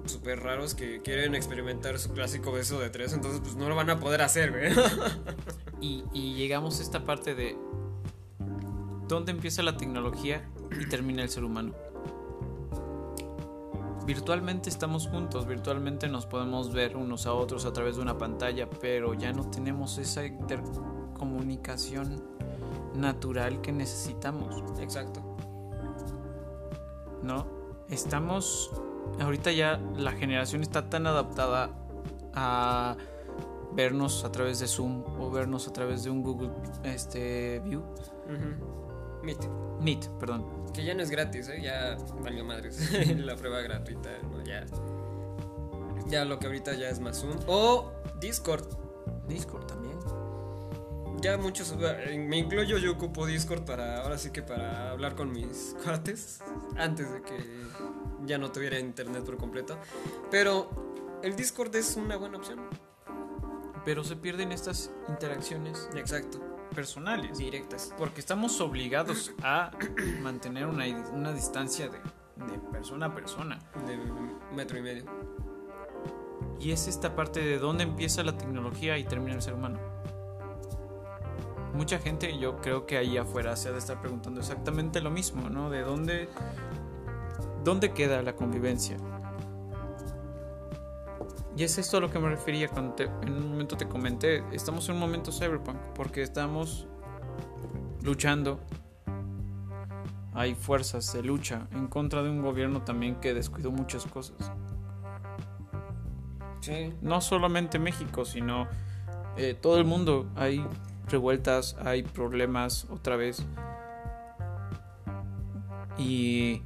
[0.08, 3.90] súper raros que quieren experimentar su clásico beso de tres, entonces pues no lo van
[3.90, 4.72] a poder hacer, güey.
[5.82, 7.58] Y, y llegamos a esta parte de
[9.08, 10.50] dónde empieza la tecnología
[10.80, 11.74] y termina el ser humano.
[14.06, 18.70] Virtualmente estamos juntos, virtualmente nos podemos ver unos a otros a través de una pantalla,
[18.70, 22.24] pero ya no tenemos esa intercomunicación
[22.94, 25.22] natural que necesitamos, Exacto.
[27.24, 27.48] ¿no?
[27.90, 28.72] Estamos,
[29.20, 31.72] ahorita ya la generación está tan adaptada
[32.36, 32.96] a
[33.74, 36.52] vernos a través de Zoom o vernos a través de un Google
[36.84, 37.82] este, View.
[39.26, 39.48] Meet.
[39.82, 40.46] Meet, perdón.
[40.74, 41.62] Que ya no es gratis, ¿eh?
[41.62, 42.92] Ya valió madres.
[43.18, 44.44] la prueba gratuita, ¿no?
[44.44, 44.66] Ya.
[46.08, 47.38] Ya lo que ahorita ya es más Zoom.
[47.48, 48.66] O Discord.
[49.28, 49.98] Discord también.
[51.22, 51.74] Ya muchos.
[51.80, 54.02] eh, Me incluyo, yo ocupo Discord para.
[54.04, 56.40] Ahora sí que para hablar con mis cuates.
[56.78, 57.38] Antes de que
[58.26, 59.78] ya no tuviera internet por completo.
[60.30, 60.70] Pero
[61.24, 62.60] el Discord es una buena opción.
[63.84, 66.40] Pero se pierden estas interacciones Exacto.
[66.76, 67.38] Personales.
[67.38, 67.94] Directas.
[67.98, 69.72] Porque estamos obligados a
[70.22, 71.98] mantener una, una distancia de,
[72.46, 73.60] de persona a persona.
[73.88, 73.98] De
[74.56, 75.06] metro y medio.
[76.60, 79.80] Y es esta parte de dónde empieza la tecnología y termina el ser humano.
[81.74, 85.50] Mucha gente, yo creo que ahí afuera se ha de estar preguntando exactamente lo mismo,
[85.50, 85.70] ¿no?
[85.70, 86.30] De dónde,
[87.66, 88.98] dónde queda la convivencia.
[91.58, 94.44] Y es esto a lo que me refería cuando te- en un momento te comenté,
[94.52, 96.88] estamos en un momento cyberpunk, porque estamos
[98.04, 98.60] luchando.
[100.34, 104.36] Hay fuerzas de lucha en contra de un gobierno también que descuidó muchas cosas
[106.60, 106.94] Sí.
[107.02, 108.68] no solamente México, sino
[109.38, 110.28] eh, todo el mundo.
[110.36, 110.66] Hay
[111.08, 113.46] revueltas, hay problemas otra vez.
[115.98, 116.62] Y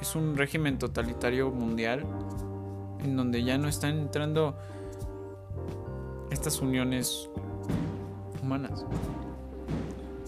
[0.00, 2.04] es un régimen totalitario mundial
[3.02, 4.56] en donde ya no están entrando
[6.30, 7.28] estas uniones
[8.42, 8.84] humanas.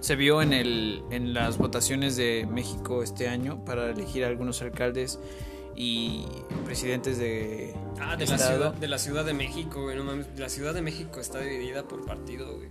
[0.00, 4.62] Se vio en, el, en las votaciones de México este año para elegir a algunos
[4.62, 5.20] alcaldes
[5.76, 6.24] y
[6.64, 9.96] presidentes de Ah, de la, ciudad, de la Ciudad de México, güey.
[9.96, 10.26] No mames.
[10.38, 12.68] La Ciudad de México está dividida por partido, güey.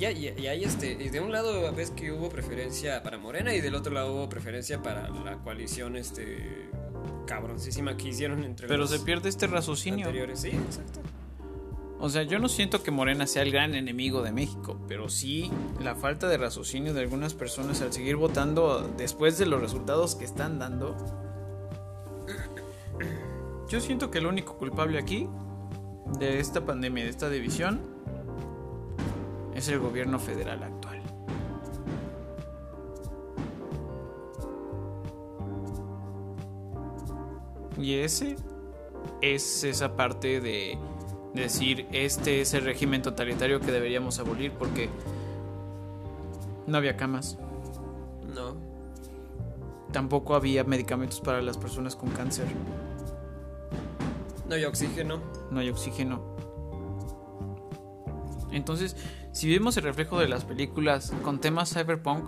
[0.00, 0.92] Y, y hay este.
[0.92, 4.28] Y de un lado ves que hubo preferencia para Morena y del otro lado hubo
[4.28, 6.68] preferencia para la coalición, este.
[7.28, 10.06] Cabroncísima que hicieron entre Pero los se pierde este raciocinio.
[10.06, 10.40] anteriores.
[10.40, 11.00] Sí, exacto.
[12.00, 15.50] O sea, yo no siento que Morena sea el gran enemigo de México, pero sí
[15.80, 20.24] la falta de raciocinio de algunas personas al seguir votando después de los resultados que
[20.24, 20.96] están dando.
[23.68, 25.28] Yo siento que el único culpable aquí
[26.18, 27.80] de esta pandemia, de esta división,
[29.54, 30.62] es el gobierno federal
[37.78, 38.36] Y ese
[39.22, 40.78] es esa parte de
[41.34, 44.88] decir este es el régimen totalitario que deberíamos abolir porque
[46.66, 47.38] no había camas,
[48.34, 48.56] No.
[49.92, 52.46] tampoco había medicamentos para las personas con cáncer,
[54.48, 55.20] No hay oxígeno.
[55.50, 56.36] no hay oxígeno.
[58.50, 58.96] Entonces,
[59.32, 62.24] si vemos el reflejo de las películas con temas cyberpunk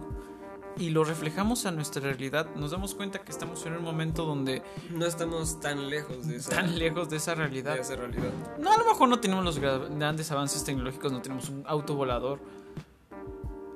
[0.80, 4.62] y lo reflejamos a nuestra realidad, nos damos cuenta que estamos en un momento donde
[4.90, 7.74] No estamos tan lejos de esa, tan lejos de esa realidad.
[7.74, 8.30] de esa realidad.
[8.58, 11.94] No, a lo mejor no tenemos los gra- grandes avances tecnológicos, no tenemos un auto
[11.94, 12.40] volador.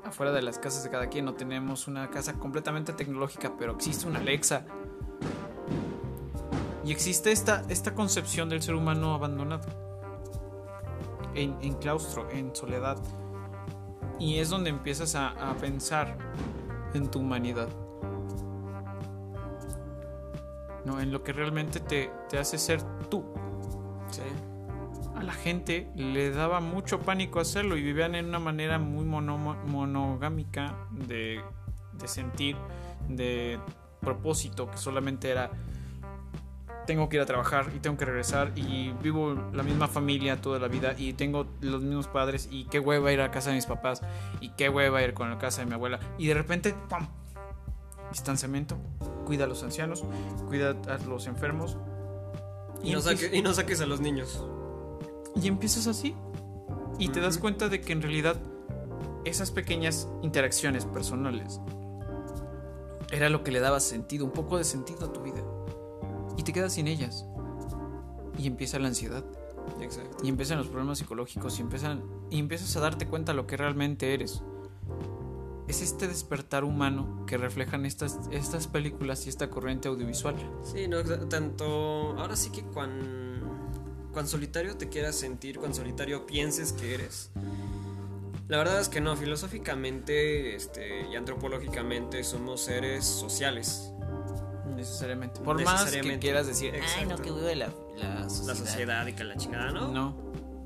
[0.04, 1.24] afuera de las casas de cada quien.
[1.24, 4.64] No tenemos una casa completamente tecnológica, pero existe una Alexa.
[6.84, 9.66] Y existe esta, esta concepción del ser humano abandonado.
[11.34, 12.98] En, en claustro, en soledad.
[14.20, 16.16] Y es donde empiezas a, a pensar
[16.94, 17.68] en tu humanidad.
[20.84, 23.24] No, en lo que realmente te, te hace ser tú.
[24.10, 24.20] Sí.
[25.16, 29.56] A la gente le daba mucho pánico hacerlo y vivían en una manera muy mono-
[29.66, 31.40] monogámica de,
[31.92, 32.56] de sentir,
[33.08, 33.58] de
[34.00, 35.50] propósito, que solamente era
[36.86, 40.58] tengo que ir a trabajar y tengo que regresar y vivo la misma familia toda
[40.58, 43.66] la vida y tengo los mismos padres y qué hueva ir a casa de mis
[43.66, 44.02] papás
[44.40, 47.08] y qué hueva ir con la casa de mi abuela y de repente ¡pam!
[48.10, 48.76] distanciamiento
[49.24, 50.04] cuida a los ancianos
[50.48, 51.76] cuida a los enfermos
[52.82, 54.44] Y no, empieza- saque- y no saques a los niños.
[55.36, 56.14] y empiezas así.
[56.98, 58.36] Y te das cuenta de que en realidad
[59.24, 61.60] esas pequeñas interacciones personales
[63.10, 65.42] era lo que le daba sentido, un poco de sentido a tu vida.
[66.36, 67.26] Y te quedas sin ellas.
[68.38, 69.24] Y empieza la ansiedad.
[69.80, 70.18] Exacto.
[70.22, 71.58] Y empiezan los problemas psicológicos.
[71.58, 74.42] Y, empiezan, y empiezas a darte cuenta de lo que realmente eres.
[75.66, 80.36] Es este despertar humano que reflejan estas, estas películas y esta corriente audiovisual.
[80.62, 82.18] Sí, no, tanto.
[82.18, 83.40] Ahora sí que cuan,
[84.12, 87.30] cuan solitario te quieras sentir, cuan solitario pienses que eres.
[88.46, 93.93] La verdad es que no, filosóficamente este, y antropológicamente somos seres sociales.
[94.88, 95.40] Necesariamente.
[95.40, 97.22] Por más que quieras decir, ay, no, Exacto.
[97.22, 98.46] que vive la, la sociedad.
[98.48, 99.88] La sociedad y que la chingada, ¿no?
[99.88, 100.16] No.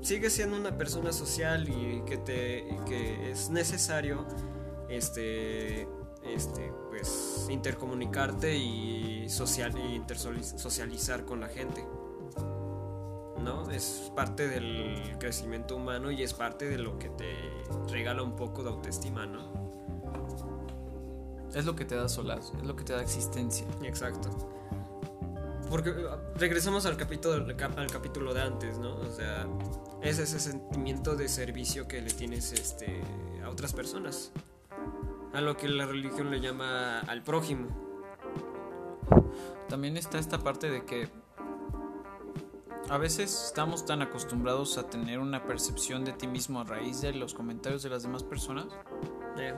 [0.01, 4.25] Sigues siendo una persona social y que te y que es necesario
[4.89, 5.87] este
[6.23, 11.85] este pues intercomunicarte y social y intersoli- socializar con la gente.
[13.43, 13.71] ¿No?
[13.71, 17.33] Es parte del crecimiento humano y es parte de lo que te
[17.89, 19.68] regala un poco de autoestima, ¿no?
[21.55, 23.65] Es lo que te da solaz, es lo que te da existencia.
[23.83, 24.29] Exacto.
[25.69, 25.95] Porque eh,
[26.35, 28.95] regresamos al capítulo, al cap- al capítulo de antes, ¿no?
[28.97, 29.47] O sea,
[30.01, 33.01] es ese sentimiento de servicio que le tienes este,
[33.43, 34.31] a otras personas.
[35.33, 37.67] A lo que la religión le llama al prójimo.
[39.67, 41.07] También está esta parte de que
[42.89, 47.13] a veces estamos tan acostumbrados a tener una percepción de ti mismo a raíz de
[47.13, 48.65] los comentarios de las demás personas.
[49.37, 49.53] Eh,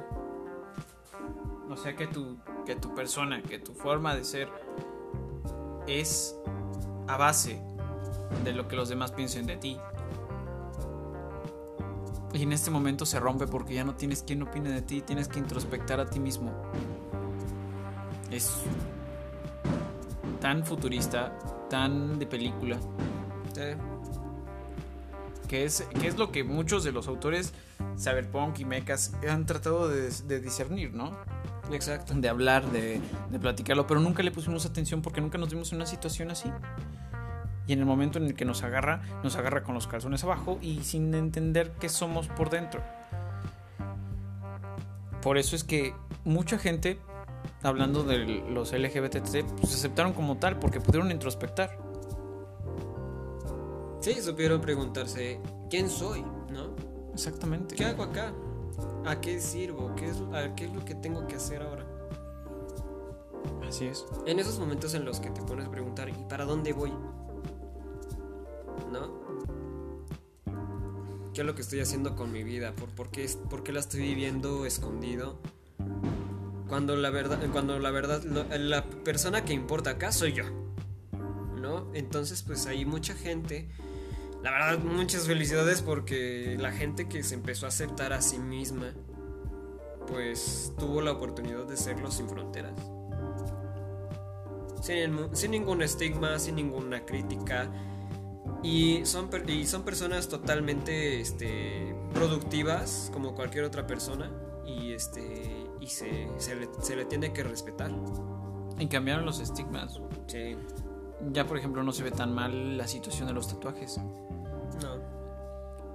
[1.72, 4.50] O sea que tu, que tu persona, que tu forma de ser
[5.88, 6.36] es
[7.08, 7.62] a base
[8.44, 9.78] de lo que los demás piensen de ti.
[12.34, 15.28] Y en este momento se rompe porque ya no tienes quien opine de ti, tienes
[15.28, 16.52] que introspectar a ti mismo.
[18.30, 18.54] Es
[20.42, 21.38] tan futurista,
[21.70, 22.78] tan de película,
[25.48, 27.54] que es, que es lo que muchos de los autores
[27.98, 31.12] cyberpunk y mechas han tratado de, de discernir, ¿no?
[31.74, 32.14] Exacto.
[32.16, 35.78] de hablar, de, de platicarlo, pero nunca le pusimos atención porque nunca nos vimos en
[35.78, 36.52] una situación así.
[37.68, 40.58] Y en el momento en el que nos agarra, nos agarra con los calzones abajo
[40.62, 42.82] y sin entender qué somos por dentro.
[45.22, 45.94] Por eso es que
[46.26, 47.00] mucha gente,
[47.62, 51.78] hablando de los LGBT, pues se aceptaron como tal porque pudieron introspectar.
[54.02, 55.40] Sí, supieron preguntarse,
[55.70, 56.24] ¿quién soy?
[56.24, 56.76] ¿No?
[57.14, 57.76] Exactamente.
[57.76, 58.34] ¿Qué hago acá?
[59.06, 59.94] ¿A qué sirvo?
[59.96, 61.86] ¿Qué es, a ¿Qué es lo que tengo que hacer ahora?
[63.68, 64.06] Así es.
[64.26, 66.92] En esos momentos en los que te pones a preguntar, ¿y para dónde voy?
[68.92, 69.22] ¿No?
[71.34, 72.74] ¿Qué es lo que estoy haciendo con mi vida?
[72.76, 75.38] ¿Por, por, qué, por qué la estoy viviendo escondido?
[76.68, 80.44] Cuando la verdad, cuando la verdad, lo- la persona que importa acá soy yo.
[81.62, 81.88] ¿No?
[81.94, 83.70] Entonces, pues hay mucha gente.
[84.44, 88.94] La verdad, muchas felicidades porque la gente que se empezó a aceptar a sí misma,
[90.08, 92.74] pues tuvo la oportunidad de serlo sin fronteras
[94.82, 97.70] sin, sin ningún estigma, sin ninguna crítica.
[98.64, 104.32] Y son, y son personas totalmente este, productivas, como cualquier otra persona.
[104.66, 107.92] Y, este, y se, se le, se le tiene que respetar.
[108.80, 110.00] Y cambiaron los estigmas.
[110.28, 110.56] Sí,
[111.32, 113.98] Ya, por ejemplo, no se ve tan mal la situación de los tatuajes.
[113.98, 115.22] no.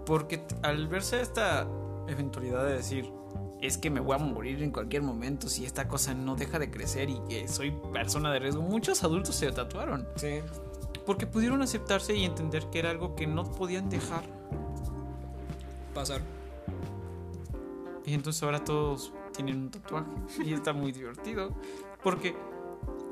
[0.04, 1.66] Porque al verse esta
[2.06, 3.12] eventualidad de decir,
[3.60, 6.70] es que me voy a morir en cualquier momento si esta cosa no deja de
[6.70, 10.06] crecer y que soy persona de riesgo, muchos adultos se tatuaron.
[10.14, 10.40] Sí,
[11.04, 14.22] Porque pudieron aceptarse y entender que era algo que no podían dejar.
[15.92, 16.20] pasar.
[18.04, 20.08] Y entonces ahora todos tienen un tatuaje.
[20.44, 21.50] Y está muy divertido.
[22.02, 22.36] Porque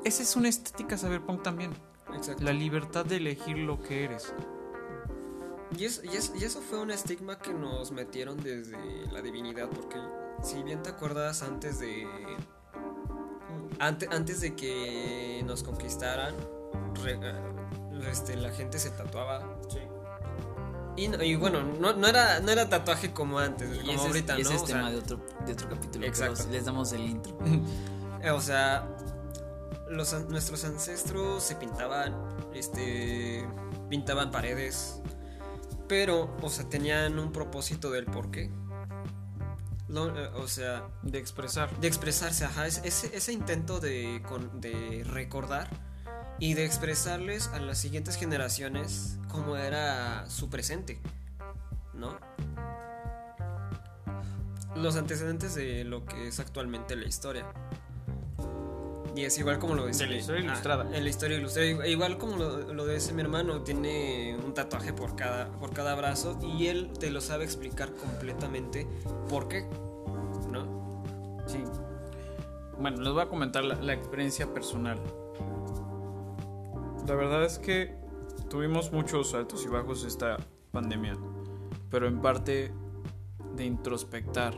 [0.05, 1.71] esa es una estética cyberpunk también.
[2.13, 2.43] Exacto.
[2.43, 4.33] La libertad de elegir lo que eres.
[5.77, 8.77] Y, es- y es- y eso fue un estigma que nos metieron desde
[9.11, 9.97] la divinidad, porque
[10.43, 12.07] si bien te acuerdas antes de
[13.79, 16.33] antes, antes de que nos conquistaran,
[17.03, 19.43] re- eh, este, la gente se tatuaba.
[20.95, 24.07] Y, no- y bueno, no, no era, no era tatuaje como antes, Y como ese
[24.07, 24.55] ahorita, y ese ¿no?
[24.55, 25.91] es O sea, tema de otro, de otro capítulo.
[25.99, 26.47] pero Exacto.
[26.51, 27.37] les damos el intro.
[28.33, 28.87] O sea,
[29.89, 32.13] los, nuestros ancestros se pintaban,
[32.53, 33.47] este,
[33.89, 35.01] pintaban paredes,
[35.87, 38.51] pero, o sea, tenían un propósito del por qué.
[39.87, 41.69] Lo- eh, o sea, de expresar.
[41.79, 44.21] de expresarse, ajá, es- ese, ese intento de,
[44.55, 45.69] de recordar
[46.39, 50.99] y de expresarles a las siguientes generaciones cómo era su presente,
[51.93, 52.17] ¿no?
[54.75, 57.45] Los antecedentes de lo que es actualmente la historia.
[59.15, 60.83] Y es igual como lo dice De la mi- historia ah, ilustrada.
[60.97, 61.87] en la historia ilustrada.
[61.87, 66.37] Igual como lo, lo dice mi hermano, tiene un tatuaje por cada, por cada brazo
[66.43, 68.85] y él te lo sabe explicar completamente
[69.29, 69.67] por qué,
[70.51, 71.43] ¿no?
[71.47, 71.63] Sí.
[72.77, 74.99] Bueno, les voy a comentar la, la experiencia personal.
[77.07, 77.95] La verdad es que
[78.49, 80.37] tuvimos muchos altos y bajos esta
[80.71, 81.15] pandemia,
[81.89, 82.73] pero en parte
[83.55, 84.55] de introspectar,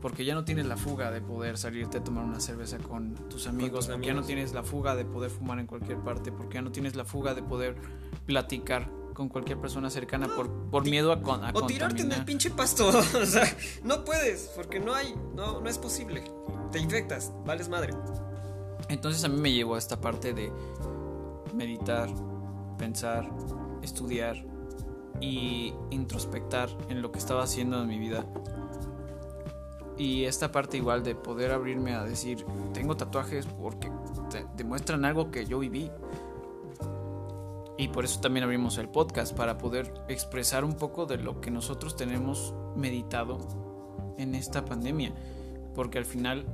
[0.00, 3.46] porque ya no tienes la fuga de poder salirte a tomar una cerveza con tus
[3.46, 6.54] amigos, tus porque ya no tienes la fuga de poder fumar en cualquier parte, porque
[6.54, 7.76] ya no tienes la fuga de poder
[8.26, 12.24] platicar con cualquier persona cercana por, por miedo a, con, a O tirarte en el
[12.24, 12.88] pinche pasto.
[12.88, 13.44] o sea,
[13.82, 16.22] no puedes, porque no hay, no, no es posible.
[16.70, 17.94] Te infectas, vales madre.
[18.88, 20.52] Entonces a mí me llevó a esta parte de
[21.54, 22.10] meditar,
[22.78, 23.28] pensar,
[23.82, 24.44] estudiar
[25.20, 28.26] y introspectar en lo que estaba haciendo en mi vida.
[29.98, 32.44] Y esta parte igual de poder abrirme a decir,
[32.74, 33.90] tengo tatuajes porque
[34.30, 35.90] te- demuestran algo que yo viví.
[37.78, 41.50] Y por eso también abrimos el podcast, para poder expresar un poco de lo que
[41.50, 43.38] nosotros tenemos meditado
[44.18, 45.14] en esta pandemia.
[45.74, 46.46] Porque al final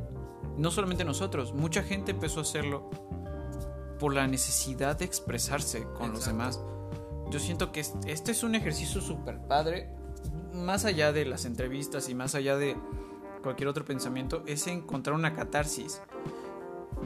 [0.56, 2.90] no solamente nosotros, mucha gente empezó a hacerlo
[4.00, 6.60] por la necesidad de expresarse con los demás.
[7.30, 9.90] Yo siento que es- este es un ejercicio súper padre,
[10.52, 12.76] más allá de las entrevistas y más allá de
[13.42, 16.00] cualquier otro pensamiento, es encontrar una catarsis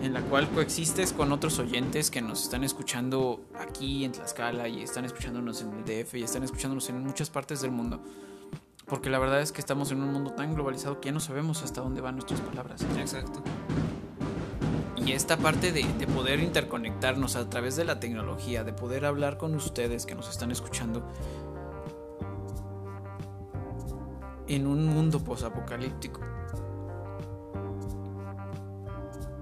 [0.03, 4.83] en la cual coexistes con otros oyentes que nos están escuchando aquí en Tlaxcala y
[4.83, 8.01] están escuchándonos en el DF y están escuchándonos en muchas partes del mundo.
[8.87, 11.63] Porque la verdad es que estamos en un mundo tan globalizado que ya no sabemos
[11.63, 12.83] hasta dónde van nuestras palabras.
[12.99, 13.43] Exacto.
[14.97, 19.39] Y esta parte de, de poder interconectarnos a través de la tecnología, de poder hablar
[19.39, 21.03] con ustedes que nos están escuchando
[24.49, 26.21] en un mundo posapocalíptico,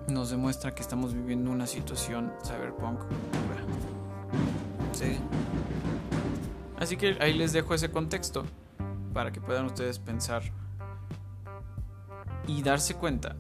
[0.09, 3.01] nos demuestra que estamos viviendo una situación cyberpunk.
[4.93, 5.19] Sí.
[6.79, 8.45] Así que ahí les dejo ese contexto
[9.13, 10.43] para que puedan ustedes pensar
[12.47, 13.37] y darse cuenta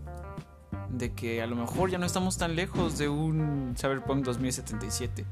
[0.89, 5.25] de que a lo mejor ya no estamos tan lejos de un Cyberpunk 2077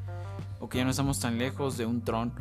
[0.60, 2.32] o que ya no estamos tan lejos de un Tron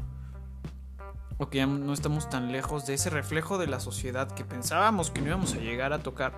[1.41, 5.09] o que ya no estamos tan lejos de ese reflejo de la sociedad que pensábamos
[5.09, 6.33] que no íbamos a llegar a tocar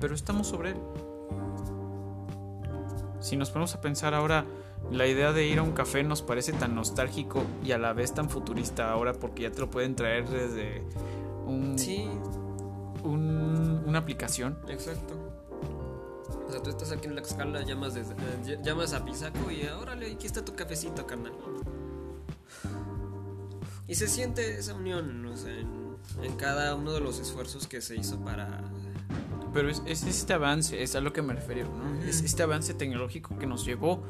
[0.00, 0.76] pero estamos sobre él
[3.20, 4.44] si nos ponemos a pensar ahora
[4.90, 8.12] la idea de ir a un café nos parece tan nostálgico y a la vez
[8.12, 10.82] tan futurista ahora porque ya te lo pueden traer desde
[11.46, 12.08] un, Sí,
[13.04, 14.58] un- una aplicación.
[14.68, 15.14] exacto.
[16.48, 18.14] O sea, tú estás aquí en la escala, llamas, desde-
[18.52, 21.32] eh, llamas a Pisaco y órale, aquí está tu cafecito, carnal.
[23.88, 27.80] Y se siente esa unión, o sea, en, en cada uno de los esfuerzos que
[27.80, 28.60] se hizo para...
[29.52, 32.02] Pero es, es este avance, es a lo que me refiero, ¿no?
[32.02, 34.02] Es este avance tecnológico que nos llevó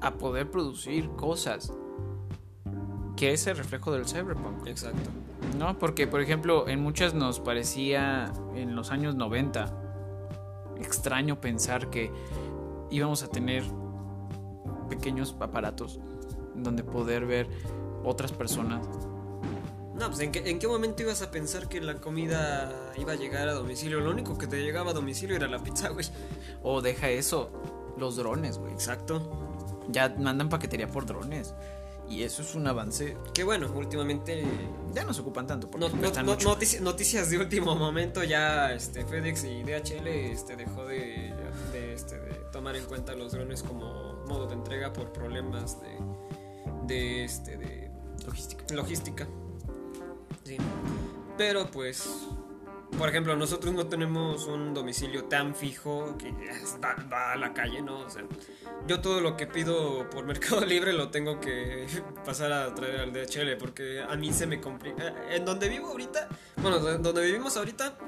[0.00, 1.72] a poder producir cosas
[3.16, 4.66] que es el reflejo del cyberpunk.
[4.66, 5.10] Exacto.
[5.58, 5.78] ¿No?
[5.78, 9.72] Porque, por ejemplo, en muchas nos parecía en los años 90
[10.78, 12.10] extraño pensar que
[12.90, 13.62] íbamos a tener
[14.88, 16.00] pequeños aparatos
[16.54, 17.48] donde poder ver
[18.04, 18.86] otras personas.
[19.94, 23.16] No, pues ¿en qué, ¿en qué momento ibas a pensar que la comida iba a
[23.16, 24.00] llegar a domicilio?
[24.00, 26.04] Lo único que te llegaba a domicilio era la pizza, güey.
[26.64, 27.50] O deja eso,
[27.96, 28.72] los drones, güey.
[28.72, 29.40] Exacto.
[29.88, 31.54] Ya mandan paquetería por drones.
[32.08, 33.16] Y eso es un avance.
[33.32, 34.44] Que bueno, últimamente
[34.94, 38.72] Ya no se ocupan tanto porque No- no- no- notici- noticias de último momento ya
[38.72, 41.32] este FedEx y DHL este dejó de,
[41.72, 45.96] de, este, de tomar en cuenta los drones como modo de entrega por problemas de
[46.86, 47.90] de este de
[48.26, 48.64] Logística.
[48.74, 49.26] logística
[50.44, 50.56] sí
[51.36, 52.08] pero pues
[52.96, 56.30] por ejemplo, nosotros no tenemos un domicilio tan fijo que
[56.80, 57.98] va, va a la calle, ¿no?
[57.98, 58.22] O sea,
[58.86, 61.86] yo todo lo que pido por Mercado Libre lo tengo que
[62.24, 65.08] pasar a traer al DHL porque a mí se me complica.
[65.08, 66.28] eh, En donde vivo ahorita,
[66.62, 67.98] bueno, do- donde vivimos ahorita,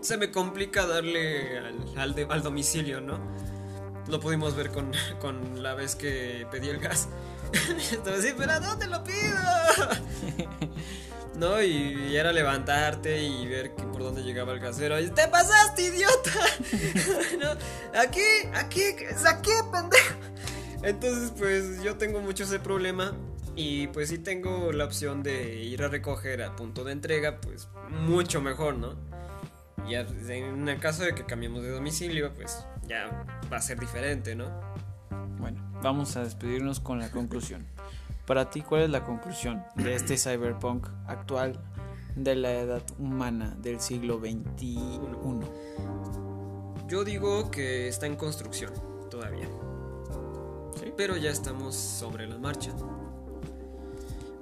[0.00, 3.18] se me complica darle al, al de- al domicilio, ¿no?
[4.06, 7.08] Lo pudimos ver con, con la vez que pedí el gas.
[7.92, 9.16] Estaba así, pero ¿a dónde lo pido?
[11.36, 14.98] No, y, era levantarte y ver que por dónde llegaba el casero.
[14.98, 16.30] Y, ¡Te pasaste, idiota!
[17.38, 17.50] No,
[18.00, 18.22] aquí,
[18.54, 18.82] aquí,
[19.26, 20.14] aquí, pendejo.
[20.82, 23.12] Entonces, pues yo tengo mucho ese problema.
[23.54, 27.68] Y pues si tengo la opción de ir a recoger al punto de entrega, pues
[27.90, 28.94] mucho mejor, ¿no?
[29.88, 34.34] Ya en el caso de que cambiemos de domicilio, pues ya va a ser diferente,
[34.34, 34.75] ¿no?
[35.82, 37.66] Vamos a despedirnos con la conclusión.
[38.26, 41.58] Para ti, ¿cuál es la conclusión de este cyberpunk actual
[42.16, 44.78] de la edad humana del siglo XXI?
[46.88, 48.72] Yo digo que está en construcción
[49.10, 49.48] todavía.
[50.80, 50.92] ¿Sí?
[50.96, 52.72] Pero ya estamos sobre la marcha.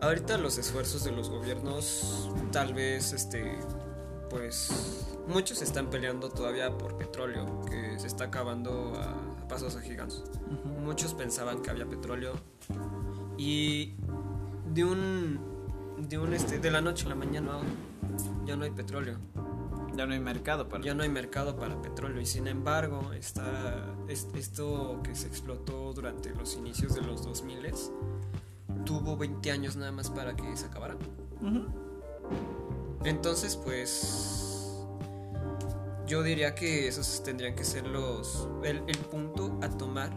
[0.00, 3.58] Ahorita los esfuerzos de los gobiernos, tal vez, este,
[4.28, 9.14] pues, muchos están peleando todavía por petróleo, que se está acabando a,
[9.44, 10.22] a pasos agigantes.
[10.84, 12.34] Muchos pensaban que había petróleo
[13.38, 13.94] y
[14.72, 15.38] de un,
[16.08, 17.58] de un, este, de la noche a la mañana
[18.44, 19.18] ya no hay petróleo.
[19.96, 20.82] Ya no hay mercado para...
[20.82, 25.92] Ya no hay mercado para petróleo y sin embargo está es- esto que se explotó
[25.92, 27.72] durante los inicios de los 2000
[28.84, 30.96] tuvo 20 años nada más para que se acabara.
[33.04, 34.53] Entonces, pues
[36.06, 40.10] yo diría que esos tendrían que ser los el, el punto a tomar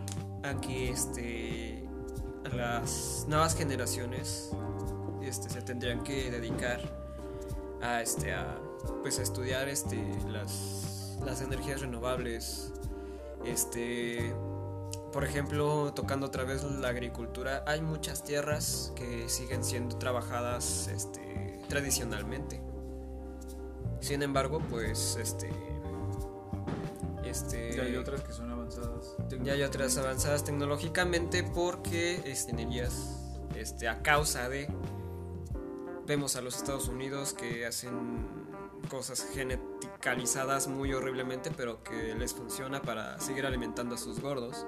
[0.44, 1.88] a que este
[2.46, 4.52] a las nuevas generaciones
[5.22, 6.80] este se tendrían que dedicar
[7.82, 8.58] a este a
[9.02, 9.98] pues a estudiar este
[10.28, 12.72] las las energías renovables
[13.46, 14.34] este
[15.12, 21.60] por ejemplo, tocando otra vez la agricultura, hay muchas tierras que siguen siendo trabajadas este,
[21.70, 22.62] tradicionalmente.
[24.00, 25.50] Sin embargo, pues este
[27.42, 29.16] este Ya hay otras que son avanzadas.
[29.44, 32.94] ya hay otras avanzadas tecnológicamente porque este, ingenierías
[33.56, 34.68] este, a causa de
[36.06, 38.28] vemos a los Estados Unidos que hacen
[38.90, 44.66] cosas geneticalizadas muy horriblemente pero que les funciona para seguir alimentando a sus gordos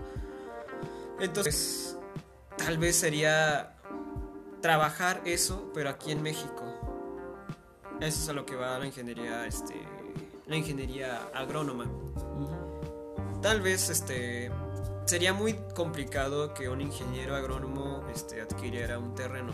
[1.19, 1.97] entonces
[2.57, 3.77] tal vez sería
[4.61, 6.65] trabajar eso pero aquí en México
[8.01, 9.75] eso es a lo que va la ingeniería este
[10.49, 11.85] la ingeniería agrónoma
[13.41, 14.51] Tal vez este
[15.05, 19.53] sería muy complicado que un ingeniero agrónomo este, adquiriera un terreno.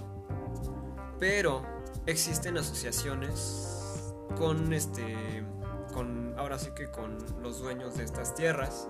[1.19, 1.61] Pero
[2.07, 5.45] existen asociaciones con este
[5.93, 8.87] con ahora sí que con los dueños de estas tierras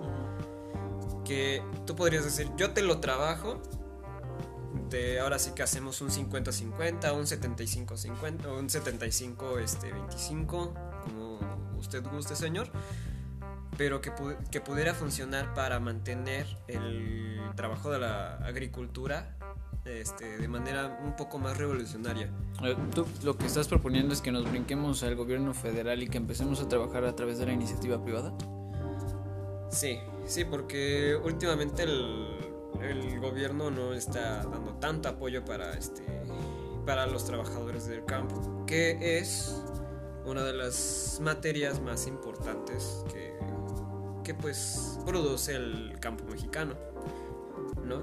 [1.24, 3.60] que tú podrías decir, "Yo te lo trabajo."
[4.88, 10.95] De ahora sí que hacemos un 50-50, un 75-50, o un 75 este 25, como
[11.86, 12.68] usted guste, señor
[13.78, 19.36] pero que, pu- que pudiera funcionar para mantener el trabajo de la agricultura
[19.84, 22.30] este, de manera un poco más revolucionaria.
[22.64, 26.16] Eh, Tú lo que estás proponiendo es que nos brinquemos al gobierno federal y que
[26.16, 28.32] empecemos a trabajar a través de la iniciativa privada.
[29.68, 32.38] Sí, sí, porque últimamente el,
[32.80, 36.02] el gobierno no está dando tanto apoyo para, este,
[36.86, 39.62] para los trabajadores del campo, que es
[40.26, 43.34] una de las materias más importantes que,
[44.24, 46.74] que pues produce el campo mexicano,
[47.84, 48.02] ¿no?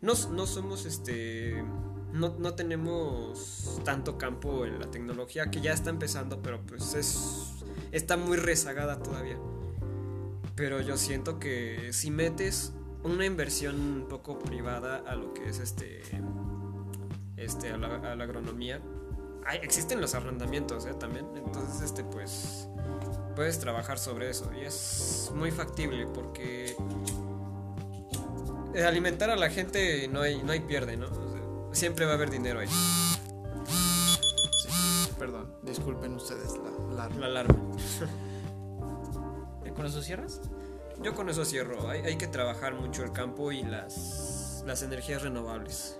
[0.00, 1.64] No, no somos este...
[2.12, 7.54] No, no tenemos tanto campo en la tecnología que ya está empezando, pero pues es,
[7.90, 9.36] está muy rezagada todavía.
[10.54, 12.72] Pero yo siento que si metes
[13.02, 16.02] una inversión un poco privada a lo que es este.
[17.36, 18.80] Este, a la, a la agronomía.
[19.46, 20.94] Hay- existen los arrendamientos, ¿eh?
[20.94, 21.26] También.
[21.36, 22.68] Entonces, este, pues.
[23.36, 24.50] Puedes trabajar sobre eso.
[24.56, 26.76] Y es muy factible porque.
[28.74, 31.06] eh, Alimentar a la gente no hay, no hay pierde, ¿no?
[31.06, 31.40] O sea,
[31.72, 32.68] siempre va a haber dinero ahí.
[35.18, 36.54] Perdón, disculpen ustedes
[36.94, 37.56] la, La alarma.
[39.74, 40.40] ¿Con eso cierras?
[41.02, 41.88] Yo con eso cierro.
[41.90, 45.98] Hay, hay que trabajar mucho el campo y las, las energías renovables.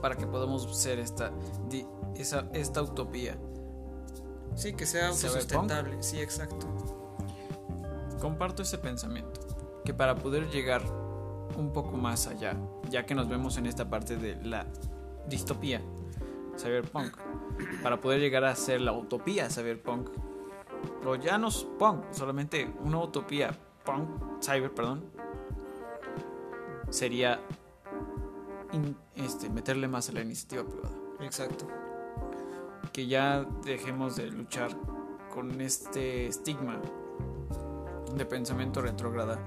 [0.00, 1.30] Para que podamos ser esta,
[1.68, 1.86] di-
[2.16, 3.36] esa, esta utopía.
[4.54, 6.02] Sí, que sea autosustentable.
[6.02, 6.66] Sí, exacto.
[8.20, 9.40] Comparto ese pensamiento,
[9.84, 10.82] que para poder llegar
[11.56, 12.56] un poco más allá,
[12.90, 14.66] ya que nos vemos en esta parte de la
[15.28, 15.80] distopía,
[16.58, 17.16] cyberpunk,
[17.82, 20.08] para poder llegar a ser la utopía cyberpunk,
[21.06, 24.08] o ya no es punk, solamente una utopía punk,
[24.42, 25.04] cyber, perdón,
[26.90, 27.40] sería
[28.72, 30.94] in- este, meterle más a la iniciativa privada.
[31.20, 31.66] Exacto.
[32.92, 34.70] Que ya dejemos de luchar
[35.32, 36.80] con este estigma
[38.14, 39.38] de pensamiento retrógrada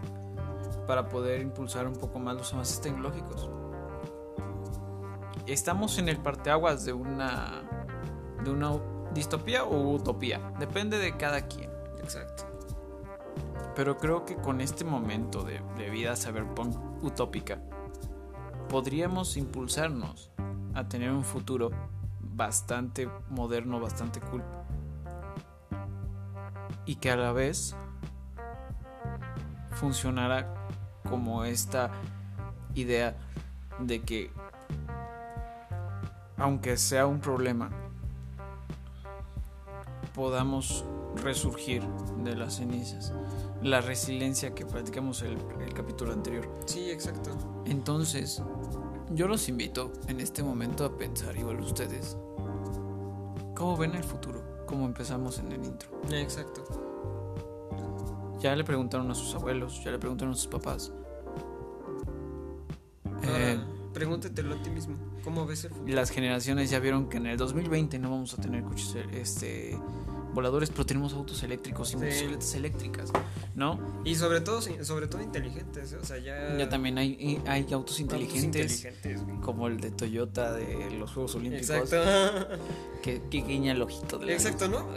[0.88, 3.50] para poder impulsar un poco más los avances tecnológicos.
[5.45, 7.64] Estamos en el parteaguas de una
[8.44, 8.74] de una
[9.14, 11.70] distopía o utopía, depende de cada quien.
[12.02, 12.44] Exacto.
[13.76, 17.60] Pero creo que con este momento de, de vida cyberpunk utópica,
[18.74, 20.32] podríamos impulsarnos
[20.74, 21.70] a tener un futuro
[22.20, 24.41] bastante moderno, bastante cool.
[26.88, 27.76] Y que a la vez
[29.74, 30.52] funcionara
[31.08, 31.91] como esta
[32.74, 33.16] idea
[33.80, 34.32] de que,
[36.38, 37.70] aunque sea un problema,
[40.16, 40.84] podamos
[41.24, 41.84] resurgir
[42.24, 43.14] de las cenizas.
[43.64, 46.49] La resiliencia que platicamos el, el capítulo anterior.
[46.65, 47.31] Sí, exacto.
[47.65, 48.41] Entonces,
[49.11, 52.18] yo los invito en este momento a pensar, igual ustedes,
[53.56, 54.65] ¿cómo ven el futuro?
[54.65, 55.90] Como empezamos en el intro.
[56.11, 56.64] Exacto.
[58.41, 60.91] Ya le preguntaron a sus abuelos, ya le preguntaron a sus papás.
[63.23, 63.57] Eh,
[63.94, 64.95] pregúntatelo a ti mismo.
[65.23, 65.95] ¿Cómo ves el futuro?
[65.95, 69.80] las generaciones ya vieron que en el 2020 no vamos a tener coches este,
[70.34, 71.97] voladores, pero tenemos autos eléctricos y Sí.
[71.97, 73.11] motocicletas eléctricas,
[73.55, 73.80] ¿no?
[74.03, 75.93] Y sobre todo, sobre todo inteligentes.
[75.93, 75.97] ¿eh?
[76.01, 76.57] O sea, ya.
[76.57, 78.88] Ya también hay, hay autos autos inteligentes,
[79.41, 82.57] como el de Toyota de los Juegos Olímpicos, Exacto.
[83.01, 84.88] que, que guiña el ojito de la Exacto, ¿no?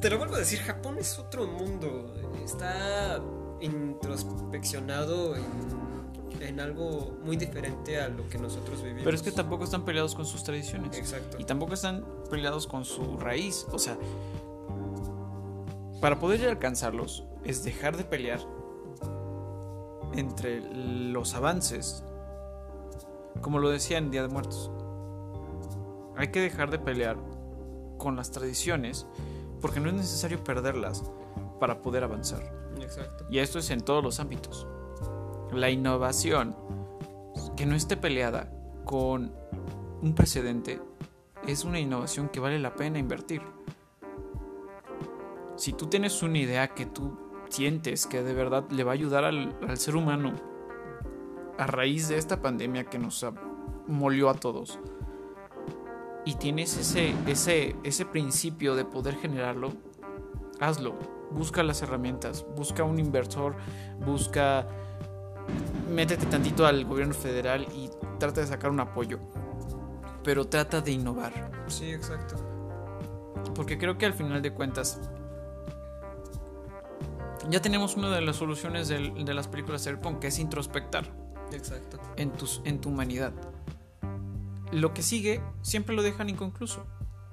[0.00, 2.14] Te lo vuelvo a decir, Japón es otro mundo.
[2.44, 3.20] Está
[3.60, 5.44] introspeccionado en,
[6.40, 9.04] en algo muy diferente a lo que nosotros vivimos.
[9.04, 10.96] Pero es que tampoco están peleados con sus tradiciones.
[10.96, 11.36] Exacto.
[11.40, 13.66] Y tampoco están peleados con su raíz.
[13.72, 13.96] O sea,
[16.04, 18.38] para poder alcanzarlos es dejar de pelear
[20.12, 22.04] entre los avances.
[23.40, 24.70] Como lo decía en Día de Muertos.
[26.18, 27.16] Hay que dejar de pelear
[27.96, 29.06] con las tradiciones
[29.62, 31.10] porque no es necesario perderlas
[31.58, 32.42] para poder avanzar.
[32.78, 33.24] Exacto.
[33.30, 34.66] Y esto es en todos los ámbitos.
[35.52, 36.54] La innovación
[37.56, 38.52] que no esté peleada
[38.84, 39.32] con
[40.02, 40.82] un precedente
[41.48, 43.40] es una innovación que vale la pena invertir.
[45.56, 47.16] Si tú tienes una idea que tú
[47.48, 50.34] sientes que de verdad le va a ayudar al, al ser humano
[51.58, 53.24] a raíz de esta pandemia que nos
[53.86, 54.80] molió a todos,
[56.24, 59.72] y tienes ese, ese, ese principio de poder generarlo,
[60.58, 60.94] hazlo.
[61.30, 63.56] Busca las herramientas, busca un inversor,
[64.04, 64.66] busca.
[65.90, 69.18] Métete tantito al gobierno federal y trata de sacar un apoyo.
[70.22, 71.50] Pero trata de innovar.
[71.66, 72.36] Sí, exacto.
[73.54, 75.00] Porque creo que al final de cuentas.
[77.50, 81.04] Ya tenemos una de las soluciones del- de las películas Cyberpunk, que es introspectar
[81.52, 82.00] Exacto.
[82.16, 83.32] en, tus, en tu humanidad.
[84.72, 86.86] Lo que sigue siempre lo dejan inconcluso,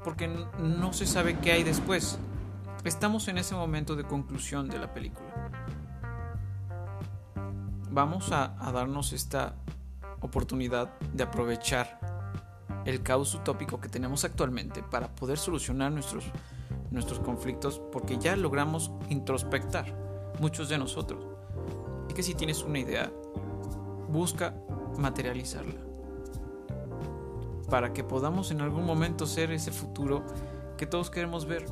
[0.04, 0.28] porque
[0.60, 2.20] no se sabe qué hay después.
[2.84, 5.30] Estamos en ese momento de conclusión de la película.
[7.90, 9.56] Vamos a, a darnos esta
[10.22, 12.00] oportunidad de aprovechar
[12.86, 16.26] el caos utópico que tenemos actualmente para poder solucionar nuestros,
[16.90, 20.01] nuestros conflictos, porque ya logramos introspectar
[20.42, 21.24] muchos de nosotros.
[22.10, 23.12] Y que si tienes una idea,
[24.10, 24.54] busca
[24.98, 25.76] materializarla
[27.70, 30.24] para que podamos en algún momento ser ese futuro
[30.78, 31.66] que todos queremos ver,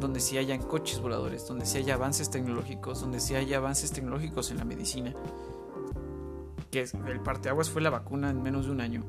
[0.00, 4.50] donde sí hayan coches voladores, donde sí haya avances tecnológicos, donde sí haya avances tecnológicos
[4.50, 5.12] en la medicina.
[6.70, 9.02] Que es- el parteaguas fue la vacuna en menos de un año.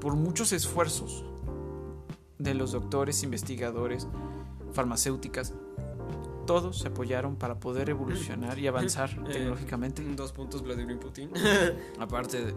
[0.00, 1.24] Por muchos esfuerzos
[2.38, 4.08] de los doctores, investigadores,
[4.72, 5.52] farmacéuticas,
[6.46, 10.02] todos se apoyaron para poder evolucionar y avanzar Eh, tecnológicamente.
[10.14, 11.30] Dos puntos Vladimir Putin.
[11.98, 12.54] Aparte de...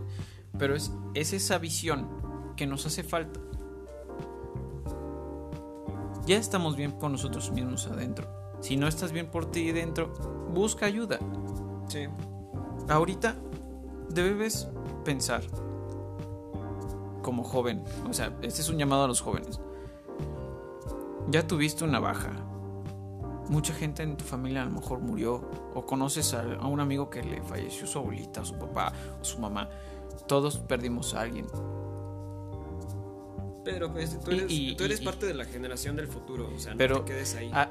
[0.58, 2.08] Pero es, es esa visión
[2.56, 3.40] que nos hace falta.
[6.26, 8.28] Ya estamos bien con nosotros mismos adentro.
[8.62, 10.14] Si no estás bien por ti dentro,
[10.54, 11.20] busca ayuda.
[11.88, 12.08] sí.
[12.88, 13.36] Ahorita
[14.10, 14.68] debes
[15.06, 15.44] pensar
[17.22, 17.84] como joven.
[18.10, 19.60] O sea, este es un llamado a los jóvenes.
[21.30, 22.32] Ya tuviste una baja.
[23.50, 25.42] Mucha gente en tu familia a lo mejor murió.
[25.74, 29.40] O conoces a, a un amigo que le falleció su abuelita, su papá o su
[29.40, 29.68] mamá.
[30.28, 31.48] Todos perdimos a alguien.
[33.66, 36.50] Pero pues, tú eres, y- tú eres y- parte de la generación del futuro.
[36.56, 37.52] O sea, no Pero- te quedes ahí.
[37.54, 37.70] Ah,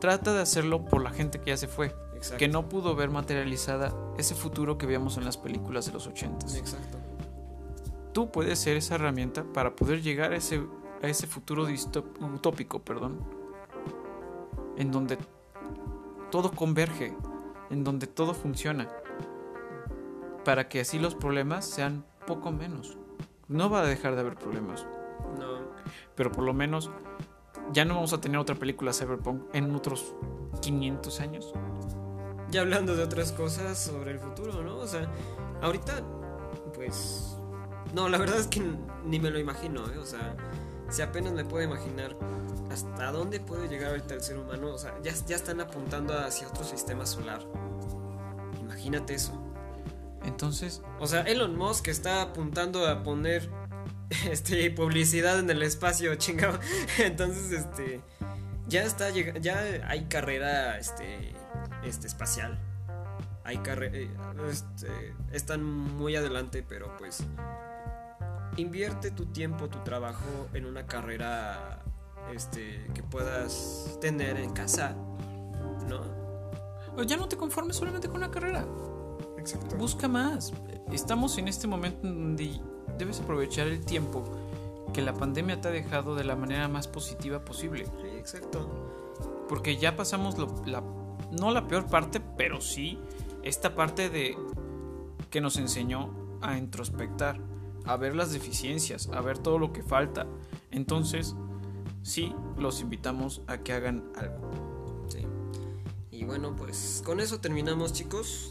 [0.00, 1.94] trata de hacerlo por la gente que ya se fue.
[2.14, 2.38] Exacto.
[2.38, 6.54] Que no pudo ver materializada ese futuro que veíamos en las películas de los ochentas.
[6.56, 6.98] Exacto.
[8.12, 10.62] tú puedes ser esa herramienta para poder llegar a ese,
[11.02, 11.66] a ese futuro
[12.34, 13.18] utópico, perdón.
[14.76, 15.18] En donde
[16.30, 17.14] todo converge,
[17.70, 18.88] en donde todo funciona,
[20.44, 22.96] para que así los problemas sean poco menos.
[23.48, 24.86] No va a dejar de haber problemas,
[25.38, 25.58] No.
[26.14, 26.90] pero por lo menos
[27.72, 30.14] ya no vamos a tener otra película Cyberpunk en otros
[30.60, 31.52] 500 años.
[32.50, 34.76] Ya hablando de otras cosas sobre el futuro, ¿no?
[34.76, 35.08] O sea,
[35.62, 36.00] ahorita,
[36.74, 37.36] pues...
[37.94, 38.62] No, la verdad es que
[39.04, 39.98] ni me lo imagino, ¿eh?
[39.98, 40.36] O sea,
[40.88, 42.16] si apenas me puedo imaginar
[42.70, 46.48] hasta dónde puede llegar ahorita el ser humano, o sea, ya, ya están apuntando hacia
[46.48, 47.40] otro sistema solar.
[48.60, 49.32] Imagínate eso.
[50.24, 53.48] Entonces, O sea, Elon Musk está apuntando a poner
[54.30, 56.58] este publicidad en el espacio, chingado.
[56.98, 58.00] Entonces, este
[58.68, 61.32] ya está llega- ya hay carrera este
[61.84, 62.58] este espacial.
[63.44, 63.96] Hay carrera
[64.50, 67.22] este, están muy adelante, pero pues
[68.56, 71.82] invierte tu tiempo, tu trabajo en una carrera
[72.34, 74.94] este que puedas tener en casa,
[75.88, 76.00] ¿no?
[76.94, 78.66] pues ya no te conformes solamente con una carrera.
[79.38, 79.76] Exacto.
[79.76, 80.52] Busca más.
[80.92, 82.60] Estamos en este momento en donde
[82.98, 84.24] debes aprovechar el tiempo
[84.94, 87.84] que la pandemia te ha dejado de la manera más positiva posible.
[87.84, 88.66] Sí, exacto.
[89.48, 90.82] Porque ya pasamos lo- la,
[91.38, 92.98] no la peor parte, pero sí
[93.42, 94.36] esta parte de
[95.30, 97.38] que nos enseñó a introspectar,
[97.84, 100.26] a ver las deficiencias, a ver todo lo que falta.
[100.70, 101.36] Entonces,
[102.06, 104.50] sí, los invitamos a que hagan algo.
[106.10, 108.50] Y bueno, pues con eso terminamos, chicos.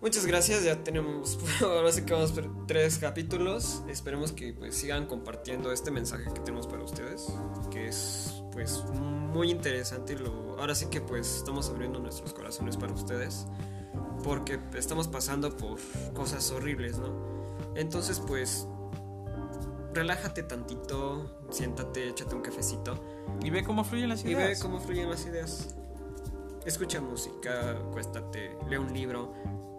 [0.00, 3.82] Muchas gracias, ya tenemos, ahora sí que vamos por tres capítulos.
[3.88, 7.26] Esperemos que pues sigan compartiendo este mensaje que tenemos para ustedes,
[7.70, 10.14] que es pues muy interesante.
[10.14, 13.46] y Lo, ahora sí que pues estamos abriendo nuestros corazones para ustedes,
[14.24, 15.78] porque estamos pasando por
[16.14, 17.12] cosas horribles, ¿no?
[17.74, 18.66] Entonces pues
[19.96, 22.94] relájate tantito, siéntate, échate un cafecito.
[23.42, 24.48] Y ve cómo fluyen las Y ideas.
[24.50, 25.74] ve cómo fluyen las ideas.
[26.64, 29.32] Escucha música, acuéstate, lee un libro.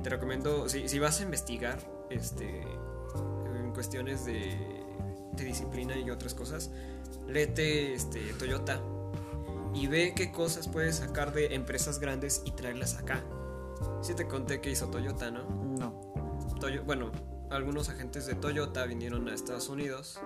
[0.04, 1.80] Te recomiendo, si, si vas a investigar
[2.10, 2.62] este,
[3.56, 4.84] en cuestiones de,
[5.34, 6.72] de disciplina y otras cosas,
[7.28, 8.80] léete este, Toyota
[9.74, 13.24] y ve qué cosas puedes sacar de empresas grandes y traerlas acá.
[14.02, 15.44] Si te conté que hizo Toyota, ¿no?
[15.78, 16.02] No.
[16.60, 17.12] Toyo- bueno,
[17.50, 20.20] algunos agentes de Toyota vinieron a Estados Unidos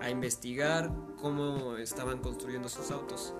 [0.00, 3.34] a investigar cómo estaban construyendo sus autos.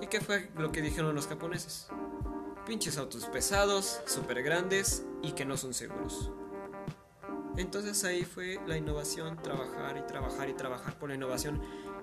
[0.00, 1.88] ¿Y qué fue lo que dijeron los japoneses?
[2.66, 6.30] Pinches autos pesados, súper grandes y que no son seguros.
[7.56, 11.60] Entonces ahí fue la innovación, trabajar y trabajar y trabajar por la innovación.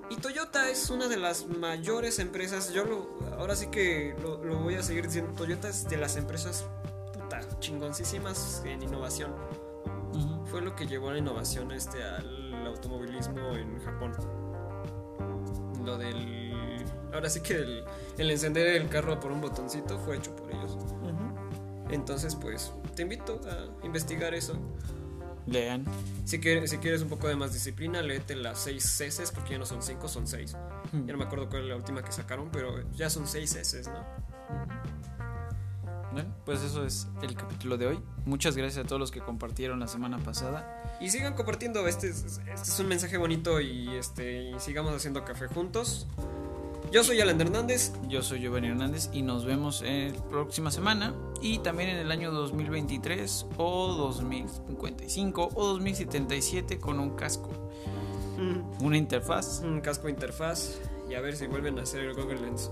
[0.09, 4.75] Y Toyota es una de las mayores empresas, yo lo, ahora sí que lo, voy
[4.75, 6.65] a seguir diciendo, Toyota es de las empresas
[7.13, 9.33] puta chingoncísimas en innovación.
[10.51, 14.11] Fue lo que llevó a la innovación este al automovilismo en Japón.
[15.85, 17.83] Lo del ahora sí que el,
[18.17, 20.77] el encender el carro por un botoncito fue hecho por ellos.
[21.89, 24.57] Entonces, pues te invito a investigar eso.
[25.45, 25.85] Lean.
[26.25, 29.57] Si quieres, si quieres un poco de más disciplina, léete las 6 Cs, porque ya
[29.57, 30.55] no son 5, son 6.
[31.05, 33.87] Ya no me acuerdo cuál es la última que sacaron, pero ya son 6 Cs,
[33.87, 34.05] ¿no?
[36.11, 37.99] Bueno, pues eso es el capítulo de hoy.
[38.25, 40.97] Muchas gracias a todos los que compartieron la semana pasada.
[40.99, 45.23] Y sigan compartiendo, este es, este es un mensaje bonito y este y sigamos haciendo
[45.23, 46.07] café juntos.
[46.91, 51.13] Yo soy Alan Hernández Yo soy Giovanni Hernández y nos vemos en la próxima semana
[51.41, 57.49] y también en el año 2023 o 2055 o 2077 con un casco,
[58.81, 59.61] una interfaz.
[59.63, 60.79] un casco interfaz
[61.09, 62.69] y a ver si vuelven a hacer el Google Lens.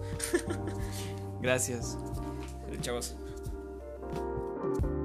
[1.42, 1.98] Gracias.
[2.82, 3.16] Chavos.
[4.14, 4.99] Thank you.